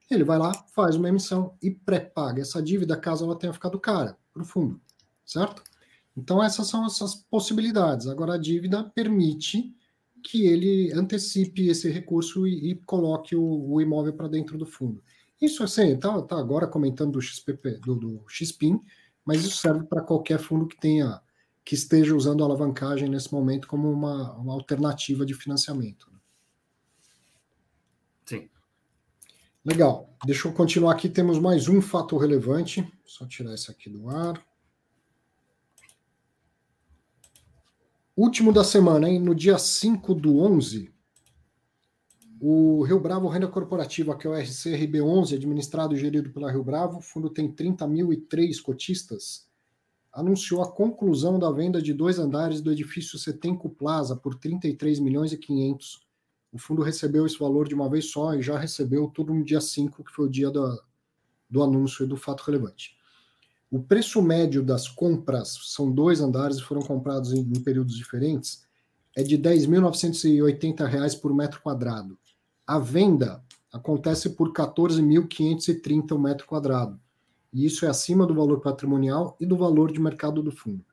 [0.09, 4.17] Ele vai lá, faz uma emissão e pré-paga essa dívida caso ela tenha ficado cara
[4.33, 4.81] para o fundo,
[5.23, 5.61] certo?
[6.19, 8.07] Então, essas são essas possibilidades.
[8.07, 9.75] Agora, a dívida permite
[10.21, 15.01] que ele antecipe esse recurso e, e coloque o, o imóvel para dentro do fundo.
[15.41, 18.81] Isso assim, tá, tá agora comentando do XPP, do, do XPIN,
[19.23, 21.21] mas isso serve para qualquer fundo que tenha
[21.63, 26.09] que esteja usando a alavancagem nesse momento como uma, uma alternativa de financiamento.
[26.11, 26.19] Né?
[28.25, 28.49] Sim.
[29.63, 30.11] Legal.
[30.25, 31.07] Deixa eu continuar aqui.
[31.07, 32.91] Temos mais um fato relevante.
[33.05, 34.43] Só tirar esse aqui do ar.
[38.21, 39.17] Último da semana, hein?
[39.17, 40.93] No dia 5 do 11,
[42.37, 46.97] o Rio Bravo Renda Corporativa, que é o RCRB11, administrado e gerido pela Rio Bravo,
[46.97, 49.47] o fundo tem 30.003 cotistas,
[50.11, 55.31] anunciou a conclusão da venda de dois andares do edifício Setenco Plaza por 33 milhões
[55.31, 56.05] e 500.
[56.51, 59.61] O fundo recebeu esse valor de uma vez só e já recebeu tudo no dia
[59.61, 60.83] 5, que foi o dia do,
[61.49, 62.98] do anúncio e do fato relevante.
[63.71, 68.63] O preço médio das compras, são dois andares e foram comprados em, em períodos diferentes,
[69.15, 72.17] é de R$ 10.980 por metro quadrado.
[72.65, 76.99] A venda acontece por R$ 14.530 o metro quadrado.
[77.53, 80.83] E isso é acima do valor patrimonial e do valor de mercado do fundo.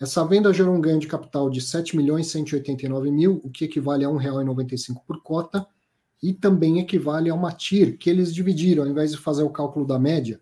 [0.00, 4.14] Essa venda gerou um ganho de capital de R$ 7.189.000, o que equivale a R$
[4.14, 5.66] 1,95 por cota,
[6.22, 9.84] e também equivale a uma TIR, que eles dividiram, ao invés de fazer o cálculo
[9.84, 10.40] da média,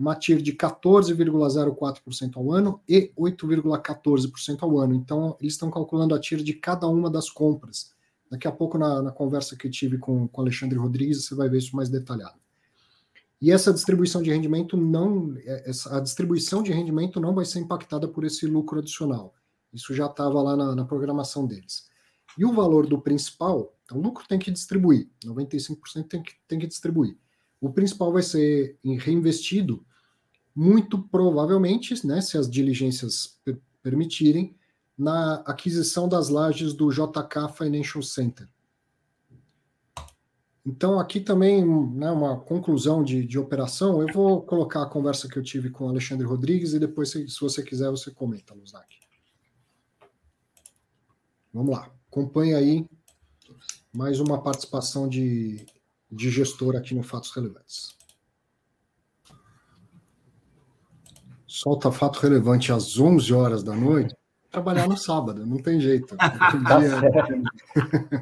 [0.00, 4.94] uma TIR de 14,04% ao ano e 8,14% ao ano.
[4.94, 7.92] Então, eles estão calculando a TIR de cada uma das compras.
[8.30, 11.50] Daqui a pouco, na, na conversa que eu tive com o Alexandre Rodrigues, você vai
[11.50, 12.40] ver isso mais detalhado.
[13.42, 17.58] E essa distribuição de rendimento não, é, essa, a distribuição de rendimento não vai ser
[17.58, 19.34] impactada por esse lucro adicional.
[19.70, 21.88] Isso já estava lá na, na, programação deles.
[22.38, 26.58] E o valor do principal, então o lucro tem que distribuir, 95% tem que, tem
[26.58, 27.18] que distribuir.
[27.60, 29.84] O principal vai ser reinvestido
[30.54, 34.54] muito provavelmente, né, se as diligências per permitirem,
[34.96, 38.46] na aquisição das lajes do JK Financial Center.
[40.66, 41.64] Então, aqui também,
[41.94, 45.86] né, uma conclusão de, de operação, eu vou colocar a conversa que eu tive com
[45.86, 49.00] o Alexandre Rodrigues e depois, se, se você quiser, você comenta, Luznak.
[51.52, 52.86] Vamos lá, acompanha aí
[53.92, 55.64] mais uma participação de,
[56.12, 57.96] de gestor aqui no Fatos Relevantes.
[61.50, 64.14] Solta fato relevante às 11 horas da noite,
[64.50, 66.16] trabalhar no sábado, não tem jeito.
[66.16, 66.80] Tá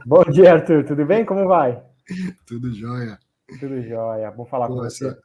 [0.06, 0.84] Bom dia, Arthur.
[0.84, 1.24] Tudo bem?
[1.26, 1.82] Como vai?
[2.46, 3.18] Tudo jóia.
[3.60, 4.30] Tudo jóia.
[4.30, 5.08] Bom falar Pô, com você.
[5.08, 5.18] Essa,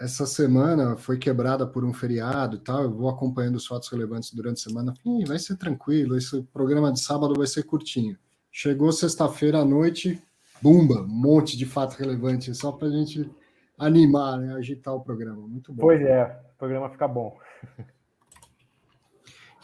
[0.00, 2.82] essa, semana foi quebrada por um feriado e tal.
[2.82, 4.94] Eu vou acompanhando os fatos relevantes durante a semana.
[5.06, 8.18] Ih, vai ser tranquilo, esse programa de sábado vai ser curtinho.
[8.50, 10.20] Chegou sexta-feira à noite,
[10.60, 13.30] bumba, um monte de fato relevante, só para a gente
[13.78, 15.46] animar, né, agitar o programa.
[15.46, 15.82] Muito bom.
[15.82, 16.24] Pois é,
[16.54, 17.36] o programa fica bom.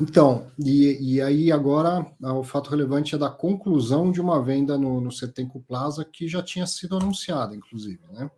[0.00, 4.98] Então, e, e aí agora o fato relevante é da conclusão de uma venda no,
[4.98, 8.30] no Setenco Plaza que já tinha sido anunciada, inclusive, né?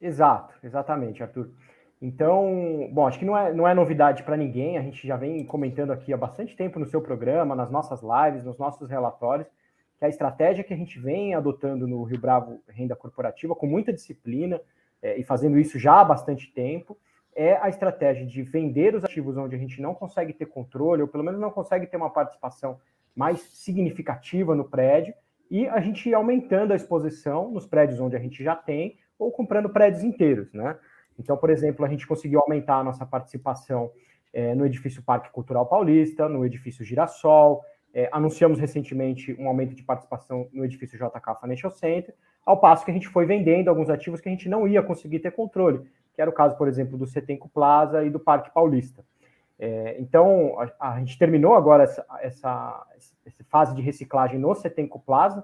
[0.00, 1.50] Exato, exatamente, Arthur.
[2.00, 5.44] Então, bom, acho que não é, não é novidade para ninguém, a gente já vem
[5.44, 9.46] comentando aqui há bastante tempo no seu programa, nas nossas lives, nos nossos relatórios,
[9.98, 13.92] que a estratégia que a gente vem adotando no Rio Bravo Renda Corporativa, com muita
[13.92, 14.58] disciplina,
[15.02, 16.96] é, e fazendo isso já há bastante tempo,
[17.40, 21.08] é a estratégia de vender os ativos onde a gente não consegue ter controle, ou
[21.08, 22.78] pelo menos não consegue ter uma participação
[23.16, 25.14] mais significativa no prédio,
[25.50, 29.70] e a gente aumentando a exposição nos prédios onde a gente já tem, ou comprando
[29.70, 30.76] prédios inteiros, né?
[31.18, 33.90] Então, por exemplo, a gente conseguiu aumentar a nossa participação
[34.34, 37.62] é, no edifício Parque Cultural Paulista, no edifício Girassol,
[37.94, 42.14] é, anunciamos recentemente um aumento de participação no edifício JK Financial Center,
[42.44, 45.20] ao passo que a gente foi vendendo alguns ativos que a gente não ia conseguir
[45.20, 45.88] ter controle
[46.20, 49.02] que era o caso, por exemplo, do Setenco Plaza e do Parque Paulista.
[49.58, 52.86] É, então, a, a, gente terminou agora essa, essa,
[53.24, 55.42] essa, fase de reciclagem no Setenco Plaza,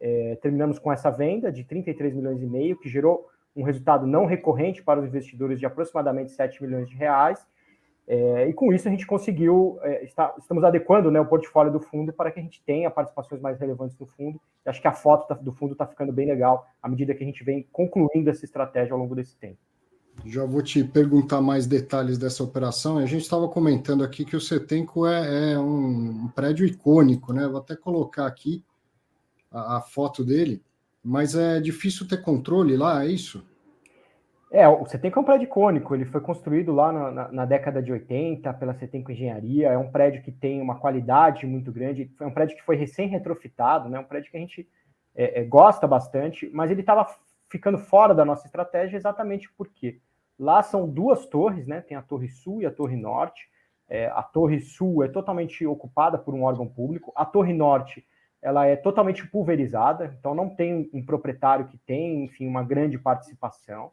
[0.00, 4.24] é, terminamos com essa venda de 33 milhões e meio, que gerou um resultado não
[4.24, 7.44] recorrente para os investidores de aproximadamente 7 milhões de reais,
[8.06, 11.80] é, e com isso a gente conseguiu, é, está, estamos adequando né, o portfólio do
[11.80, 14.40] fundo para que a gente tenha participações mais relevantes no fundo.
[14.64, 17.26] E acho que a foto do fundo está ficando bem legal à medida que a
[17.26, 19.58] gente vem concluindo essa estratégia ao longo desse tempo.
[20.24, 22.98] Já vou te perguntar mais detalhes dessa operação.
[22.98, 27.46] A gente estava comentando aqui que o Setenco é, é um, prédio icônico, né?
[27.48, 28.64] Vou até colocar aqui
[29.50, 30.62] a, a, foto dele,
[31.02, 33.44] mas é difícil ter controle lá, é isso?
[34.50, 37.82] É, o Setenco é um prédio icônico, ele foi construído lá na, na, na década
[37.82, 42.26] de 80 pela Setenco Engenharia, é um prédio que tem uma qualidade muito grande, foi
[42.26, 43.98] um prédio que foi recém-retrofitado, né?
[43.98, 44.68] Um prédio que a gente
[45.16, 47.06] é, é, gosta bastante, mas ele estava
[47.50, 50.00] ficando fora da nossa estratégia exatamente porque
[50.38, 51.80] lá são duas torres, né?
[51.80, 53.42] Tem a Torre Sul e a Torre Norte.
[53.88, 57.12] É, a Torre Sul é totalmente ocupada por um órgão público.
[57.14, 58.04] A Torre Norte
[58.42, 63.92] ela é totalmente pulverizada, então não tem um proprietário que tem, enfim, uma grande participação.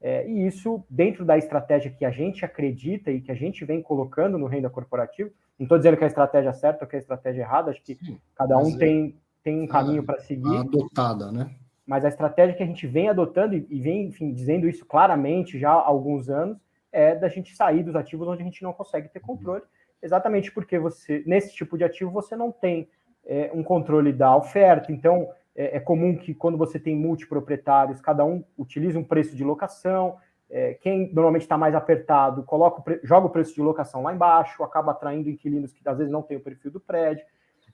[0.00, 3.82] É, e isso, dentro da estratégia que a gente acredita e que a gente vem
[3.82, 6.98] colocando no renda corporativo, não estou dizendo que é a estratégia certa ou que é
[6.98, 10.56] a estratégia errada, acho que Sim, cada um é tem, tem um caminho para seguir.
[10.56, 11.54] Adotada, né?
[11.90, 15.72] Mas a estratégia que a gente vem adotando e vem, enfim, dizendo isso claramente já
[15.72, 16.56] há alguns anos
[16.92, 19.64] é da gente sair dos ativos onde a gente não consegue ter controle,
[20.00, 22.88] exatamente porque você, nesse tipo de ativo, você não tem
[23.26, 24.92] é, um controle da oferta.
[24.92, 29.42] Então, é, é, comum que quando você tem multiproprietários, cada um utilize um preço de
[29.42, 30.16] locação.
[30.48, 34.62] É, quem normalmente está mais apertado coloca o joga o preço de locação lá embaixo,
[34.62, 37.26] acaba atraindo inquilinos que às vezes não têm o perfil do prédio.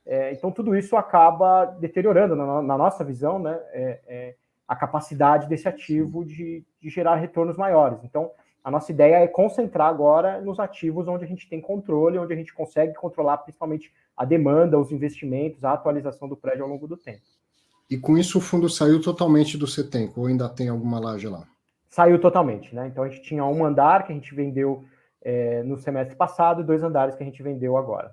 [0.07, 4.35] É, então, tudo isso acaba deteriorando, na, na nossa visão, né, é, é,
[4.67, 7.99] a capacidade desse ativo de, de, gerar retornos maiores.
[8.05, 8.31] Então,
[8.63, 12.37] a nossa ideia é concentrar agora nos ativos onde a gente tem controle, onde a
[12.37, 16.97] gente consegue controlar principalmente a demanda, os investimentos, a atualização do prédio ao longo do
[16.97, 17.23] tempo.
[17.91, 21.47] E com isso o fundo saiu totalmente do CETENCO, ou ainda tem alguma laje lá?
[21.89, 22.89] Saiu totalmente, né?
[22.89, 24.85] Então a gente tinha um andar que a gente vendeu
[25.23, 28.13] é, no semestre passado e dois andares que a gente vendeu agora.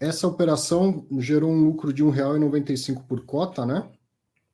[0.00, 3.88] Essa operação gerou um lucro de R$ 1,95 por cota, né?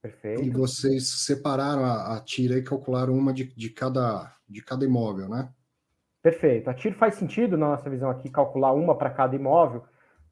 [0.01, 0.43] Perfeito.
[0.43, 5.29] E vocês separaram a, a tira e calcularam uma de, de, cada, de cada imóvel,
[5.29, 5.49] né?
[6.23, 6.71] Perfeito.
[6.71, 9.83] A TIR faz sentido, na nossa visão aqui, calcular uma para cada imóvel,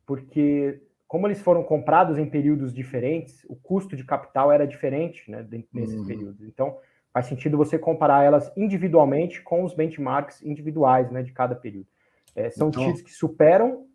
[0.06, 5.44] porque como eles foram comprados em períodos diferentes, o custo de capital era diferente né,
[5.72, 6.06] nesses uhum.
[6.06, 6.42] períodos.
[6.42, 6.78] Então,
[7.12, 11.88] faz sentido você comparar elas individualmente com os benchmarks individuais né, de cada período.
[12.36, 12.84] É, são então...
[12.84, 13.88] TIRs que superam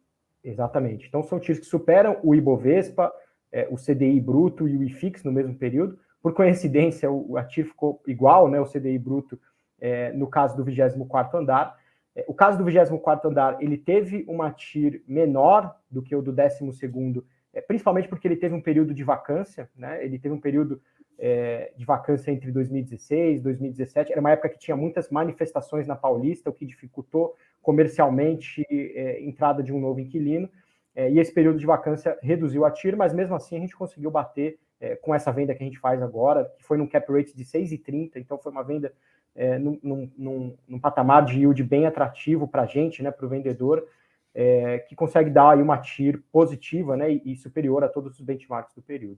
[0.46, 1.08] Exatamente.
[1.08, 3.12] Então, são títulos que superam o Ibovespa,
[3.52, 5.98] é, o CDI bruto e o IFIX no mesmo período.
[6.22, 9.40] Por coincidência, o, ativo ficou igual, né, o CDI bruto,
[9.82, 11.76] é, no caso do 24º andar.
[12.16, 16.32] É, o caso do 24º andar, ele teve uma TIR menor do que o do
[16.32, 20.80] 12º, é, principalmente porque ele teve um período de vacância, né, ele teve um período
[21.18, 24.12] é, de vacância entre 2016 e 2017.
[24.12, 29.64] Era uma época que tinha muitas manifestações na Paulista, o que dificultou comercialmente é, entrada
[29.64, 30.50] de um novo inquilino.
[30.96, 34.10] É, e esse período de vacância reduziu a TIR, mas mesmo assim a gente conseguiu
[34.10, 37.36] bater é, com essa venda que a gente faz agora, que foi num cap rate
[37.36, 38.94] de 6,30, então foi uma venda
[39.36, 43.30] é, num, num, num, patamar de yield bem atrativo para a gente, né, para o
[43.30, 43.86] vendedor.
[44.34, 48.76] é, que consegue dar aí uma TIR positiva né, e, superior a todos os benchmarks
[48.76, 49.18] do período.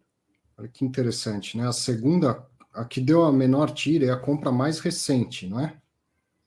[0.58, 1.68] Olha que interessante, né?
[1.68, 2.44] A segunda,
[2.74, 5.74] a que deu a menor TIR é a compra mais recente, não é?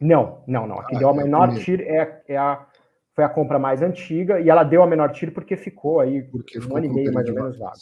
[0.01, 0.81] Não, não, não.
[0.81, 2.66] A que ah, deu a é menor é TIR é, é a,
[3.15, 6.59] foi a compra mais antiga e ela deu a menor TIR porque ficou aí porque
[6.59, 7.77] um ficou ano e meio mais ou menos vago.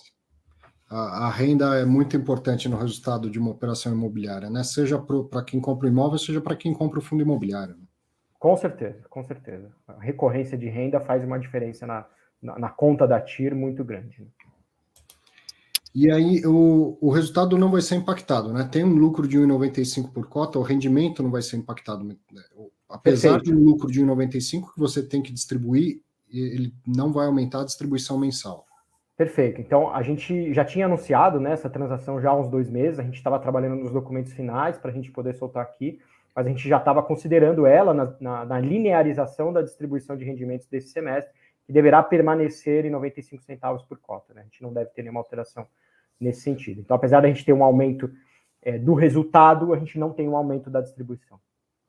[0.91, 4.65] A, a, renda é muito importante no resultado de uma operação imobiliária, né?
[4.65, 7.75] Seja para quem compra o imóvel, seja para quem compra o fundo imobiliário.
[7.77, 7.85] Né?
[8.39, 9.71] Com certeza, com certeza.
[9.87, 12.07] A recorrência de renda faz uma diferença na,
[12.41, 14.23] na, na conta da TIR muito grande.
[14.23, 14.27] Né?
[15.94, 18.69] E aí o, o resultado não vai ser impactado, né?
[18.70, 22.05] Tem um lucro de 1,95 por cota, o rendimento não vai ser impactado.
[22.05, 22.16] Né?
[22.89, 23.44] Apesar Perfeito.
[23.44, 26.01] de um lucro de 1,95 que você tem que distribuir,
[26.31, 28.66] ele não vai aumentar a distribuição mensal.
[29.16, 29.60] Perfeito.
[29.60, 33.02] Então, a gente já tinha anunciado né, essa transação já há uns dois meses, a
[33.02, 35.98] gente estava trabalhando nos documentos finais para a gente poder soltar aqui,
[36.36, 40.69] mas a gente já estava considerando ela na, na, na, linearização da distribuição de rendimentos
[40.69, 41.35] desse semestre,
[41.69, 44.32] que deverá permanecer em 95 centavos por cota.
[44.32, 44.40] Né?
[44.40, 45.69] A gente não deve ter nenhuma alteração
[46.19, 46.81] nesse sentido.
[46.81, 48.11] Então, apesar da gente ter um aumento
[48.62, 51.39] é, do resultado, a gente não tem um aumento da distribuição.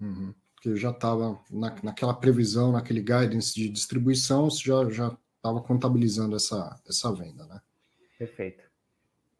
[0.01, 0.33] Uhum.
[0.53, 6.77] Porque já estava na, naquela previsão, naquele guidance de distribuição, já, já estava contabilizando essa,
[6.85, 7.61] essa venda, né?
[8.17, 8.65] Perfeito.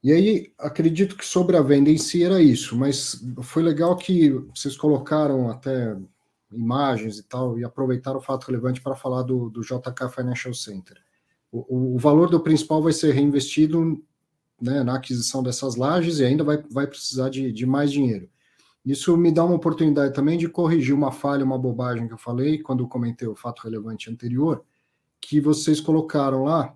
[0.02, 4.30] E aí, acredito que sobre a venda em si era isso, mas foi legal que
[4.56, 5.98] vocês colocaram até
[6.52, 10.98] imagens e tal, e aproveitaram o fato relevante para falar do, do JK Financial Center.
[11.52, 14.04] O, o, valor do principal vai ser reinvestido
[14.62, 18.30] né, na aquisição dessas lajes e ainda vai, vai precisar de, de mais dinheiro.
[18.86, 22.60] Isso me dá uma oportunidade também de corrigir uma falha, uma bobagem que eu falei
[22.60, 24.64] quando eu comentei o fato relevante anterior,
[25.20, 26.76] que vocês colocaram lá,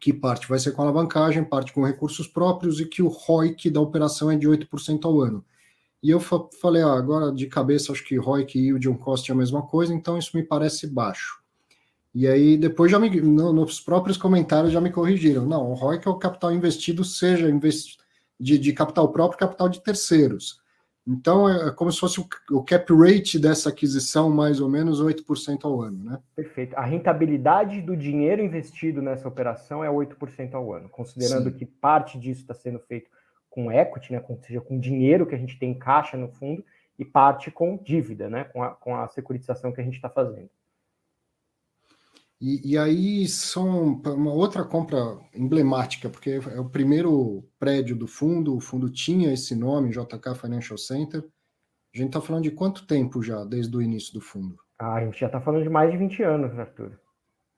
[0.00, 3.80] que parte vai ser com alavancagem, parte com recursos próprios e que o ROIC da
[3.80, 5.44] operação é de 8% ao ano.
[6.02, 9.30] E eu fa falei, ah, agora de cabeça acho que ROIC e yield on cost
[9.30, 11.40] é a mesma coisa, então isso me parece baixo.
[12.14, 15.46] E aí depois já me, no, nos próprios comentários já me corrigiram.
[15.46, 17.98] Não, o ROIC é o capital investido, seja investi
[18.38, 20.60] de, de capital próprio, capital de terceiros.
[21.06, 25.02] Então, é, é como se fosse o, o cap rate dessa aquisição, mais ou menos
[25.02, 26.18] 8% ao ano, né?
[26.36, 26.76] Perfeito.
[26.76, 31.56] A rentabilidade do dinheiro investido nessa operação é 8% ao ano, considerando Sim.
[31.56, 33.10] que parte disso está sendo feito
[33.50, 36.64] com equity, né, ou seja, com dinheiro que a gente tem em caixa no fundo,
[36.98, 40.48] e parte com dívida, né, com a, com a securitização que a gente está fazendo.
[42.40, 44.98] E, e, aí são uma outra compra
[45.34, 50.78] emblemática, porque é o primeiro prédio do fundo, o fundo tinha esse nome, JK Financial
[50.78, 51.22] Center.
[51.94, 54.56] A gente está falando de quanto tempo já, desde o início do fundo?
[54.78, 56.98] Ah, a gente já está falando de mais de 20 anos, Arthur.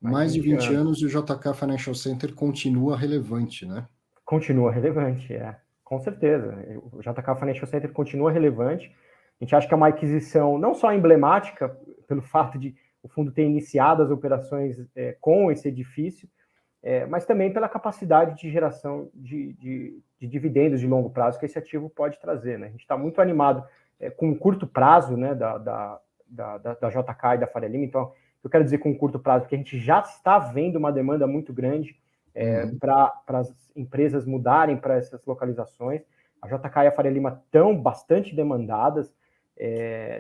[0.01, 0.81] Mais, mais de 20, 20 anos.
[0.81, 3.87] anos e o JK Financial Center continua relevante, né?
[4.25, 5.62] Continua relevante, é.
[5.93, 6.57] Com certeza.
[6.91, 8.91] O JK Financial Center continua relevante.
[9.39, 11.69] A gente acha que é uma aquisição não só emblemática,
[12.09, 16.27] pelo fato de o fundo ter iniciado as operações é, com esse edifício,
[16.83, 21.45] é, mas também pela capacidade de geração de, de, de, dividendos de longo prazo que
[21.45, 22.59] esse ativo pode trazer.
[22.59, 22.69] Né?
[22.69, 23.63] A gente está muito animado
[24.01, 27.85] é, com o curto prazo né, da, da, da, da, JK e da Faria Lima.
[27.85, 28.13] Então,
[28.43, 31.53] eu quero dizer com curto prazo, porque a gente já está vendo uma demanda muito
[31.53, 32.01] grande
[32.35, 32.79] é, uhum.
[32.79, 36.03] para as empresas mudarem para essas localizações.
[36.41, 39.15] A JK e a Faria Lima estão bastante demandadas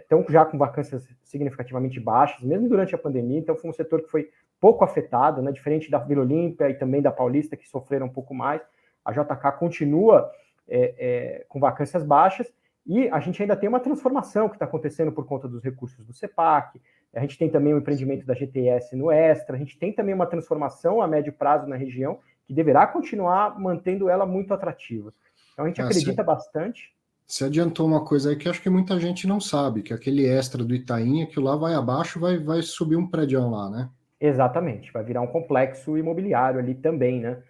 [0.00, 4.02] estão é, já com vacâncias significativamente baixas, mesmo durante a pandemia, então foi um setor
[4.02, 4.30] que foi
[4.60, 8.34] pouco afetado, né, diferente da Vila Olímpia e também da Paulista, que sofreram um pouco
[8.34, 8.62] mais.
[9.04, 10.30] A JK continua
[10.68, 12.52] é, é, com vacâncias baixas
[12.86, 16.12] e a gente ainda tem uma transformação que está acontecendo por conta dos recursos do
[16.12, 16.80] CEPAC,
[17.14, 20.26] a gente tem também o empreendimento da GTS no Extra, a gente tem também uma
[20.26, 25.12] transformação a médio prazo na região que deverá continuar mantendo ela muito atrativa.
[25.52, 26.26] Então a gente ah, acredita sim.
[26.26, 26.92] bastante
[27.32, 30.62] você adiantou uma coisa aí que acho que muita gente não sabe, que aquele extra
[30.62, 33.88] do Itaim, que lá vai abaixo, vai, vai subir um prédio lá, né?
[34.20, 37.42] Exatamente, vai virar um complexo imobiliário ali também, né?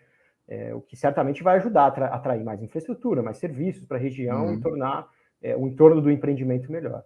[0.46, 4.46] É, o que certamente vai ajudar a atrair mais infraestrutura, mais serviços para a região
[4.46, 4.54] uhum.
[4.54, 5.08] e tornar
[5.42, 7.02] é, o entorno do empreendimento melhor.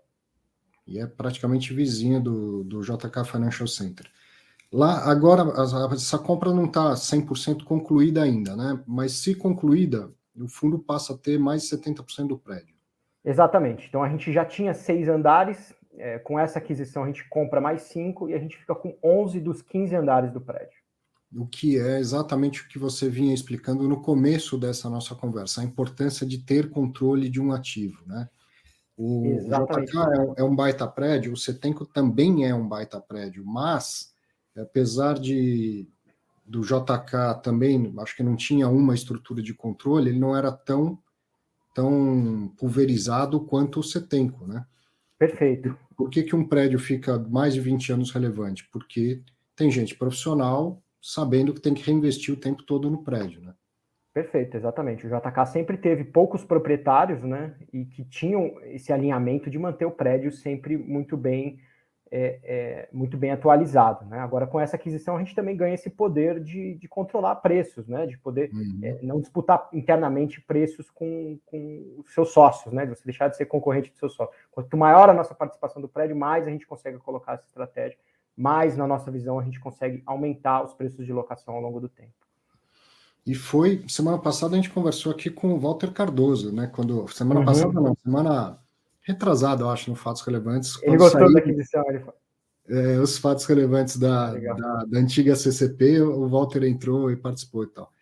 [0.86, 4.06] E é praticamente vizinho do, do JK Financial Center.
[4.72, 5.42] Lá, agora,
[5.92, 8.82] essa compra não está 100% concluída ainda, né?
[8.86, 12.74] Mas se concluída, o fundo passa a ter mais de 70% do prédio.
[13.24, 13.86] Exatamente.
[13.88, 17.82] Então a gente já tinha seis andares, é, com essa aquisição a gente compra mais
[17.82, 20.78] cinco e a gente fica com 11 dos 15 andares do prédio.
[21.34, 25.64] O que é exatamente o que você vinha explicando no começo dessa nossa conversa, a
[25.64, 28.28] importância de ter controle de um ativo, né?
[28.96, 29.38] O.
[29.40, 29.98] JK
[30.38, 34.14] é, é um baita prédio, o Setenco também é um baita prédio, mas
[34.56, 35.86] apesar de
[36.44, 40.98] do JK também, acho que não tinha uma estrutura de controle, ele não era tão
[41.74, 44.64] tão pulverizado quanto o Setenco, né?
[45.18, 45.76] Perfeito.
[45.94, 48.66] Por que, que um prédio fica mais de 20 anos relevante?
[48.72, 49.20] Porque
[49.54, 53.54] tem gente profissional sabendo que tem que reinvestir o tempo todo no prédio, né?
[54.16, 55.06] Perfeito, exatamente.
[55.06, 57.54] O JK sempre teve poucos proprietários, né?
[57.70, 61.58] E que tinham esse alinhamento de manter o prédio sempre muito bem
[62.10, 64.06] é, é, muito bem atualizado.
[64.06, 64.18] Né?
[64.18, 68.06] Agora, com essa aquisição, a gente também ganha esse poder de, de controlar preços, né?
[68.06, 68.80] de poder uhum.
[68.82, 72.86] é, não disputar internamente preços com, com os seus sócios, né?
[72.86, 74.32] de você deixar de ser concorrente do seu sócio.
[74.50, 77.98] Quanto maior a nossa participação do prédio, mais a gente consegue colocar essa estratégia,
[78.34, 81.88] mais, na nossa visão, a gente consegue aumentar os preços de locação ao longo do
[81.88, 82.25] tempo.
[83.26, 86.68] E foi, semana passada a gente conversou aqui com o Walter Cardoso, né?
[86.68, 87.46] Quando, semana uhum.
[87.46, 88.58] passada não, semana
[89.02, 90.80] retrasado, eu acho, no Fatos Relevantes.
[90.82, 92.04] Ele gostou saiu, da aquisição, ele
[92.68, 97.68] é, os fatos relevantes da, da, da, antiga CCP, o Walter entrou e participou e
[97.68, 97.92] tal.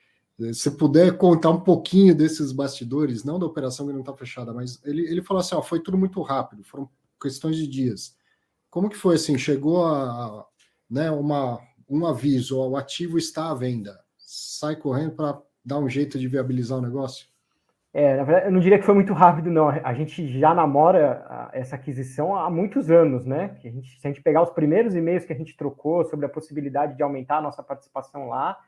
[0.52, 4.80] Se puder contar um pouquinho desses bastidores, não da operação que não está fechada, mas
[4.84, 6.88] ele, ele falou assim: ó, foi tudo muito rápido, foram
[7.20, 8.16] questões de dias.
[8.70, 9.38] Como que foi assim?
[9.38, 10.44] Chegou a
[10.90, 14.00] né, uma, um aviso, ó, o ativo está à venda,
[14.34, 17.26] sai correndo para dar um jeito de viabilizar o negócio?
[17.92, 19.68] É, na verdade, eu não diria que foi muito rápido, não.
[19.68, 23.56] A gente já namora essa aquisição há muitos anos, né?
[23.60, 26.26] Que a gente, se a gente pegar os primeiros e-mails que a gente trocou sobre
[26.26, 28.58] a possibilidade de aumentar a nossa participação lá,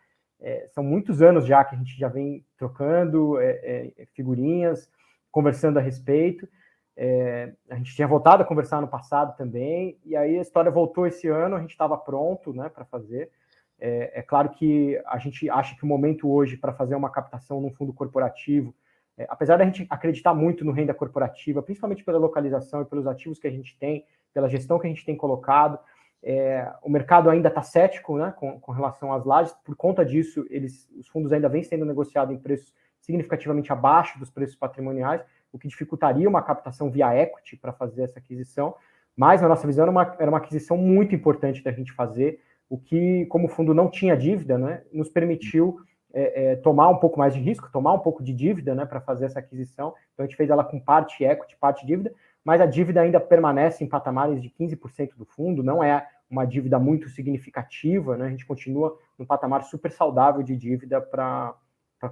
[0.40, 4.88] é, são muitos anos já que a gente já vem trocando é, é figurinhas,
[5.32, 6.48] conversando a respeito.
[6.97, 11.05] É, a gente tinha voltado a conversar no passado também, e aí a história voltou
[11.05, 13.30] esse ano, a gente estava pronto né, para fazer.
[13.78, 17.60] É, é claro que a gente acha que o momento hoje para fazer uma captação
[17.60, 18.74] num fundo corporativo
[19.18, 23.38] é, apesar da gente acreditar muito no renda corporativa, principalmente pela localização e pelos ativos
[23.38, 25.78] que a gente tem, pela gestão que a gente tem colocado,
[26.22, 30.44] é, o mercado ainda está cético né, com, com, relação às lajes, por conta disso,
[30.50, 35.22] eles, os fundos ainda vêm sendo negociados em preços significativamente abaixo dos preços patrimoniais,
[35.52, 38.74] o que dificultaria uma captação via equity para fazer essa aquisição,
[39.16, 42.78] mas, na nossa visão, era uma, era uma aquisição muito importante da gente fazer, o
[42.78, 45.78] que, como o fundo não tinha dívida, né, nos permitiu
[46.12, 49.01] é, é, tomar um pouco mais de risco, tomar um pouco de dívida né, para
[49.01, 49.94] fazer essa aquisição.
[50.14, 52.12] Então a gente fez ela com parte equity, parte dívida,
[52.44, 56.78] mas a dívida ainda permanece em patamares de 15% do fundo, não é uma dívida
[56.78, 58.26] muito significativa, né?
[58.26, 61.55] A gente continua num patamar super saudável de dívida para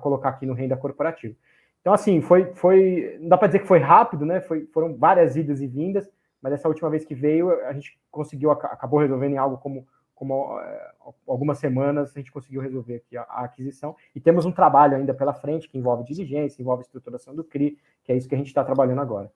[0.01, 1.35] colocar aqui no renda corporativa.
[1.81, 4.41] Então, assim, foi, foi não dá para dizer que foi rápido, né?
[4.41, 6.09] Foi, foram várias idas e vindas,
[6.41, 10.61] mas essa última vez que veio, a gente conseguiu, acabou resolvendo em algo como como
[10.61, 10.93] é,
[11.27, 15.13] algumas semanas a gente conseguiu resolver aqui a, a, aquisição e temos um trabalho ainda
[15.13, 18.47] pela frente que envolve diligência, envolve estruturação do CRI, que é isso que a gente
[18.49, 19.31] está trabalhando agora.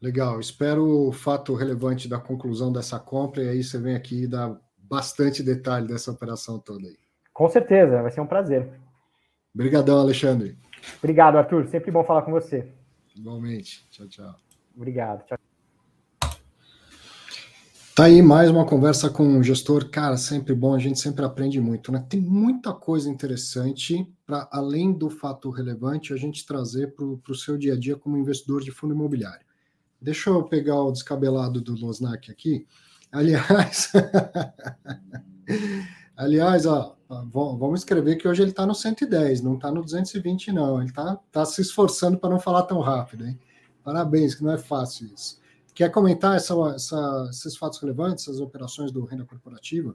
[0.00, 4.28] Legal, espero o fato relevante da conclusão dessa compra e aí você vem aqui e
[4.28, 6.96] dá bastante detalhe dessa operação toda aí.
[7.32, 8.68] Com certeza, vai ser um prazer.
[9.54, 10.56] Obrigadão, Alexandre.
[10.98, 11.66] Obrigado, Arthur.
[11.68, 12.70] Sempre bom falar com você.
[13.16, 13.86] Igualmente.
[13.90, 14.34] Tchau, tchau.
[14.76, 15.24] Obrigado.
[15.24, 15.43] Tchau.
[17.94, 21.60] Tá aí mais uma conversa com um gestor, cara, sempre bom, a gente sempre aprende
[21.60, 22.04] muito, né?
[22.08, 27.56] Tem muita coisa interessante para além do fato relevante a gente trazer para o seu
[27.56, 29.46] dia a dia como investidor de fundo imobiliário.
[30.00, 32.66] Deixa eu pegar o descabelado do Losnak aqui.
[33.12, 33.92] Aliás,
[36.16, 40.80] aliás, ó, vamos escrever que hoje ele está no 110, não está no 220, não.
[40.80, 43.38] Ele está tá se esforçando para não falar tão rápido, hein?
[43.84, 45.43] Parabéns, que não é fácil isso.
[45.74, 49.94] Quer comentar essa, essa, esses fatos relevantes, essas operações do renda corporativa?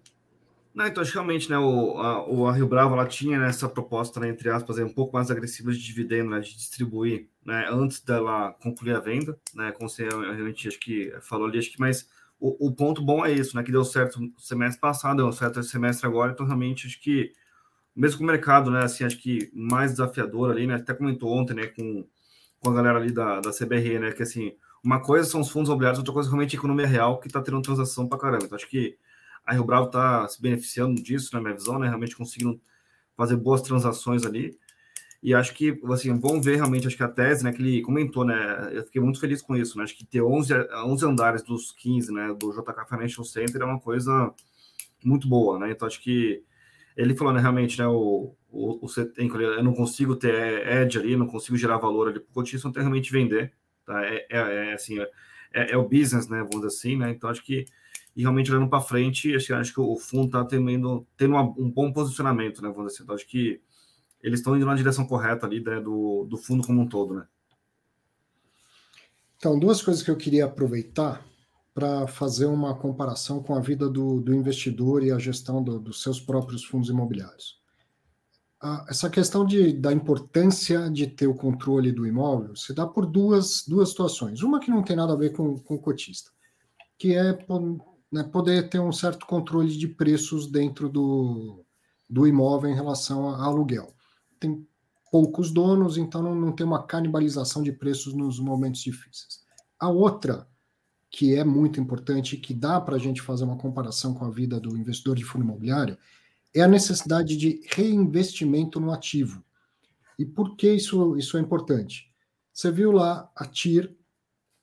[0.73, 3.67] Não, então, acho que realmente, né, o, a, a Rio Bravo, ela tinha né, essa
[3.67, 8.01] proposta, né, entre aspas, um pouco mais agressiva de dividendo, né, de distribuir, né, antes
[8.01, 12.07] dela concluir a venda, né, como você realmente, acho que falou ali, acho que, mas
[12.39, 15.69] o, o ponto bom é isso, né, que deu certo semestre passado, deu certo esse
[15.69, 17.33] semestre agora, então, realmente, acho que,
[17.95, 21.55] mesmo com o mercado, né, assim, acho que mais desafiador ali, né, até comentou ontem,
[21.55, 22.05] né, com,
[22.59, 24.53] com a galera ali da, da CBR, né, que, assim,
[24.83, 27.41] uma coisa são os fundos imobiliários, outra coisa é realmente a economia real, que está
[27.41, 28.45] tendo transação para caramba.
[28.45, 28.97] Então, acho que
[29.45, 31.87] a Rio Bravo está se beneficiando disso, na minha visão, né?
[31.87, 32.59] Realmente conseguindo
[33.17, 34.57] fazer boas transações ali.
[35.21, 38.23] E acho que, assim, vamos ver realmente, acho que a tese, né, que ele comentou,
[38.23, 40.53] né, eu fiquei muito feliz com isso, né, acho que ter 11,
[40.85, 44.33] 11 andares dos 15, né, do JK Financial Center é uma coisa
[45.03, 46.41] muito boa, né, então acho que
[46.95, 51.27] ele falou, né, realmente, né, o, o, o eu não consigo ter edge ali, não
[51.27, 53.51] consigo gerar valor ali para o cotista, não tem realmente vender,
[53.89, 54.05] Tá?
[54.05, 54.37] É, é,
[54.69, 56.37] é assim, é, é, o business, né?
[56.43, 57.09] Vamos dizer assim, né?
[57.09, 57.65] Então acho que
[58.15, 61.71] e realmente olhando para frente, acho, acho que o fundo está tendo, tendo uma, um
[61.71, 62.69] bom posicionamento, né?
[62.69, 63.03] Vamos dizer assim.
[63.03, 63.59] Então, acho que
[64.21, 67.25] eles estão indo na direção correta ali né, do, do fundo como um todo, né?
[69.37, 71.25] Então, duas coisas que eu queria aproveitar
[71.73, 76.03] para fazer uma comparação com a vida do, do investidor e a gestão do, dos
[76.03, 77.58] seus próprios fundos imobiliários
[78.89, 83.63] essa questão de, da importância de ter o controle do imóvel se dá por duas,
[83.65, 84.41] duas situações.
[84.41, 86.29] Uma que não tem nada a ver com, com o cotista,
[86.97, 87.37] que é
[88.11, 91.63] né, poder ter um certo controle de preços dentro do,
[92.09, 93.93] do imóvel em relação a aluguel.
[94.39, 94.67] Tem
[95.09, 99.39] poucos donos, então não, não tem uma canibalização de preços nos momentos difíceis.
[99.79, 100.47] A outra,
[101.09, 104.59] que é muito importante que dá para a gente fazer uma comparação com a vida
[104.59, 105.97] do investidor de fundo imobiliário,
[106.53, 109.43] é a necessidade de reinvestimento no ativo.
[110.17, 112.11] E por que isso, isso é importante?
[112.51, 113.95] Você viu lá a TIR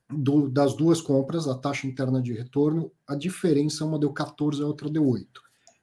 [0.08, 4.66] do, das duas compras, a taxa interna de retorno, a diferença, uma deu 14, a
[4.66, 5.40] outra deu 8.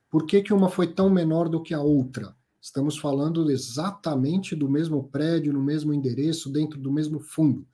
[0.10, 2.36] Por que, que uma foi tão menor do que a outra?
[2.62, 7.68] Estamos falando exatamente do mesmo prédio, no mesmo endereço, dentro do mesmo fundo.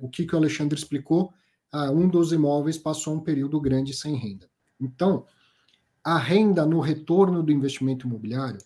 [0.00, 1.32] O que, que o Alexandre explicou?
[1.72, 4.50] Ah, um dos imóveis passou um período grande sem renda.
[4.80, 5.24] Então,
[6.06, 8.60] a renda no retorno do investimento imobiliário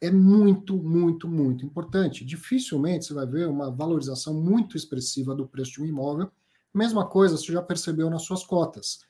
[0.00, 2.24] é muito, muito, muito importante.
[2.24, 6.32] Dificilmente você vai ver uma valorização muito expressiva do preço de um imóvel
[6.72, 9.00] Mesma coisa, você já percebeu nas suas cotas.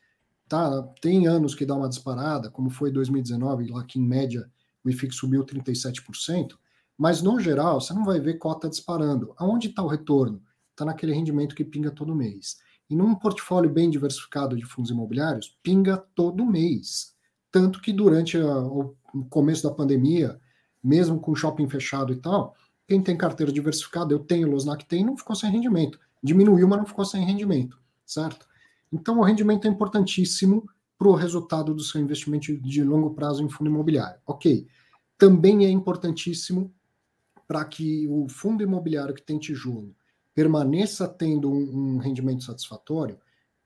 [0.48, 0.82] Tá?
[1.01, 4.51] Tem anos que dá uma disparada, como foi 2019, lá que em média
[4.82, 6.56] o IFIX subiu 37%,
[6.97, 9.34] mas no geral você não vai ver cota disparando.
[9.36, 10.42] Aonde está o retorno?
[10.70, 12.56] Está naquele rendimento que pinga todo mês.
[12.88, 17.14] E num portfólio bem diversificado de fundos imobiliários, pinga todo mês.
[17.51, 18.94] Tanto que durante a, o
[19.28, 20.40] começo da pandemia,
[20.82, 22.55] mesmo com shopping fechado e tal,
[22.86, 26.78] quem tem carteira diversificada, eu tenho, o Losnac tem, não ficou sem rendimento diminuiu, mas
[26.78, 28.47] não ficou sem rendimento, certo?
[28.93, 30.68] Então, o rendimento é importantíssimo
[30.98, 34.20] para o resultado do seu investimento de longo prazo em fundo imobiliário.
[34.27, 34.66] Ok.
[35.16, 36.72] Também é importantíssimo
[37.48, 39.94] para que o fundo imobiliário que tem tijolo
[40.35, 43.18] permaneça tendo um, um rendimento satisfatório,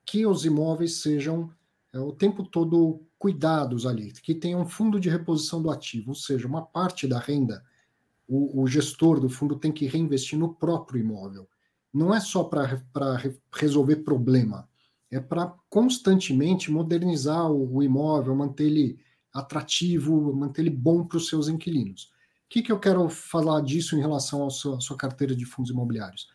[0.07, 1.51] que os imóveis sejam
[1.93, 6.15] é, o tempo todo cuidados ali, que tenha um fundo de reposição do ativo, ou
[6.15, 7.65] seja, uma parte da renda,
[8.29, 11.49] o, o gestor do fundo tem que reinvestir no próprio imóvel
[11.95, 12.83] não é só para
[13.55, 14.69] resolver problema,
[15.09, 18.99] é para constantemente modernizar o, o, imóvel, manter ele
[19.33, 22.13] atrativo, manter ele bom para os seus inquilinos.
[22.47, 25.45] O que, que eu quero falar disso em relação à sua, à sua carteira de
[25.45, 26.27] fundos imobiliários?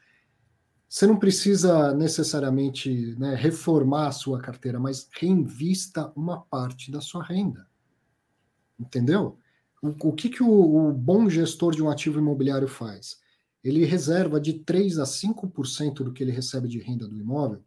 [0.89, 7.23] Você não precisa necessariamente né, reformar a sua carteira, mas reinvista uma parte da sua
[7.23, 7.67] renda.
[8.79, 9.37] Entendeu?
[9.81, 10.49] O, o que, que o,
[10.89, 13.19] o bom gestor de um ativo imobiliário faz?
[13.63, 17.61] ele reserva de 3 a 5% do que ele recebe de renda do imóvel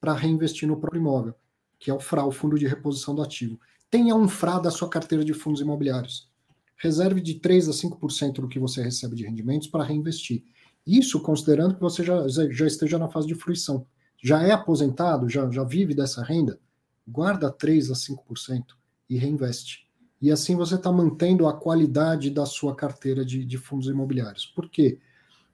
[0.00, 1.34] para reinvestir no próprio imóvel,
[1.78, 3.58] que é o FRA, o Fundo de Reposição do Ativo.
[3.90, 6.30] Tenha um FRA da sua carteira de fundos imobiliários.
[6.76, 10.44] Reserve de 3 a 5% do que você recebe de rendimentos para reinvestir.
[10.88, 13.84] Isso considerando que você já, já esteja na fase de fruição.
[14.22, 16.58] Já é aposentado, já, já vive dessa renda,
[17.06, 18.62] guarda 3 a 5%
[19.10, 19.86] e reinveste.
[20.20, 24.46] E assim você está mantendo a qualidade da sua carteira de, de fundos imobiliários.
[24.46, 24.98] Por quê?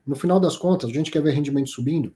[0.07, 2.15] No final das contas, a gente quer ver rendimento subindo,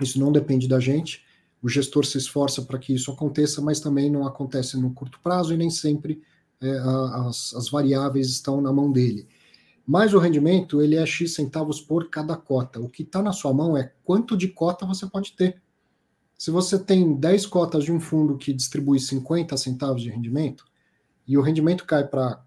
[0.00, 1.24] isso não depende da gente,
[1.62, 5.54] o gestor se esforça para que isso aconteça, mas também não acontece no curto prazo
[5.54, 6.22] e nem sempre
[6.60, 6.78] é,
[7.26, 9.26] as, as, variáveis estão na mão dele.
[9.90, 12.78] Mas o rendimento ele é X centavos por cada cota.
[12.78, 15.60] O que está na sua mão é quanto de cota você pode ter.
[16.38, 20.64] Se você tem 10 cotas de um fundo que distribui 50 centavos de rendimento,
[21.26, 22.40] e o rendimento cai para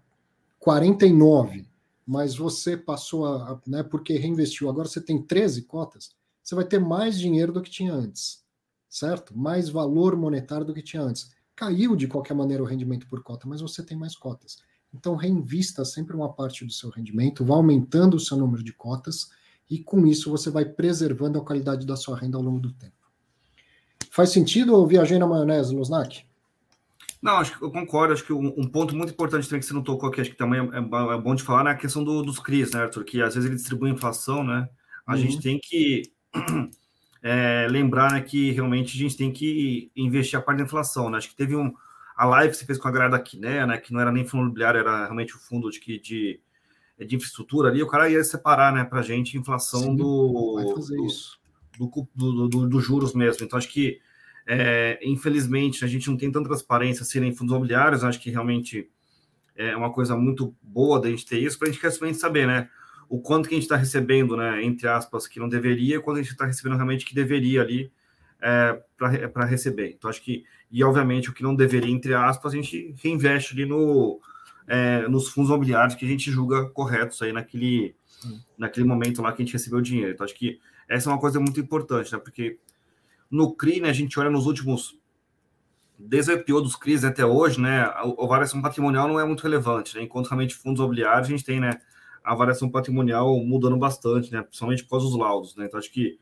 [0.58, 1.68] 49,
[2.06, 6.78] mas você passou a, né, porque reinvestiu, agora você tem 13 cotas, você vai ter
[6.78, 8.42] mais dinheiro do que tinha antes,
[8.88, 9.36] certo?
[9.36, 11.30] Mais valor monetário do que tinha antes.
[11.54, 14.56] Caiu de qualquer maneira o rendimento por cota, mas você tem mais cotas.
[14.94, 19.30] Então reinvista sempre uma parte do seu rendimento, vá aumentando o seu número de cotas
[19.68, 22.92] e com isso você vai preservando a qualidade da sua renda ao longo do tempo.
[24.10, 26.24] Faz sentido ou viajei na maionese, Losnak?
[27.24, 28.12] Não, acho que eu concordo.
[28.12, 30.60] Acho que um, ponto muito importante também que você não tocou aqui, acho que também
[30.60, 33.02] é, é, é bom de falar, né, a questão do, dos CRIs, né, Arthur?
[33.02, 34.68] Que às vezes ele distribui inflação, né?
[35.06, 35.18] A uhum.
[35.18, 36.02] gente tem que
[37.22, 41.16] é, lembrar né, que realmente a gente tem que investir a parte da inflação, né?
[41.16, 41.72] Acho que teve um.
[42.16, 43.78] A live que você fez com a galera da Quiné, né?
[43.78, 46.40] Que não era nem fundo imobiliário, era realmente o fundo de, de,
[46.98, 47.82] de infraestrutura ali.
[47.82, 50.84] O cara ia separar, né, para a gente inflação Sim, do,
[51.78, 53.44] do, do, do, do juros mesmo.
[53.44, 54.00] Então, acho que
[54.46, 58.04] é, infelizmente, a gente não tem tanta transparência assim em fundos imobiliários.
[58.04, 58.88] Acho que realmente
[59.56, 62.68] é uma coisa muito boa da gente ter isso, para a gente realmente saber, né?
[63.08, 64.62] O quanto que a gente está recebendo, né?
[64.62, 67.90] Entre aspas, que não deveria, e quanto a gente está recebendo realmente que deveria ali
[68.44, 68.78] é,
[69.28, 69.94] para receber.
[69.96, 73.64] Então, acho que, e obviamente, o que não deveria, entre aspas, a gente reinveste ali
[73.64, 74.20] no,
[74.68, 77.96] é, nos fundos imobiliários que a gente julga corretos aí naquele,
[78.58, 80.12] naquele momento lá que a gente recebeu o dinheiro.
[80.12, 82.18] Então, acho que essa é uma coisa muito importante, né?
[82.18, 82.58] Porque
[83.30, 84.94] no CRI, né, a gente olha nos últimos,
[85.98, 89.42] desde o IPO dos CRIs até hoje, né, a, a variação patrimonial não é muito
[89.42, 91.80] relevante, né, enquanto realmente fundos imobiliários a gente tem, né,
[92.22, 96.18] a variação patrimonial mudando bastante, né, principalmente por causa dos laudos, né, então acho que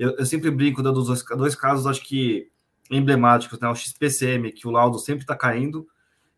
[0.00, 2.50] eu, eu sempre brinco dos dois, dois casos, acho que
[2.90, 3.68] emblemáticos, né?
[3.68, 5.86] O XPCM, que o laudo sempre está caindo,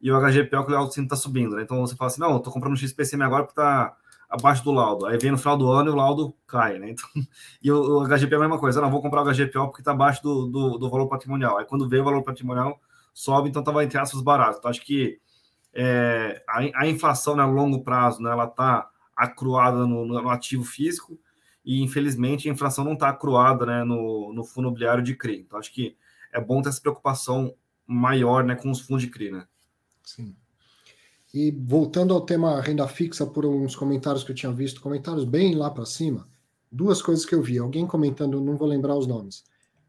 [0.01, 1.63] e o HGPO, que o laudo sempre está subindo, né?
[1.63, 3.97] Então você fala assim, não, tô comprando o XPCM agora porque está
[4.29, 5.07] abaixo do laudo.
[5.07, 6.91] Aí vem no final do ano e o laudo cai, né?
[6.91, 7.09] Então,
[7.63, 9.93] e o, o HGPO é a mesma coisa, não, vou comprar o HGPO porque está
[9.93, 11.57] abaixo do, do, do, valor patrimonial.
[11.57, 12.81] Aí quando vê o valor patrimonial,
[13.15, 14.59] sobe, então estava entre aspas barato.
[14.59, 15.21] Então acho que
[15.73, 20.65] é, a, a, inflação né, a longo prazo, né, ela está acruada no, no, ativo
[20.65, 21.17] físico
[21.65, 25.41] e infelizmente a inflação não está acruada né, no, no fundo imobiliário de CRI.
[25.41, 25.97] Então acho que
[26.33, 27.55] é bom ter essa preocupação
[27.87, 29.31] maior né, com os fundos de CRI.
[29.31, 29.47] Né?
[30.03, 30.35] Sim.
[31.33, 35.55] E voltando ao tema renda fixa, por uns comentários que eu tinha visto, comentários bem
[35.55, 36.29] lá para cima,
[36.71, 37.59] duas coisas que eu vi.
[37.59, 39.45] Alguém comentando, não vou lembrar os nomes.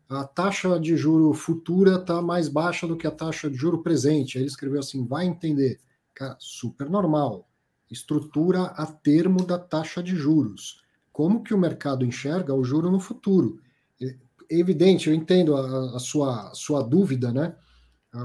[0.07, 4.37] A taxa de juro futura está mais baixa do que a taxa de juro presente.
[4.37, 5.79] Aí ele escreveu assim: vai entender.
[6.13, 7.47] Cara, super normal.
[7.89, 10.82] Estrutura a termo da taxa de juros.
[11.13, 13.61] Como que o mercado enxerga o juro no futuro?
[14.01, 14.15] É
[14.49, 17.55] evidente, eu entendo a, a sua, sua dúvida, né?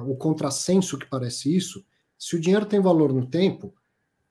[0.06, 1.84] O contrassenso que parece isso
[2.18, 3.72] se o dinheiro tem valor no tempo,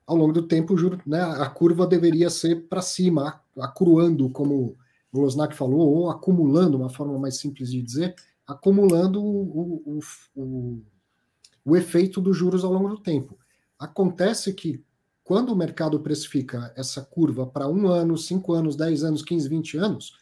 [0.05, 4.77] ao longo do tempo, o juro, né, a curva deveria ser para cima, acruando, como
[5.11, 8.13] o Losnak falou, ou acumulando, uma forma mais simples de dizer,
[8.45, 9.99] acumulando o, o,
[10.35, 10.81] o,
[11.63, 13.37] o efeito dos juros ao longo do tempo.
[13.79, 14.83] Acontece que
[15.27, 19.77] quando o mercado precifica essa curva para um ano, cinco anos, dez anos, quinze, vinte
[19.77, 20.13] anos,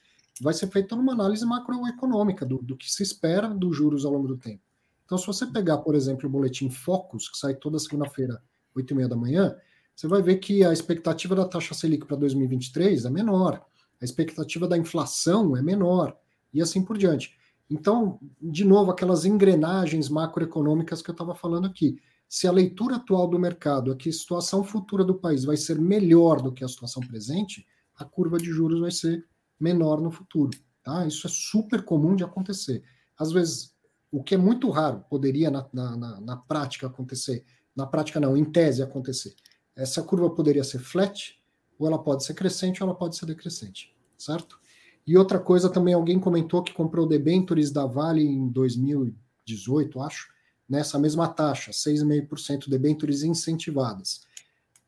[0.41, 4.27] vai ser feita uma análise macroeconômica do, do que se espera dos juros ao longo
[4.27, 4.64] do tempo.
[5.06, 8.41] Então, se você pegar, por exemplo, o boletim Focus, que sai toda segunda-feira,
[8.76, 9.56] 8 e meia da manhã,
[9.95, 13.64] você vai ver que a expectativa da taxa Selic para 2023 é menor,
[14.02, 16.18] a expectativa da inflação é menor,
[16.52, 17.38] e assim por diante.
[17.69, 22.02] Então, de novo, aquelas engrenagens macroeconômicas que eu estava falando aqui.
[22.28, 25.80] Se a leitura atual do mercado é que a situação futura do país vai ser
[25.80, 27.66] melhor do que a situação presente,
[27.96, 29.26] a curva de juros vai ser
[29.60, 30.58] menor no futuro.
[30.84, 31.06] Tá?
[31.06, 32.84] Isso é super comum de acontecer.
[33.18, 33.74] Às vezes,
[34.12, 37.44] o que é muito raro, poderia na, na, na, prática acontecer,
[37.76, 39.34] na prática não, em tese acontecer.
[39.76, 41.38] Essa curva poderia ser flat,
[41.78, 44.60] ou ela pode ser crescente, ou ela pode ser decrescente, certo?
[45.06, 50.28] E outra coisa também, alguém comentou que comprou debentures da Vale em 2018, acho,
[50.68, 54.22] nessa mesma taxa, 6,5% debentures incentivadas.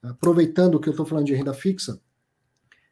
[0.01, 2.01] Aproveitando que eu estou falando de renda fixa,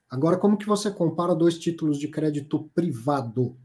[0.10, 3.58] agora como que você compara dois títulos de crédito privado?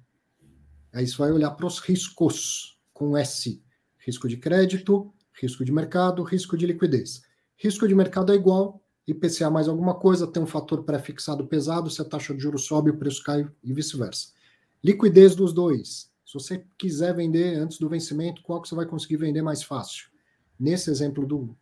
[0.92, 3.62] Aí você vai olhar para os riscos com S:
[3.98, 7.22] risco de crédito, risco de mercado, risco de liquidez.
[7.56, 12.00] Risco de mercado é igual, IPCA mais alguma coisa, tem um fator pré-fixado pesado, se
[12.00, 14.28] a taxa de juros sobe, o preço cai e vice-versa.
[14.82, 16.09] Liquidez dos dois.
[16.30, 20.08] Se você quiser vender antes do vencimento, qual que você vai conseguir vender mais fácil?
[20.56, 21.56] Nesse exemplo do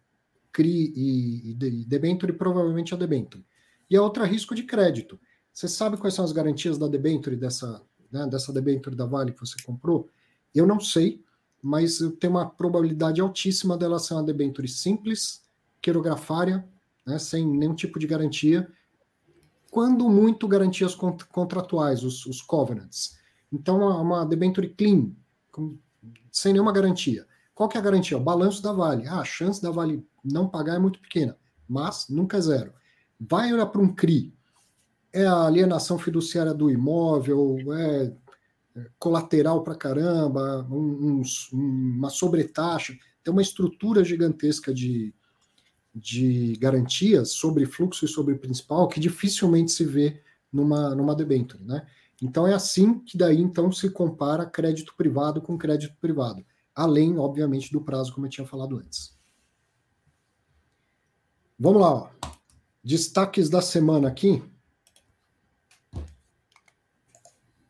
[0.52, 3.42] CRI e, e debenture, provavelmente a debenture.
[3.88, 5.18] E a outra, risco de crédito.
[5.54, 7.80] Você sabe quais são as garantias da debenture dessa,
[8.12, 10.10] né, dessa debênture da Vale que você comprou?
[10.54, 11.24] Eu não sei,
[11.62, 15.42] mas tenho uma probabilidade altíssima dela ser uma debênture simples,
[15.80, 16.62] quirografária,
[17.06, 18.70] né, sem nenhum tipo de garantia,
[19.70, 23.16] quando muito garantias contratuais, os, os covenants.
[23.52, 25.12] Então, uma, uma debenture clean,
[25.50, 25.78] com,
[26.30, 27.26] sem nenhuma garantia.
[27.54, 28.16] Qual que é a garantia?
[28.16, 29.06] O balanço da Vale.
[29.08, 31.36] Ah, a chance da Vale não pagar é muito pequena,
[31.68, 32.72] mas nunca é zero.
[33.18, 34.32] Vai olhar para um CRI,
[35.12, 38.12] é a alienação fiduciária do imóvel, é,
[38.76, 41.22] é colateral para caramba, um, um,
[41.52, 45.12] uma sobretaxa, tem uma estrutura gigantesca de,
[45.94, 50.22] de garantias sobre fluxo e sobre principal que dificilmente se vê
[50.52, 51.86] numa, numa debenture, né?
[52.22, 57.72] Então é assim que daí então se compara crédito privado com crédito privado, além, obviamente,
[57.72, 59.16] do prazo, como eu tinha falado antes.
[61.58, 62.10] Vamos lá, ó.
[62.82, 64.42] destaques da semana aqui.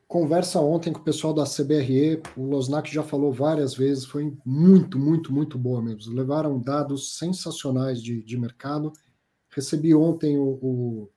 [0.09, 4.99] conversa ontem com o pessoal da CBRE, o Losnak já falou várias vezes, foi muito,
[4.99, 6.15] muito, muito boa mesmo.
[6.15, 8.91] Levaram dados sensacionais de, de mercado.
[9.51, 11.11] Recebi ontem o, o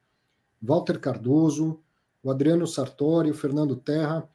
[0.61, 1.79] Walter Cardoso,
[2.23, 4.27] o Adriano Sartori, o Fernando Terra,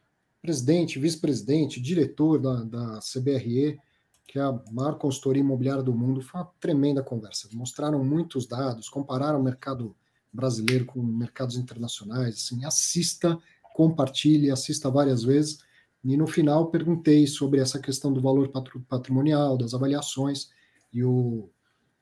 [0.43, 3.79] presidente, vice-presidente, diretor da, da CBRE,
[4.27, 6.21] que é a maior consultoria imobiliária do mundo.
[6.21, 7.49] Foi uma tremenda conversa.
[7.53, 9.95] Mostraram muitos dados, compararam o mercado
[10.33, 12.35] brasileiro com mercados internacionais.
[12.35, 13.39] Assim, assista
[13.77, 15.59] compartilhe, assista várias vezes.
[16.03, 18.51] E no final perguntei sobre essa questão do valor
[18.89, 20.49] patrimonial, das avaliações,
[20.93, 21.51] e o,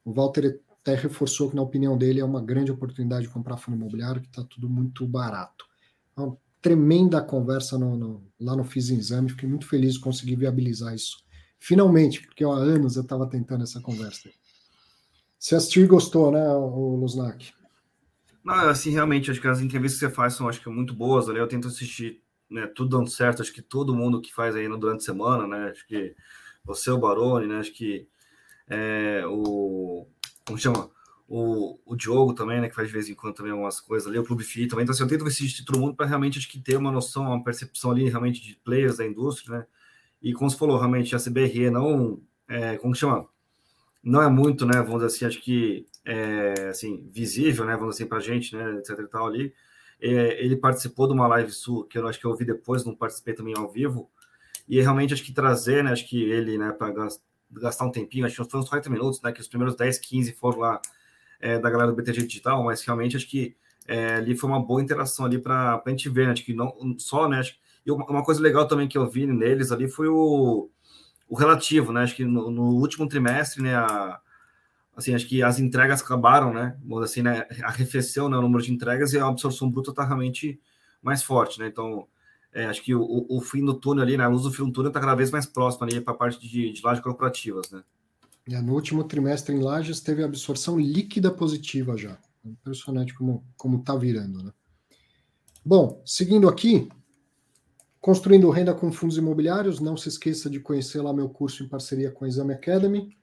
[0.04, 3.76] o Walter até reforçou que, na opinião dele, é uma grande oportunidade de comprar fundo
[3.76, 5.64] imobiliário, que está tudo muito barato.
[6.16, 10.94] Uma tremenda conversa no, no, lá no Fiz Exame, fiquei muito feliz de conseguir viabilizar
[10.94, 11.18] isso.
[11.58, 14.30] Finalmente, porque há anos eu estava tentando essa conversa.
[15.38, 17.52] Você assistiu e gostou, né, o Luznak?
[18.42, 21.28] Não, assim, realmente, acho que as entrevistas que você faz são, acho que, muito boas
[21.28, 21.38] ali.
[21.38, 25.00] Eu tento assistir né, tudo dando certo, acho que todo mundo que faz aí durante
[25.00, 25.70] a semana, né?
[25.70, 26.14] Acho que
[26.64, 27.58] você, o Baroni, né?
[27.58, 28.06] Acho que
[28.68, 30.06] é, o.
[30.46, 30.90] Como chama?
[31.26, 32.68] O, o Diogo também, né?
[32.68, 34.82] Que faz de vez em quando também algumas coisas ali, o Clube FI também.
[34.82, 37.42] Então, assim, eu tento assistir todo mundo para realmente acho que ter uma noção, uma
[37.42, 39.66] percepção ali realmente de players da indústria, né?
[40.22, 42.20] E como você falou, realmente a CBRE não.
[42.48, 43.26] É, como chama?
[44.02, 44.82] Não é muito, né?
[44.82, 47.74] Vamos dizer assim, acho que é, assim, visível, né?
[47.76, 48.78] Vamos dizer assim, para a gente, né?
[48.78, 49.52] Etc e tal ali
[50.00, 52.94] é, ele participou de uma live sua, que eu acho que eu vi depois, não
[52.94, 54.10] participei também ao vivo,
[54.68, 56.92] e realmente acho que trazer, né, acho que ele, né, para
[57.50, 60.32] gastar um tempinho, acho que foi uns 40 minutos, né, que os primeiros 10, 15
[60.32, 60.82] foram lá
[61.44, 63.54] é, da galera do BTG Digital, mas realmente acho que
[63.86, 66.74] é, ali foi uma boa interação ali para a gente ver, né, acho que não
[66.98, 67.54] só, né, acho,
[67.84, 70.70] e uma, coisa legal também que eu vi neles ali foi o,
[71.28, 74.18] o relativo, né, acho que no, no último trimestre, né, a,
[74.96, 76.78] assim, acho que as entregas acabaram, né?
[77.02, 77.48] Assim, né?
[77.64, 80.60] Arrefeceu né, o número de entregas e a absorção bruta está realmente
[81.02, 81.66] mais forte, né?
[81.66, 82.06] Então,
[82.52, 84.22] é, acho que o, o, fim do túnel ali, né?
[84.22, 86.40] A luz do fim do túnel está cada vez mais próxima ali para a parte
[86.40, 87.82] de, de lajes corporativas, né?
[88.46, 92.18] No último trimestre em lajes teve absorção líquida positiva já.
[92.44, 94.52] Impressionante como como está virando, né?
[95.64, 96.90] Bom, seguindo aqui,
[97.98, 102.10] construindo renda com fundos imobiliários, não se esqueça de conhecer lá meu curso em parceria
[102.10, 103.16] com a Exame Academy.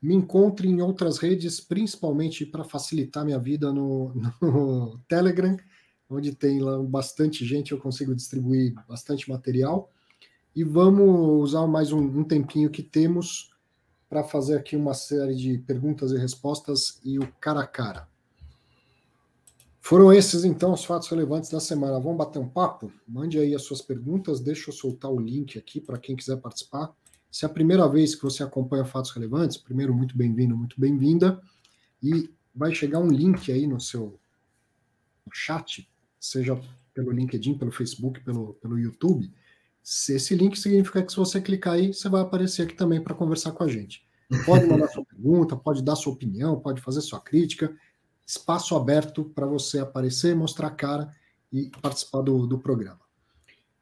[0.00, 5.56] Me encontre em outras redes, principalmente para facilitar minha vida no, no Telegram,
[6.08, 9.90] onde tem lá bastante gente, eu consigo distribuir bastante material.
[10.54, 13.51] E vamos usar mais um, um tempinho que temos
[14.12, 18.06] para fazer aqui uma série de perguntas e respostas e o cara a cara.
[19.80, 21.98] Foram esses, então, os fatos relevantes da semana.
[21.98, 22.92] Vamos bater um papo?
[23.08, 26.94] Mande aí as suas perguntas, deixa eu soltar o link aqui para quem quiser participar.
[27.30, 31.40] Se é a primeira vez que você acompanha Fatos Relevantes, primeiro, muito bem-vindo, muito bem-vinda.
[32.02, 34.20] E vai chegar um link aí no seu
[35.32, 35.90] chat,
[36.20, 36.60] seja
[36.92, 39.32] pelo LinkedIn, pelo Facebook, pelo, pelo YouTube.
[39.82, 43.14] Se esse link significa que se você clicar aí, você vai aparecer aqui também para
[43.14, 44.06] conversar com a gente.
[44.46, 47.74] Pode mandar sua pergunta, pode dar sua opinião, pode fazer sua crítica.
[48.26, 51.12] Espaço aberto para você aparecer, mostrar a cara
[51.52, 53.00] e participar do, do programa.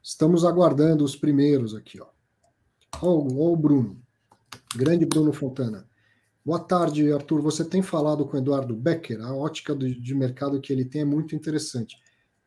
[0.02, 2.06] Estamos aguardando os primeiros aqui, ó.
[3.02, 4.00] Ó, o Bruno.
[4.74, 5.86] Grande Bruno Fontana.
[6.44, 7.42] Boa tarde, Arthur.
[7.42, 9.20] Você tem falado com o Eduardo Becker?
[9.20, 11.96] A ótica do, de mercado que ele tem é muito interessante.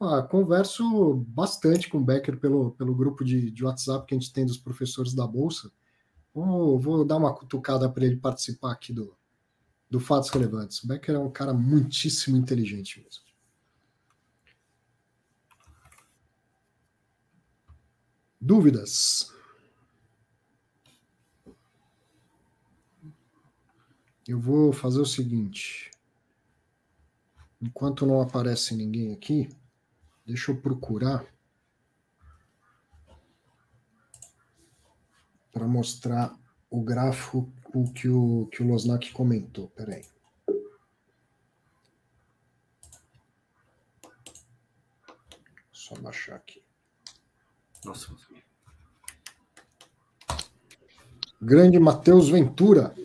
[0.06, 4.34] Ah, converso bastante com o Becker pelo, pelo grupo de, de WhatsApp que a gente
[4.34, 5.72] tem dos professores da Bolsa.
[6.34, 9.16] Oh, vou dar uma cutucada para ele participar aqui do,
[9.90, 10.84] do Fatos Relevantes.
[10.84, 13.24] O Becker é um cara muitíssimo inteligente mesmo.
[18.42, 19.32] Dúvidas?
[24.28, 25.92] Eu vou fazer o seguinte.
[27.62, 29.48] Enquanto não aparece ninguém aqui,
[30.26, 31.26] deixa eu procurar
[35.52, 36.36] para mostrar
[36.70, 37.52] o gráfico
[37.96, 39.70] que o que o Losnak comentou.
[39.70, 40.04] Peraí.
[45.72, 46.64] Só baixar aqui.
[47.86, 48.16] Nossa.
[51.42, 52.96] Grande Matheus Ventura.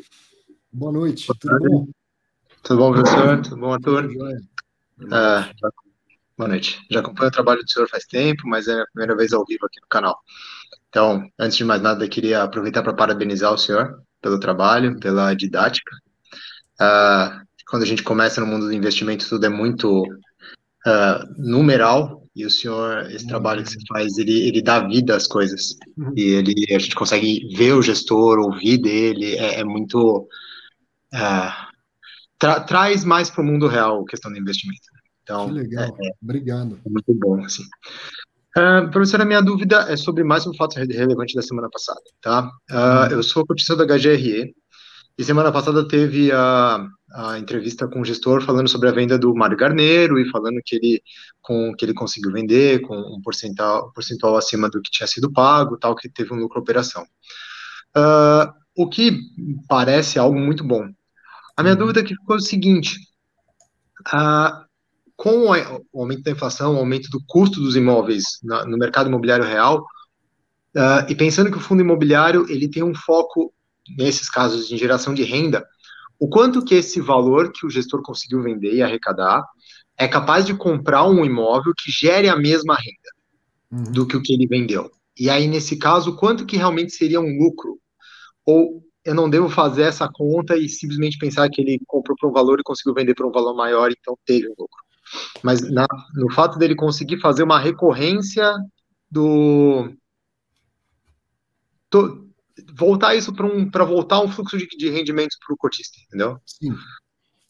[0.73, 1.89] Boa noite, Boa tudo bom?
[2.62, 3.43] Tudo bom, professor?
[3.43, 4.05] Tudo bom, Arthur?
[5.01, 5.88] É,
[6.39, 6.81] boa noite.
[6.89, 9.66] Já acompanho o trabalho do senhor faz tempo, mas é a primeira vez ao vivo
[9.66, 10.16] aqui no canal.
[10.89, 15.90] Então, antes de mais nada, queria aproveitar para parabenizar o senhor pelo trabalho, pela didática.
[16.81, 22.47] Uh, quando a gente começa no mundo do investimento, tudo é muito uh, numeral, e
[22.47, 25.77] o senhor, esse trabalho que você faz, ele, ele dá vida às coisas.
[25.97, 26.12] Uhum.
[26.16, 30.28] E ele, a gente consegue ver o gestor, ouvir dele, é, é muito
[31.12, 31.19] é,
[32.39, 34.98] tra traz mais para o mundo real a questão do investimento.
[35.29, 36.81] Então, que legal, é, é, obrigado.
[36.87, 37.63] É muito bom, assim.
[38.57, 42.51] Uh, professora, minha dúvida é sobre mais um fato relevante da semana passada, tá?
[42.71, 44.55] Uh, eu sou cotista da HGRE
[45.19, 46.83] e semana passada teve a,
[47.13, 50.77] a entrevista com o gestor falando sobre a venda do Mário Garneiro e falando que
[50.77, 51.03] ele,
[51.43, 55.77] com, que ele conseguiu vender com um percentual, percentual acima do que tinha sido pago,
[55.77, 57.03] tal, que teve um lucro operação.
[57.95, 59.21] Uh, o que
[59.69, 60.89] parece algo muito bom,
[61.55, 61.81] a minha uhum.
[61.81, 62.97] dúvida aqui ficou o seguinte:
[64.07, 64.65] ah,
[65.19, 65.49] com
[65.93, 69.85] o aumento da inflação, o aumento do custo dos imóveis na, no mercado imobiliário real,
[70.77, 73.53] ah, e pensando que o fundo imobiliário ele tem um foco
[73.99, 75.66] nesses casos de geração de renda,
[76.20, 79.43] o quanto que esse valor que o gestor conseguiu vender e arrecadar
[79.99, 83.93] é capaz de comprar um imóvel que gere a mesma renda uhum.
[83.93, 84.89] do que o que ele vendeu.
[85.19, 87.77] E aí, nesse caso, quanto que realmente seria um lucro?
[88.47, 92.32] Ou eu não devo fazer essa conta e simplesmente pensar que ele comprou por um
[92.32, 94.88] valor e conseguiu vender por um valor maior, então teve um lucro.
[95.43, 98.52] Mas na, no fato dele conseguir fazer uma recorrência
[99.10, 99.93] do
[101.90, 102.28] to,
[102.74, 106.39] voltar isso para um para voltar um fluxo de, de rendimentos para o cotista, entendeu?
[106.44, 106.74] Sim.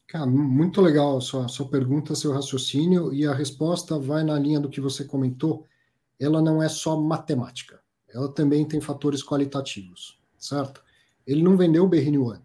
[0.07, 4.59] Cara, muito legal a sua, sua pergunta, seu raciocínio, e a resposta vai na linha
[4.59, 5.67] do que você comentou.
[6.19, 10.83] Ela não é só matemática, ela também tem fatores qualitativos, certo?
[11.27, 12.43] Ele não vendeu o Berrini One,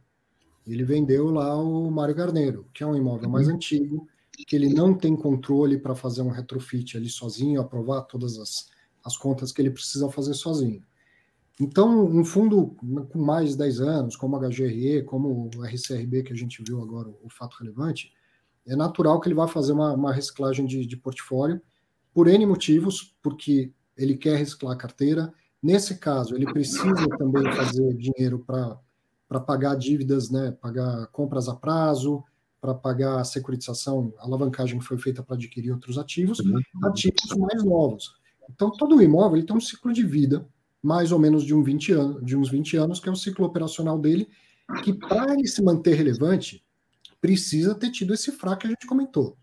[0.67, 3.55] ele vendeu lá o Mário Garneiro, que é um imóvel mais uhum.
[3.55, 4.07] antigo,
[4.37, 8.69] que ele não tem controle para fazer um retrofit ali sozinho, aprovar todas as,
[9.03, 10.83] as contas que ele precisa fazer sozinho.
[11.59, 12.75] Então, um fundo
[13.09, 16.81] com mais de 10 anos, como a HGRE, como o RCRB, que a gente viu
[16.81, 18.11] agora, o fato relevante,
[18.65, 21.61] é natural que ele vá fazer uma, uma reciclagem de, de portfólio
[22.13, 25.33] por N motivos, porque ele quer reciclar a carteira.
[25.61, 32.23] Nesse caso, ele precisa também fazer dinheiro para pagar dívidas, né, pagar compras a prazo,
[32.63, 36.41] para pagar a securitização, a alavancagem que foi feita para adquirir outros ativos,
[36.81, 38.15] ativos mais novos.
[38.49, 40.47] Então, todo imóvel ele tem um ciclo de vida
[40.81, 43.45] mais ou menos de, um 20 anos, de uns 20 anos, que é o ciclo
[43.45, 44.29] operacional dele,
[44.81, 46.63] que para ele se manter relevante,
[47.19, 49.35] precisa ter tido esse fraco que a gente comentou.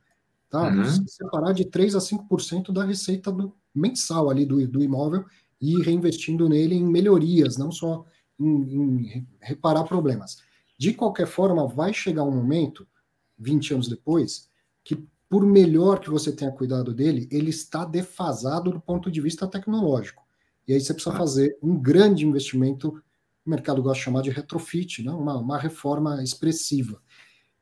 [0.48, 0.70] Tá?
[0.70, 0.84] Uhum.
[1.06, 5.26] Separar de 3 a 5% da receita do, mensal ali do, do imóvel
[5.60, 8.06] e ir reinvestindo nele em melhorias, não só
[8.38, 10.38] em, em reparar problemas.
[10.78, 12.88] De qualquer forma, vai chegar um momento,
[13.40, 14.48] 20 anos depois,
[14.84, 19.46] que por melhor que você tenha cuidado dele, ele está defasado do ponto de vista
[19.46, 20.24] tecnológico.
[20.66, 23.02] E aí você precisa fazer um grande investimento,
[23.44, 25.10] o mercado gosta de chamar de retrofit, né?
[25.10, 27.00] uma, uma reforma expressiva.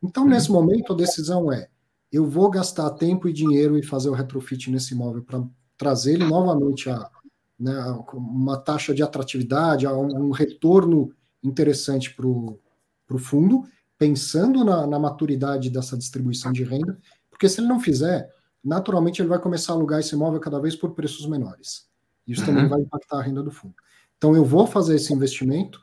[0.03, 0.31] Então, uhum.
[0.31, 1.69] nesse momento, a decisão é:
[2.11, 5.43] eu vou gastar tempo e dinheiro e fazer o retrofit nesse imóvel para
[5.77, 7.11] trazer ele novamente a
[7.59, 7.75] né,
[8.15, 13.65] uma taxa de atratividade, a um, retorno interessante para o fundo,
[13.99, 16.99] pensando na, na maturidade dessa distribuição de renda,
[17.29, 18.33] porque se ele não fizer,
[18.65, 21.89] naturalmente ele vai começar a alugar esse imóvel cada vez por preços menores.
[22.27, 22.47] Isso uhum.
[22.47, 23.75] também vai impactar a renda do fundo.
[24.17, 25.81] Então, eu vou fazer esse investimento,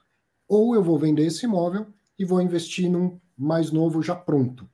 [0.48, 1.88] ou eu vou vender esse imóvel
[2.18, 4.70] e vou investir num mais novo já pronto.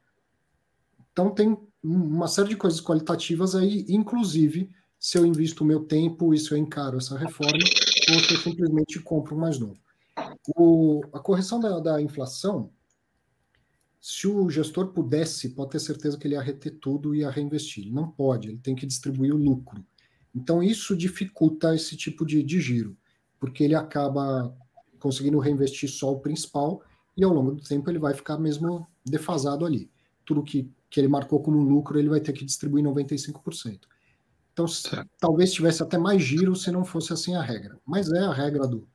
[1.11, 4.69] Então, tem uma série de coisas qualitativas aí, inclusive
[4.99, 7.57] se eu invisto o meu tempo e se eu encaro essa reforma,
[8.13, 9.79] ou se eu simplesmente compro um mais novo.
[10.55, 12.71] O, a correção da, da inflação,
[14.01, 17.83] se o gestor pudesse, pode ter certeza que ele ia reter tudo e ia reinvestir.
[17.83, 19.85] Ele não pode, ele tem que distribuir o lucro.
[20.33, 22.97] Então, isso dificulta esse tipo de, de giro,
[23.39, 24.57] porque ele acaba
[24.97, 26.81] conseguindo reinvestir só o principal
[27.15, 29.91] e ao longo do tempo ele vai ficar mesmo defasado ali.
[30.25, 33.81] Tudo que, que ele marcou como lucro, ele vai ter que distribuir 95%.
[34.51, 35.09] Então, certo.
[35.19, 37.79] talvez tivesse até mais giro se não fosse assim a regra.
[37.85, 38.87] Mas é a regra do,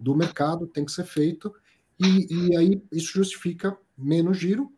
[0.00, 1.54] do mercado, tem que ser feito,
[2.00, 4.72] e, e aí isso justifica menos giro,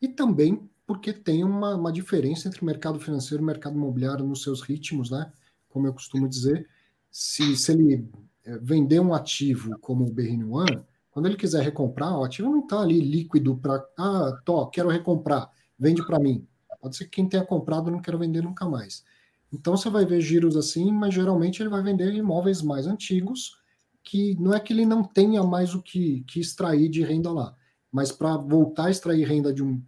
[0.00, 4.24] e também porque tem uma, uma diferença entre o mercado financeiro e o mercado imobiliário
[4.24, 5.32] nos seus ritmos, né?
[5.76, 6.66] como eu costumo dizer,
[7.10, 8.08] se, se ele
[8.44, 10.80] é, vender um ativo como o Berrini One,
[11.10, 15.50] quando ele quiser recomprar, o ativo não está ali líquido para, ah, tô, quero recomprar,
[15.78, 16.46] vende para mim.
[16.80, 19.04] Pode ser que quem tenha comprado não quer vender nunca mais.
[19.52, 23.58] Então você vai ver giros assim, mas geralmente ele vai vender imóveis mais antigos,
[24.02, 27.54] que não é que ele não tenha mais o que, que extrair de renda lá,
[27.92, 29.82] mas para voltar a extrair renda de, um,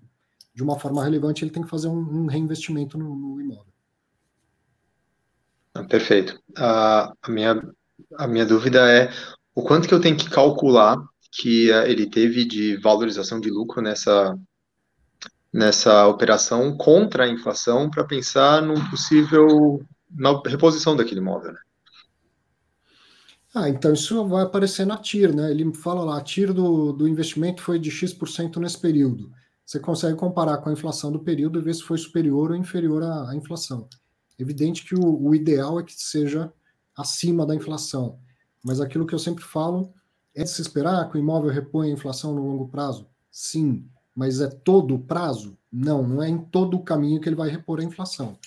[0.54, 3.72] de uma forma relevante, ele tem que fazer um, um reinvestimento no, no imóvel.
[5.88, 6.40] Perfeito.
[6.56, 7.62] A, a, minha,
[8.16, 9.10] a minha dúvida é
[9.54, 10.96] o quanto que eu tenho que calcular
[11.30, 14.38] que uh, ele teve de valorização de lucro nessa,
[15.52, 21.60] nessa operação contra a inflação para pensar num possível na reposição daquele imóvel, né?
[23.54, 25.50] Ah, então isso vai aparecer na TIR, né?
[25.50, 29.32] Ele fala lá, a TIR do, do investimento foi de X% nesse período.
[29.64, 33.02] Você consegue comparar com a inflação do período e ver se foi superior ou inferior
[33.02, 33.88] à, à inflação.
[34.38, 36.52] Evidente que o, o ideal é que seja
[36.96, 38.18] acima da inflação,
[38.64, 39.92] mas aquilo que eu sempre falo
[40.34, 43.08] é de se esperar que o imóvel reponha a inflação no longo prazo?
[43.30, 43.84] Sim,
[44.14, 45.56] mas é todo o prazo?
[45.70, 48.38] Não, não é em todo o caminho que ele vai repor a inflação.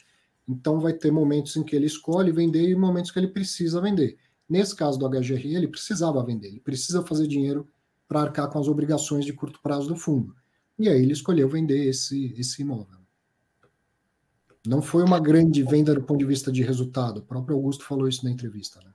[0.47, 4.17] Então vai ter momentos em que ele escolhe vender e momentos que ele precisa vender.
[4.51, 7.69] Nesse caso do HGRI, ele precisava vender, ele precisa fazer dinheiro
[8.05, 10.35] para arcar com as obrigações de curto prazo do fundo.
[10.77, 12.99] E aí ele escolheu vender esse, esse imóvel.
[14.67, 17.19] Não foi uma grande venda do ponto de vista de resultado.
[17.19, 18.81] O próprio Augusto falou isso na entrevista.
[18.81, 18.91] Né?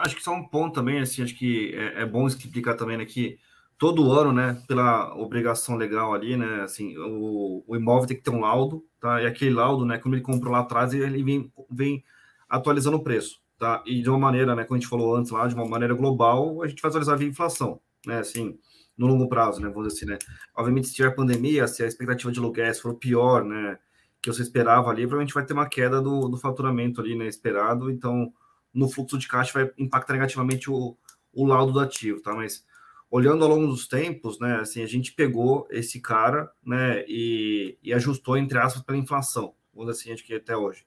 [0.00, 3.06] Acho que só um ponto também, assim, acho que é, é bom explicar também né,
[3.06, 3.38] que
[3.78, 8.30] todo ano, né, pela obrigação legal ali, né, assim, o, o, imóvel tem que ter
[8.30, 9.22] um laudo, tá?
[9.22, 12.04] E aquele laudo, né, quando ele comprou lá atrás, ele vem, vem
[12.50, 13.82] atualizando o preço, tá?
[13.84, 16.62] E de uma maneira, né, como a gente falou antes lá, de uma maneira global,
[16.62, 18.58] a gente vai atualizar a inflação, né, assim,
[18.96, 20.18] no longo prazo, né, vamos dizer assim, né.
[20.56, 23.78] Obviamente, se tiver pandemia, se a expectativa de aluguéis for pior, né,
[24.22, 27.90] que você esperava ali, provavelmente vai ter uma queda do, do faturamento ali, né, esperado,
[27.90, 28.32] então
[28.72, 30.96] no fluxo de caixa vai impactar negativamente o,
[31.32, 32.34] o laudo do ativo, tá?
[32.34, 32.64] Mas
[33.10, 37.92] olhando ao longo dos tempos, né, assim, a gente pegou esse cara, né, e, e
[37.94, 40.84] ajustou, entre aspas, pela inflação, vamos assim, acho que até hoje.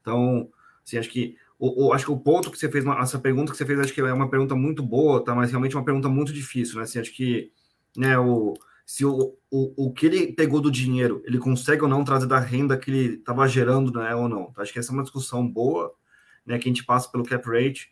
[0.00, 0.50] Então,
[0.84, 3.58] assim, acho que o, o, acho que o ponto que você fez, essa pergunta que
[3.58, 5.34] você fez, acho que é uma pergunta muito boa, tá?
[5.34, 6.82] Mas realmente é uma pergunta muito difícil, né?
[6.82, 7.50] Assim, acho que,
[7.96, 8.54] né, o,
[8.84, 12.38] se o, o, o que ele pegou do dinheiro, ele consegue ou não trazer da
[12.38, 14.48] renda que ele estava gerando, né, ou não.
[14.50, 15.92] Então, acho que essa é uma discussão boa,
[16.44, 17.90] né, que a gente passa pelo cap rate,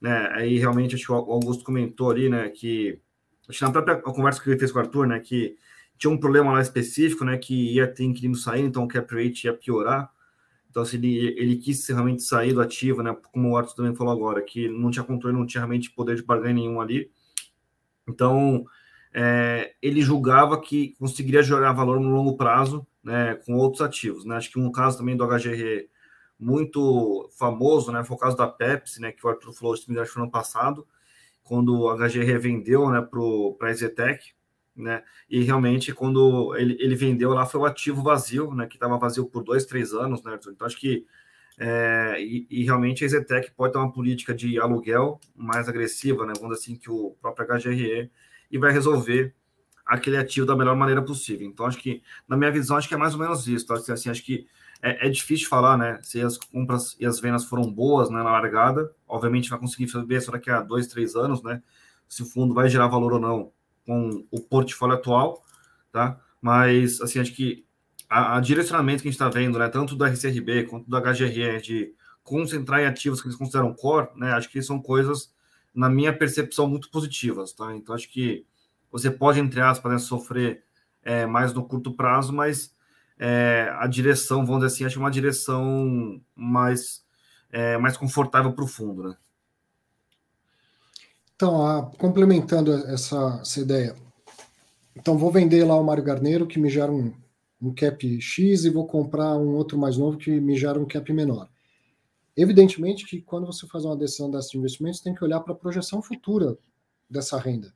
[0.00, 3.00] né, aí realmente acho que o Augusto comentou ali, né, que
[3.48, 5.56] acho que na própria conversa que ele fez com o Arthur, né, que
[5.98, 9.46] tinha um problema lá específico, né, que ia ter inquilino saindo, então o cap rate
[9.46, 10.10] ia piorar,
[10.76, 14.12] então, se ele, ele quis realmente sair do ativo, né, como o Arthur também falou
[14.12, 17.10] agora, que não tinha controle, não tinha realmente poder de barganha nenhum ali,
[18.06, 18.62] então
[19.10, 24.26] é, ele julgava que conseguiria gerar valor no longo prazo né, com outros ativos.
[24.26, 24.36] Né?
[24.36, 25.88] Acho que um caso também do HGR
[26.38, 29.98] muito famoso né, foi o caso da Pepsi, né, que o Arthur falou isso no
[29.98, 30.86] ano passado,
[31.42, 34.34] quando o HGR vendeu né, para a Ezetec,
[34.76, 38.98] né, e realmente quando ele, ele vendeu lá foi o ativo vazio, né, que estava
[38.98, 40.38] vazio por dois, três anos, né?
[40.48, 41.06] Então acho que
[41.58, 46.34] é, e, e, realmente a Ezetec pode ter uma política de aluguel mais agressiva, né,
[46.38, 48.10] vamos assim, que o próprio HGRE
[48.50, 49.34] e vai resolver
[49.86, 51.46] aquele ativo da melhor maneira possível.
[51.46, 53.66] Então, acho que, na minha visão, acho que é mais ou menos isso.
[53.66, 53.74] Tá?
[53.74, 54.46] Assim, acho que
[54.82, 56.00] é, é, difícil falar, né?
[56.02, 60.20] Se as compras e as vendas foram boas né, na largada, obviamente vai conseguir saber
[60.20, 61.62] só daqui a dois, três anos, né?
[62.08, 63.52] Se o fundo vai gerar valor ou não
[63.86, 65.42] com o portfólio atual,
[65.92, 66.20] tá?
[66.40, 67.64] Mas, assim, acho que
[68.08, 69.68] a, a direcionamento que a gente está vendo, né?
[69.68, 74.32] Tanto da RCRB quanto da HGRE, de concentrar em ativos que eles consideram core, né?
[74.32, 75.32] Acho que são coisas
[75.74, 77.74] na minha percepção, muito positivas, tá?
[77.76, 78.44] Então, acho que
[78.90, 80.64] você pode, entre aspas, né, sofrer
[81.02, 82.74] é, mais no curto prazo, mas
[83.18, 87.04] é, a direção, vamos dizer assim, acho uma direção mais,
[87.50, 89.16] é, mais confortável para o fundo, né?
[91.36, 93.94] Então, a, complementando essa, essa ideia,
[94.96, 97.12] então vou vender lá o Mário Garneiro, que me gera um,
[97.60, 101.12] um cap X, e vou comprar um outro mais novo que me gera um cap
[101.12, 101.48] menor.
[102.34, 106.00] Evidentemente que quando você faz uma decisão desses investimentos, tem que olhar para a projeção
[106.02, 106.56] futura
[107.08, 107.74] dessa renda.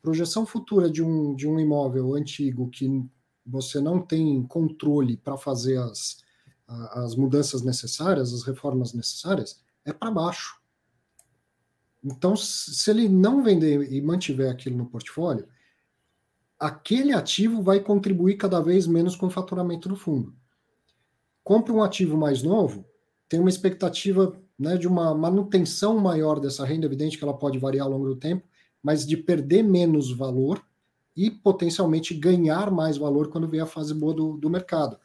[0.00, 3.04] Projeção futura de um, de um imóvel antigo que
[3.44, 6.18] você não tem controle para fazer as,
[6.66, 10.61] as mudanças necessárias, as reformas necessárias, é para baixo.
[12.04, 15.46] Então, se ele não vender e mantiver aquilo no portfólio,
[16.58, 20.34] aquele ativo vai contribuir cada vez menos com o faturamento do fundo.
[21.44, 22.84] Compre um ativo mais novo,
[23.28, 27.86] tem uma expectativa né, de uma manutenção maior dessa renda, evidente que ela pode variar
[27.86, 28.46] ao longo do tempo,
[28.82, 30.64] mas de perder menos valor
[31.16, 34.98] e potencialmente ganhar mais valor quando vier a fase boa do, do mercado.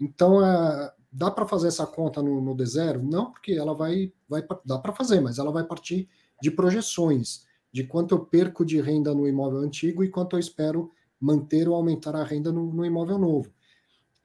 [0.00, 3.02] Então, é, dá para fazer essa conta no, no D0?
[3.02, 6.08] Não, porque ela vai, vai dá para fazer, mas ela vai partir
[6.42, 10.90] de projeções, de quanto eu perco de renda no imóvel antigo e quanto eu espero
[11.20, 13.52] manter ou aumentar a renda no, no imóvel novo.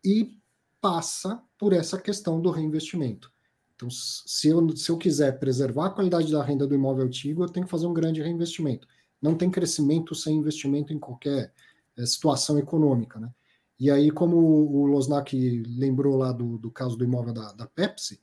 [0.03, 0.39] E
[0.79, 3.31] passa por essa questão do reinvestimento.
[3.75, 7.49] Então, se eu, se eu quiser preservar a qualidade da renda do imóvel antigo, eu
[7.49, 8.87] tenho que fazer um grande reinvestimento.
[9.21, 11.53] Não tem crescimento sem investimento em qualquer
[11.97, 13.19] é, situação econômica.
[13.19, 13.29] Né?
[13.77, 18.21] E aí, como o Losnak lembrou lá do, do caso do imóvel da, da Pepsi,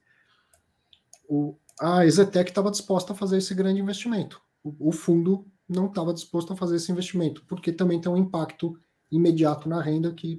[1.29, 4.41] o, a Exetec estava disposta a fazer esse grande investimento.
[4.63, 8.79] O, o fundo não estava disposto a fazer esse investimento, porque também tem um impacto
[9.11, 10.39] imediato na renda que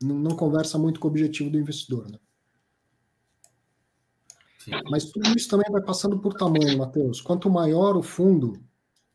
[0.00, 2.08] não, não conversa muito com o objetivo do investidor.
[2.08, 2.18] Né?
[4.88, 7.20] Mas tudo isso também vai passando por tamanho, Matheus.
[7.20, 8.52] Quanto maior o fundo,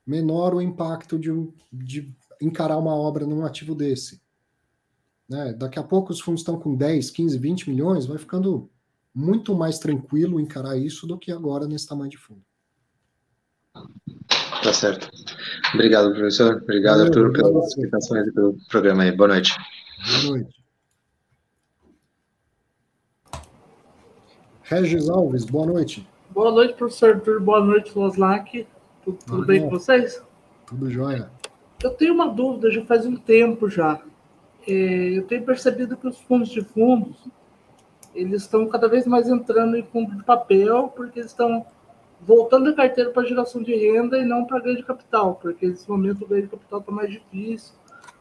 [0.06, 1.30] menor o impacto de,
[1.72, 4.22] de encarar uma obra num ativo desse.
[5.30, 5.54] Né?
[5.54, 8.70] Daqui a pouco os fundos estão com 10, 15, 20 milhões, vai ficando
[9.16, 12.42] muito mais tranquilo encarar isso do que agora nesse tamanho de fundo.
[14.62, 15.10] Tá certo.
[15.74, 16.62] Obrigado, professor.
[16.62, 19.12] Obrigado, Valeu, Arthur, pelas explicações e pelo programa aí.
[19.14, 19.56] Boa noite.
[20.24, 20.66] Boa noite.
[24.64, 26.08] Regis Alves, boa noite.
[26.32, 27.40] Boa noite, professor Arthur.
[27.40, 28.68] Boa noite, Loslac.
[29.04, 30.22] Tudo, tudo bem com vocês?
[30.66, 31.30] Tudo jóia.
[31.84, 34.02] Eu tenho uma dúvida, já faz um tempo já.
[34.68, 37.16] É, eu tenho percebido que os fundos de fundos
[38.16, 41.66] eles estão cada vez mais entrando em fundo de papel, porque eles estão
[42.22, 45.88] voltando a carteira para geração de renda e não para ganho de capital, porque nesse
[45.90, 47.76] momento o de capital está mais difícil,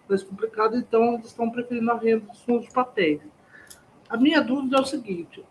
[0.09, 3.21] mais complicado, então eles estão preferindo a renda dos fundos de papel.
[4.09, 5.45] A minha dúvida é o seguinte: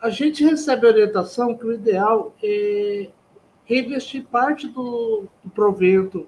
[0.00, 3.10] a gente recebe orientação que o ideal é
[3.64, 6.26] reinvestir parte do, do provento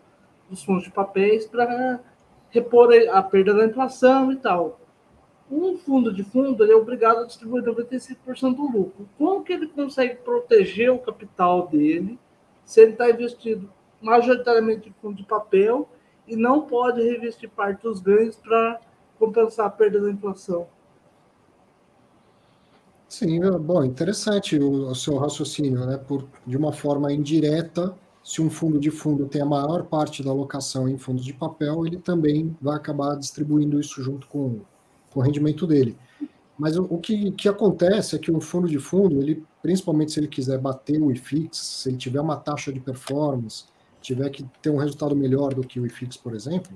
[0.49, 2.01] dos fundos de papéis para
[2.51, 4.80] repor a perda da inflação e tal.
[5.51, 9.09] Um fundo de fundo é obrigado a distribuir 95% do lucro.
[9.19, 12.19] Como que ele consegue proteger o capital dele
[12.65, 13.69] se ele está investido
[14.01, 15.89] majoritariamente em fundo de papel
[16.27, 18.81] e não pode revestir parte dos ganhos para
[19.19, 20.69] compensar a perda da inflação?
[23.09, 25.97] Sim, é, bom, interessante o, o, seu raciocínio, né?
[25.97, 30.31] Por, de uma forma indireta, se um fundo de fundo tem a maior parte da
[30.31, 34.61] alocação em fundos de papel, ele também vai acabar distribuindo isso junto com,
[35.11, 35.97] com o rendimento dele.
[36.59, 40.21] Mas o, o que, que acontece é que um fundo de fundo, ele, principalmente se
[40.21, 43.65] ele quiser bater o IFIX, se ele tiver uma taxa de performance,
[44.01, 46.73] tiver que ter um resultado melhor do que o IFIX, por exemplo,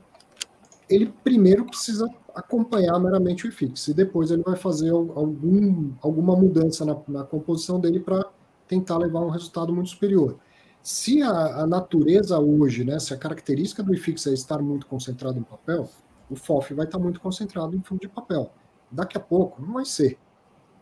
[0.88, 6.84] ele primeiro precisa acompanhar meramente o IFIX e depois ele vai fazer algum, alguma mudança
[6.84, 8.24] na, na composição dele para
[8.66, 10.38] tentar levar um resultado muito superior.
[10.82, 15.38] Se a, a, natureza hoje, né, se a característica do IFIX é estar muito concentrado
[15.38, 15.88] em papel,
[16.30, 18.50] o FOF vai estar muito concentrado em fundo de papel.
[18.90, 20.18] Daqui a pouco, não vai ser.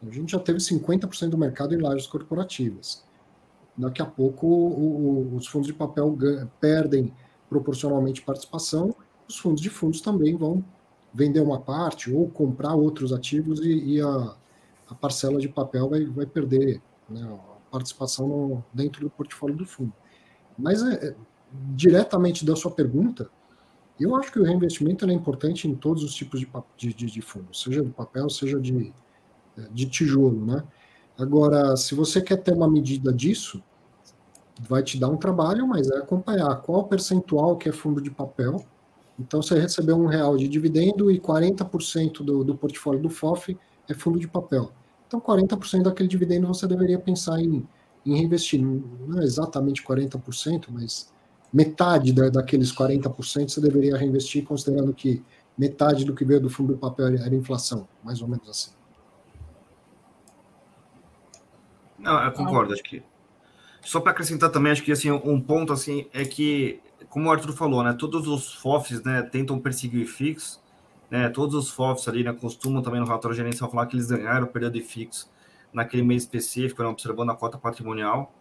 [0.06, 3.04] A gente já teve 50% do mercado em lajes corporativas.
[3.76, 6.16] Daqui a pouco, o, o, os fundos de papel
[6.60, 7.12] perdem
[7.48, 8.94] proporcionalmente participação,
[9.28, 10.64] os fundos de fundos também vão
[11.12, 14.34] vender uma parte ou comprar outros ativos e, e a,
[14.88, 19.66] a, parcela de papel vai, vai perder né, a participação no, dentro do portfólio do
[19.66, 19.92] fundo.
[20.58, 21.16] Mas é, é,
[21.74, 23.30] diretamente da sua pergunta,
[24.00, 26.48] eu acho que o reinvestimento é importante em todos os tipos de,
[26.94, 28.92] de, de fundos, seja de papel, seja de,
[29.70, 30.64] de tijolo, né?
[31.18, 33.62] Agora, se você quer ter uma medida disso,
[34.60, 38.64] vai te dar um trabalho, mas é acompanhar qual percentual que é fundo de papel
[39.18, 43.56] então, você recebeu um real de dividendo e 40% do, do portfólio do FOF
[43.88, 44.72] é fundo de papel.
[45.06, 47.66] Então, 40% daquele dividendo você deveria pensar em,
[48.06, 48.60] em reinvestir.
[48.60, 51.12] Não é exatamente 40%, mas
[51.52, 55.22] metade da, daqueles 40% você deveria reinvestir, considerando que
[55.56, 58.70] metade do que veio do fundo do papel era inflação, mais ou menos assim.
[61.98, 63.02] Não, eu concordo, acho que.
[63.82, 67.52] Só para acrescentar também, acho que assim, um ponto assim é que como o Arthur
[67.52, 70.34] falou, né, todos os FOFs né, tentam perseguir o
[71.10, 74.46] né, todos os FOFs ali né, costumam também no relatório gerencial falar que eles ganharam
[74.46, 75.30] o período IFIX
[75.72, 78.32] naquele mês específico, né, observando a cota patrimonial.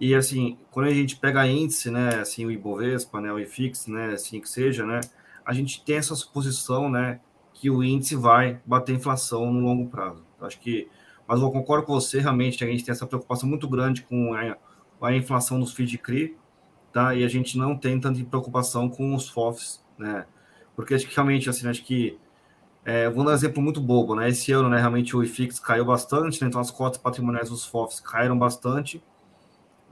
[0.00, 4.14] E assim, quando a gente pega índice, né, assim, o Ibovespa, né, o IFIX, né,
[4.14, 5.00] assim que seja, né,
[5.44, 7.20] a gente tem essa suposição, né,
[7.52, 10.24] que o índice vai bater inflação no longo prazo.
[10.40, 10.88] Acho que,
[11.28, 14.56] mas eu concordo com você, realmente, a gente tem essa preocupação muito grande com a,
[15.02, 16.36] a inflação dos FII de CRI,
[16.92, 17.14] tá?
[17.14, 20.24] E a gente não tem tanta preocupação com os FOFs, né?
[20.74, 22.18] Porque acho que realmente, assim, acho que
[22.84, 24.30] é, vou dar um exemplo muito bobo, né?
[24.30, 26.48] Esse ano, né, realmente o IFIX caiu bastante, né?
[26.48, 29.02] então as cotas patrimoniais dos FOFs caíram bastante.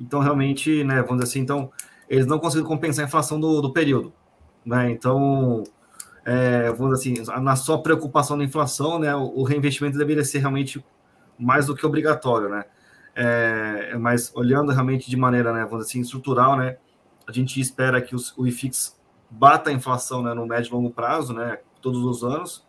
[0.00, 1.70] Então, realmente, né, vamos dizer assim, então,
[2.08, 4.12] eles não conseguiram compensar a inflação do, do período,
[4.64, 4.90] né?
[4.90, 5.64] Então,
[6.24, 10.38] é, vamos dizer assim, na sua preocupação da inflação, né, o, o reinvestimento deveria ser
[10.38, 10.84] realmente
[11.38, 12.64] mais do que obrigatório, né?
[13.14, 16.76] É, mas olhando realmente de maneira, né, vamos dizer assim, estrutural, né,
[17.26, 18.96] a gente espera que os, o IFIX
[19.30, 22.64] bata a inflação né, no médio e longo prazo, né, todos os anos,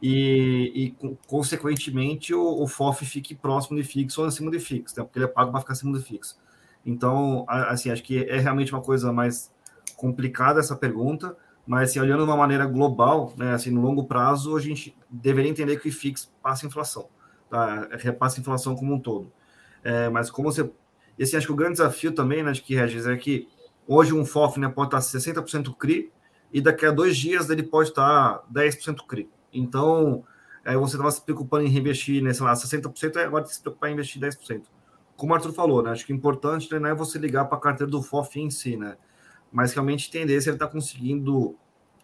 [0.00, 5.04] e, e consequentemente o, o, FOF fique próximo de IFIX ou acima de IFIX, né,
[5.04, 6.38] porque ele é pago para ficar acima do IFIX.
[6.84, 9.52] Então, assim, acho que é realmente uma coisa mais
[9.96, 11.36] complicada essa pergunta,
[11.66, 15.50] mas assim, olhando de uma maneira global, né, assim, no longo prazo, a gente deveria
[15.50, 17.08] entender que o IFIX passa inflação,
[17.50, 17.88] tá?
[17.92, 19.30] repassa inflação como um todo.
[19.84, 20.70] É, mas como você...
[21.18, 23.46] E assim, acho que o grande desafio também, né, de que, Regis, é que
[23.92, 26.12] Hoje um FOF né, pode estar 60% CRI
[26.52, 29.28] e daqui a dois dias ele pode estar 10% CRI.
[29.52, 30.22] Então,
[30.64, 33.60] é, você estava se preocupando em reinvestir, né, sei lá, 60%, agora tem que se
[33.60, 34.62] preocupar em investir 10%.
[35.20, 37.60] Como o Arthur falou, né, acho que o importante não é você ligar para a
[37.60, 38.96] carteira do FOF em si, né,
[39.52, 41.54] mas realmente entender se ele está conseguindo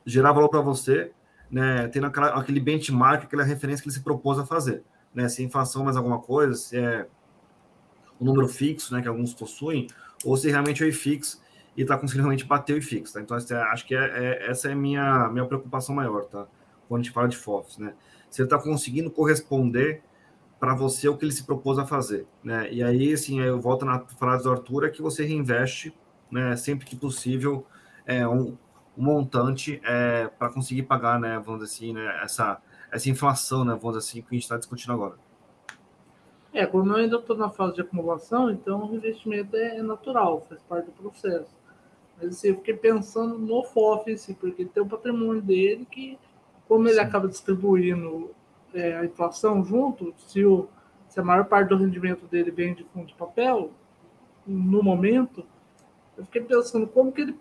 [0.05, 1.13] gerar valor para você,
[1.51, 4.85] né, tendo aquela, aquele benchmark, aquela referência que ele se propôs a fazer.
[5.15, 7.09] Né, se é inflação mais alguma coisa, se é
[8.21, 9.87] o número fixo, né, que alguns possuem,
[10.23, 11.41] ou se realmente é o IFIX,
[11.75, 13.21] e está conseguindo realmente bater o IFIX, tá?
[13.23, 16.47] Então, acho que é, é, essa é a minha, minha preocupação maior, tá?
[16.87, 17.95] Quando a gente fala de FOFs, né?
[18.31, 20.03] Se ele está conseguindo corresponder
[20.59, 22.73] para você o que ele se propôs a fazer, né?
[22.73, 25.95] E aí, assim, eu volto na frase do Arthur, é que você reinveste,
[26.31, 27.67] né, sempre que possível,
[28.07, 28.57] é, um,
[28.97, 32.61] um montante é, para conseguir pagar, né, vamos dizer assim, né, essa,
[32.91, 35.15] essa inflação, né, vamos dizer assim, que a gente está discutindo agora.
[36.53, 40.61] É, como eu ainda estou na fase de acumulação, então o investimento é natural, faz
[40.63, 41.55] parte do processo.
[42.17, 46.19] Mas assim, eu fiquei pensando no FOF, assim, porque tem o patrimônio dele que,
[46.67, 47.01] como ele Sim.
[47.01, 48.35] acaba distribuindo
[48.75, 50.69] é, a inflação junto, se, o,
[51.09, 53.71] se a maior parte do rendimento dele vem de fundo de papel,
[54.47, 55.45] no momento,
[56.17, 57.39] eu fiquei pensando como que ele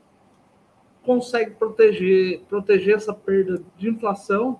[1.03, 4.59] consegue proteger, proteger essa perda de inflação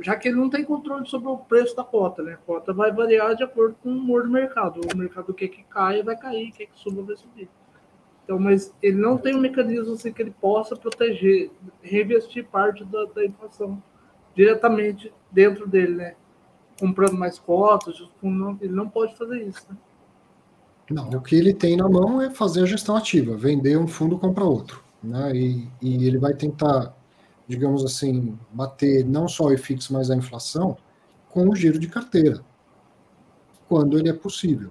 [0.00, 2.34] já que ele não tem controle sobre o preço da cota, né?
[2.34, 4.80] A cota vai variar de acordo com o humor do mercado.
[4.92, 7.48] O mercado quer que caia, vai cair, quer que suba, vai subir.
[8.24, 11.50] Então, mas ele não tem um mecanismo assim que ele possa proteger,
[11.82, 13.82] revestir parte da, da inflação
[14.34, 16.14] diretamente dentro dele, né?
[16.78, 18.02] Comprando mais cotas,
[18.60, 19.76] ele não pode fazer isso, né?
[20.90, 24.18] Não, o que ele tem na mão é fazer a gestão ativa, vender um fundo,
[24.18, 24.82] comprar outro.
[25.02, 25.34] Né?
[25.34, 26.94] E, e ele vai tentar,
[27.48, 30.76] digamos assim, bater não só o IFIX, mas a inflação
[31.30, 32.40] com o giro de carteira,
[33.66, 34.70] quando ele é possível.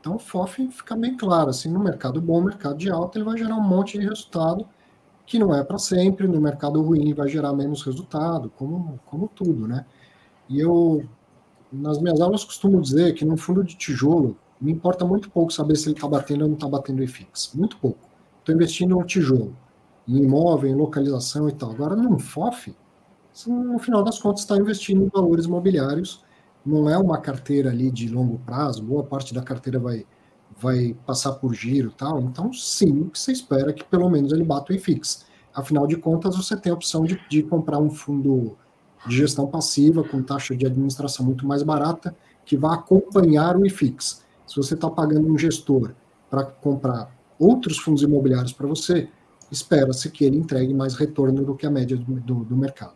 [0.00, 3.36] Então, o FOF fica bem claro, assim, no mercado bom, mercado de alta, ele vai
[3.36, 4.66] gerar um monte de resultado
[5.30, 9.68] que não é para sempre, no mercado ruim vai gerar menos resultado, como, como tudo,
[9.68, 9.86] né?
[10.48, 11.04] E eu,
[11.72, 15.76] nas minhas aulas, costumo dizer que no fundo de tijolo, me importa muito pouco saber
[15.76, 17.52] se ele está batendo ou não está batendo IFIX.
[17.54, 18.08] Muito pouco.
[18.40, 19.56] Estou investindo no tijolo,
[20.08, 21.70] em imóvel, em localização e tal.
[21.70, 22.74] Agora, num FOF,
[23.46, 26.24] no final das contas, está investindo em valores imobiliários.
[26.66, 30.04] Não é uma carteira ali de longo prazo, boa parte da carteira vai,
[30.60, 32.20] vai passar por giro e tal.
[32.20, 35.24] Então, sim, o que você espera é que pelo menos ele bata o IFIX.
[35.54, 38.56] Afinal de contas, você tem a opção de, de comprar um fundo
[39.06, 42.14] de gestão passiva com taxa de administração muito mais barata,
[42.44, 44.24] que vai acompanhar o IFIX.
[44.46, 45.92] Se você está pagando um gestor
[46.28, 49.08] para comprar outros fundos imobiliários para você,
[49.50, 52.94] espera-se que ele entregue mais retorno do que a média do, do, do mercado.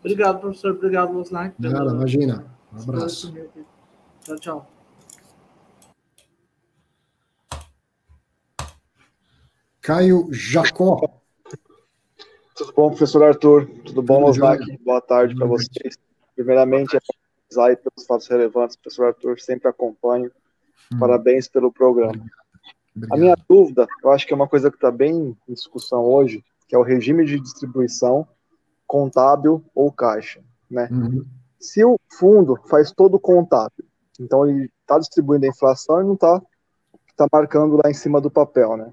[0.00, 0.72] Obrigado, professor.
[0.72, 1.54] Obrigado, Losnak.
[1.58, 2.44] Nada, imagina.
[2.72, 3.32] Um abraço.
[4.24, 4.71] Tchau, tchau.
[9.82, 11.00] Caio Jacó.
[12.54, 13.66] Tudo bom, professor Arthur?
[13.84, 14.64] Tudo bom, Losnak?
[14.84, 15.98] Boa tarde para vocês.
[16.36, 16.96] Primeiramente,
[17.58, 20.30] aí pelos fatos relevantes, professor Arthur, sempre acompanho.
[20.92, 21.00] Hum.
[21.00, 22.12] Parabéns pelo programa.
[22.94, 23.12] Obrigado.
[23.12, 26.44] A minha dúvida, eu acho que é uma coisa que está bem em discussão hoje,
[26.68, 28.26] que é o regime de distribuição
[28.86, 30.40] contábil ou caixa,
[30.70, 30.88] né?
[30.92, 31.26] Uhum.
[31.58, 33.84] Se o fundo faz todo contábil,
[34.20, 36.40] então ele está distribuindo a inflação e não está
[37.16, 38.92] tá marcando lá em cima do papel, né?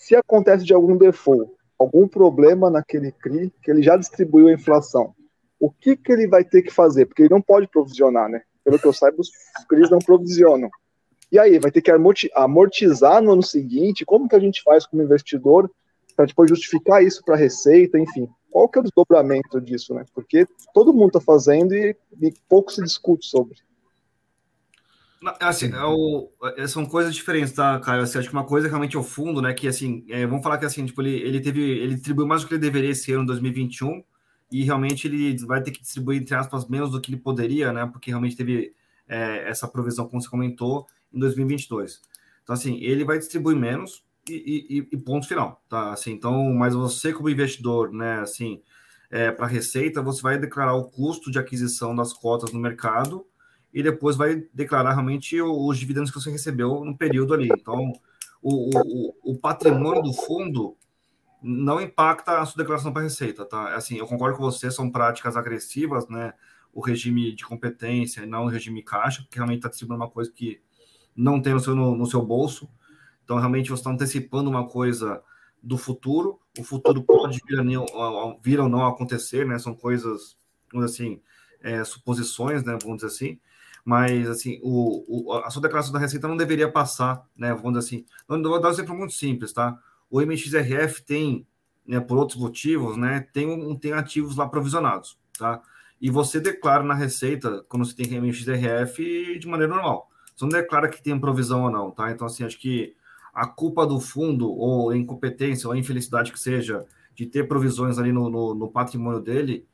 [0.00, 5.14] Se acontece de algum default, algum problema naquele CRI, que ele já distribuiu a inflação,
[5.60, 7.04] o que, que ele vai ter que fazer?
[7.04, 8.40] Porque ele não pode provisionar, né?
[8.64, 9.30] Pelo que eu saiba, os
[9.68, 10.70] CRIs não provisionam.
[11.30, 11.92] E aí, vai ter que
[12.34, 14.06] amortizar no ano seguinte?
[14.06, 15.70] Como que a gente faz como investidor
[16.16, 17.98] para depois justificar isso para a receita?
[17.98, 20.06] Enfim, qual que é o desdobramento disso, né?
[20.14, 23.58] Porque todo mundo está fazendo e, e, pouco se discute sobre.
[25.38, 28.02] Assim, é o, é, são coisas diferentes, tá, Caio?
[28.02, 29.52] Assim, acho que uma coisa é realmente é o fundo, né?
[29.52, 32.48] Que assim, é, vamos falar que assim, tipo, ele, ele teve, ele distribuiu mais do
[32.48, 34.02] que ele deveria esse ano, 2021,
[34.50, 37.86] e realmente ele vai ter que distribuir, entre aspas, menos do que ele poderia, né?
[37.86, 38.74] Porque realmente teve
[39.06, 42.00] é, essa provisão, como você comentou, em 2022.
[42.42, 45.92] Então, assim, ele vai distribuir menos e, e, e ponto final, tá?
[45.92, 48.62] Assim, então, mas você, como investidor, né, assim,
[49.10, 53.26] é, para receita, você vai declarar o custo de aquisição das cotas no mercado
[53.72, 57.48] e depois vai declarar realmente os dividendos que você recebeu no período ali.
[57.52, 57.92] Então,
[58.42, 60.76] o, o, o patrimônio do fundo
[61.42, 63.74] não impacta a sua declaração para receita, tá?
[63.74, 66.34] Assim, eu concordo com você, são práticas agressivas, né?
[66.72, 70.30] O regime de competência e não o regime caixa, porque realmente está distribuindo uma coisa
[70.30, 70.60] que
[71.16, 72.68] não tem no seu, no, no seu bolso.
[73.24, 75.22] Então, realmente, você está antecipando uma coisa
[75.62, 76.40] do futuro.
[76.58, 77.58] O futuro pode vir,
[78.42, 79.58] vir ou não acontecer, né?
[79.58, 80.36] São coisas,
[80.72, 81.20] vamos assim,
[81.60, 82.76] é, suposições, né?
[82.82, 83.40] Vamos dizer assim.
[83.84, 87.54] Mas, assim, o, o, a sua declaração da receita não deveria passar, né?
[87.54, 88.04] Vamos dizer assim.
[88.28, 89.78] Vou dar um exemplo muito simples, tá?
[90.10, 91.46] O MXRF tem,
[91.86, 95.62] né, por outros motivos, né, tem, um, tem ativos lá provisionados, tá?
[96.00, 100.08] E você declara na receita, quando você tem MXRF, de maneira normal.
[100.34, 102.10] Você não declara que tem provisão ou não, tá?
[102.10, 102.96] Então, assim, acho que
[103.32, 106.84] a culpa do fundo, ou incompetência, ou infelicidade que seja,
[107.14, 109.66] de ter provisões ali no, no, no patrimônio dele,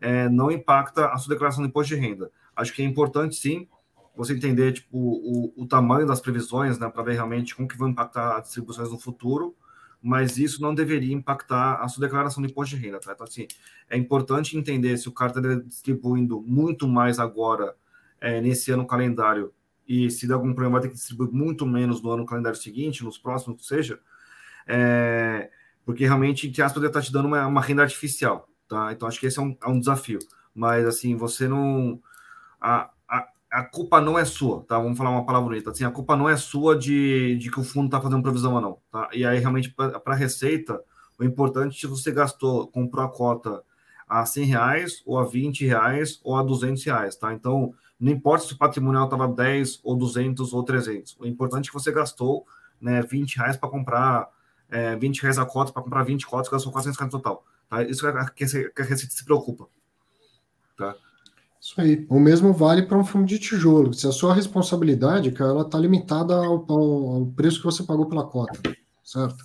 [0.00, 2.30] é, não impacta a sua declaração de imposto de renda.
[2.60, 3.68] Acho que é importante, sim,
[4.14, 7.88] você entender tipo, o, o tamanho das previsões, né, para ver realmente como que vão
[7.88, 9.56] impactar as distribuições no futuro,
[10.02, 13.12] mas isso não deveria impactar a sua declaração de imposto de renda, tá?
[13.12, 13.46] Então, assim,
[13.88, 17.74] é importante entender se o cara está distribuindo muito mais agora,
[18.20, 19.52] é, nesse ano calendário,
[19.86, 23.04] e se der algum problema vai ter que distribuir muito menos no ano calendário seguinte,
[23.04, 23.98] nos próximos, seja,
[24.66, 25.50] é,
[25.84, 28.92] porque realmente, entre aspas, ele está te dando uma, uma, renda artificial, tá?
[28.92, 30.18] Então, acho que esse é um, é um desafio.
[30.54, 32.00] Mas, assim, você não...
[32.60, 32.90] A,
[33.50, 34.78] a culpa não é sua, tá?
[34.78, 35.70] Vamos falar uma palavra bonita.
[35.70, 38.60] Assim, a culpa não é sua de, de que o fundo está fazendo provisão ou
[38.60, 39.08] não, tá?
[39.12, 40.80] E aí, realmente, para a receita,
[41.18, 43.62] o importante é se você gastou, comprou a cota
[44.08, 47.34] a 100 reais, ou a 20 reais, ou a 200 reais, tá?
[47.34, 51.16] Então, não importa se o patrimonial estava 10, ou 200, ou 300.
[51.18, 52.46] O importante é que você gastou
[52.80, 54.28] né, 20 reais para comprar,
[54.68, 57.44] é, 20 reais a cota para comprar 20 cotas, gastou 450 total.
[57.68, 57.82] Tá?
[57.82, 59.68] Isso é a, que a Receita se preocupa.
[60.76, 60.94] tá?
[61.60, 62.06] Isso aí.
[62.08, 63.92] O mesmo vale para um fundo de tijolo.
[63.92, 68.06] Se a sua responsabilidade, cara, ela está limitada ao, ao, ao, preço que você pagou
[68.06, 68.58] pela cota,
[69.04, 69.44] certo?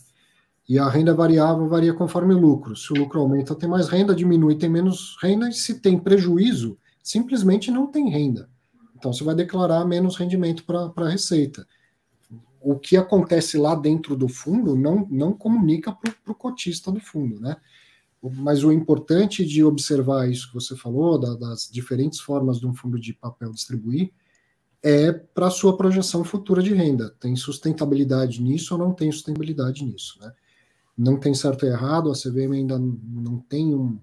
[0.68, 2.76] E a renda variável varia conforme o lucro.
[2.76, 6.78] Se o lucro aumenta, tem mais renda, diminui, tem menos renda, e se tem prejuízo,
[7.04, 8.50] simplesmente não tem renda.
[8.96, 11.68] Então você vai declarar menos rendimento para a receita.
[12.62, 17.40] O que acontece lá dentro do fundo não, não comunica para o cotista do fundo,
[17.40, 17.58] né?
[18.34, 22.74] Mas o importante de observar isso que você falou, da, das diferentes formas de um
[22.74, 24.12] fundo de papel distribuir,
[24.82, 27.10] é para a sua projeção futura de renda.
[27.20, 30.32] Tem sustentabilidade nisso ou não tem sustentabilidade nisso, né?
[30.98, 34.00] Não tem certo e errado, a CVM ainda não tem um,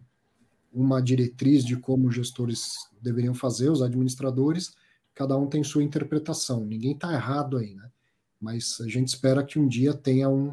[0.72, 4.74] uma diretriz de como os gestores deveriam fazer, os administradores,
[5.14, 6.64] cada um tem sua interpretação.
[6.64, 7.88] Ninguém está errado aí, né?
[8.40, 10.52] Mas a gente espera que um dia tenha um,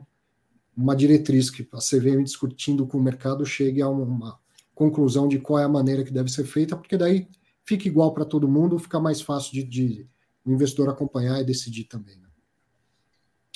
[0.80, 4.40] uma diretriz que a CVM discutindo com o mercado chegue a uma
[4.74, 7.28] conclusão de qual é a maneira que deve ser feita, porque daí
[7.66, 10.08] fica igual para todo mundo, fica mais fácil de, de,
[10.46, 12.16] o investidor acompanhar e decidir também.
[12.16, 12.28] Né?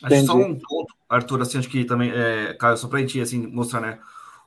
[0.04, 3.22] Acho só um ponto, Arthur, assim, acho que também, é, Caio, só para a gente
[3.22, 4.00] assim, mostrar, né?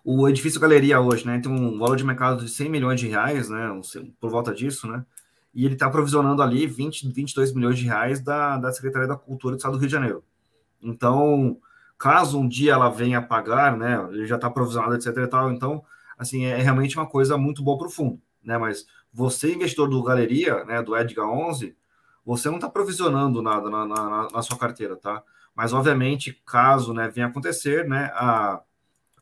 [0.04, 3.48] O edifício Galeria hoje, né, tem um valor de mercado de 100 milhões de reais,
[3.48, 3.68] né,
[4.20, 5.04] por volta disso, né,
[5.52, 9.56] e ele está provisionando ali 20, 22 milhões de reais da, da Secretaria da Cultura
[9.56, 10.22] do Estado do Rio de Janeiro.
[10.80, 11.58] Então,
[11.98, 15.84] Caso um dia ela venha pagar, né, ele já está provisionado, etc e tal, então,
[16.18, 20.02] assim, é realmente uma coisa muito boa para o fundo, né, mas você, investidor do
[20.02, 21.74] Galeria, né, do Edgar 11,
[22.24, 25.22] você não está provisionando nada na, na, na, sua carteira, tá?
[25.54, 28.60] Mas, obviamente, caso, né, venha acontecer, né, a,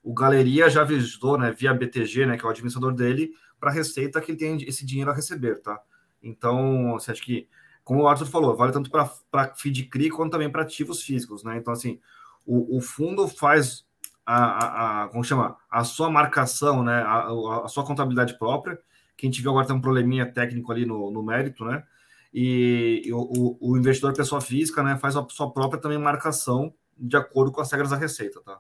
[0.03, 3.73] o Galeria já avisou, né, via BTG, né, que é o administrador dele, para a
[3.73, 5.81] Receita que ele tem esse dinheiro a receber, tá?
[6.23, 7.47] Então, você acha que,
[7.85, 11.57] como o Arthur falou, vale tanto para FID CRI quanto também para ativos físicos, né?
[11.57, 12.01] Então, assim,
[12.47, 13.85] o, o fundo faz
[14.27, 15.57] a, a, a, como chama?
[15.71, 17.03] A sua marcação, né?
[17.03, 18.79] A, a, sua contabilidade própria.
[19.17, 21.85] Quem tiver agora tem um probleminha técnico ali no, no mérito, né?
[22.33, 27.17] E, e o, o, investidor pessoa física, né, faz a sua própria também marcação de
[27.17, 28.59] acordo com as regras da receita, tá?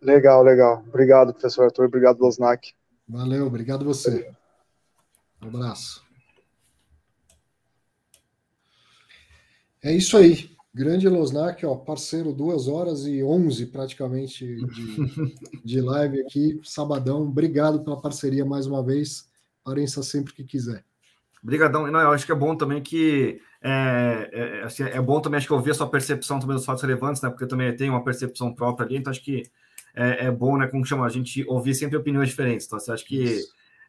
[0.00, 0.82] Legal, legal.
[0.88, 1.84] Obrigado, professor Arthur.
[1.84, 2.74] Obrigado, Losnak.
[3.08, 4.28] Valeu, obrigado você.
[5.40, 6.04] Um abraço.
[9.80, 10.51] É isso aí.
[10.74, 17.22] Grande Losnak, ó, parceiro, duas horas e onze praticamente de, de live aqui, sabadão.
[17.24, 19.30] Obrigado pela parceria mais uma vez.
[19.62, 20.82] Apareça sempre que quiser.
[21.42, 21.86] Obrigadão.
[21.90, 25.46] Não, eu acho que é bom também que é, é, assim, é bom também acho
[25.46, 27.28] que ouvir a sua percepção também dos fatos relevantes, né?
[27.28, 29.42] Porque eu também tenho uma percepção própria ali, então acho que
[29.94, 30.68] é, é bom, né?
[30.68, 32.66] Como chama a gente ouvir sempre opiniões diferentes.
[32.66, 33.40] Então, você acha que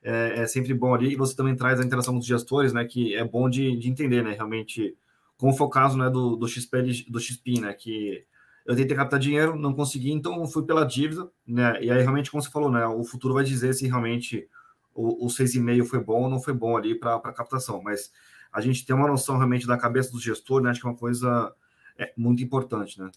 [0.04, 2.84] é, é, sempre bom ali e você também traz a interação dos gestores, né?
[2.84, 4.34] Que é bom de, de entender, né?
[4.34, 4.98] Realmente
[5.44, 8.24] como foi o caso né, do, do, XP, do XP, né, que
[8.66, 12.42] eu tentei captar dinheiro, não consegui, então fui pela dívida, né, e aí realmente, como
[12.42, 14.48] você falou, né, o futuro vai dizer se realmente
[14.96, 18.10] o, o 6,5 foi bom ou não foi bom ali para captação, mas
[18.54, 20.96] a gente tem uma noção realmente da cabeça do gestor, né, acho que é uma
[20.96, 21.54] coisa
[21.98, 23.12] é, muito importante, né.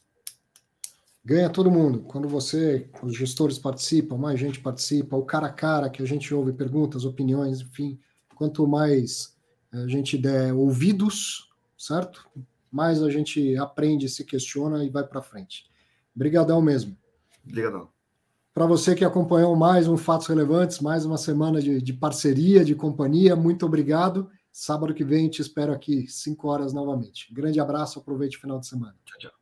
[1.24, 2.00] Ganha todo mundo.
[2.00, 6.34] Quando você, os gestores participam, mais gente participa, o cara a cara que a gente
[6.34, 8.00] ouve perguntas, opiniões, enfim,
[8.34, 9.36] quanto mais
[9.70, 11.46] a gente der ouvidos,
[11.76, 12.28] certo?
[12.70, 15.66] Mais a gente aprende, se questiona e vai para frente.
[16.14, 16.96] Obrigadão mesmo.
[17.46, 17.88] Obrigadão.
[18.52, 22.74] Para você que acompanhou mais um Fatos Relevantes, mais uma semana de, de parceria, de
[22.74, 24.30] companhia, muito obrigado.
[24.50, 27.32] Sábado que vem te espero aqui, 5 horas novamente.
[27.34, 28.96] Grande abraço, aproveite o final de semana.
[29.04, 29.35] Tchau, tchau.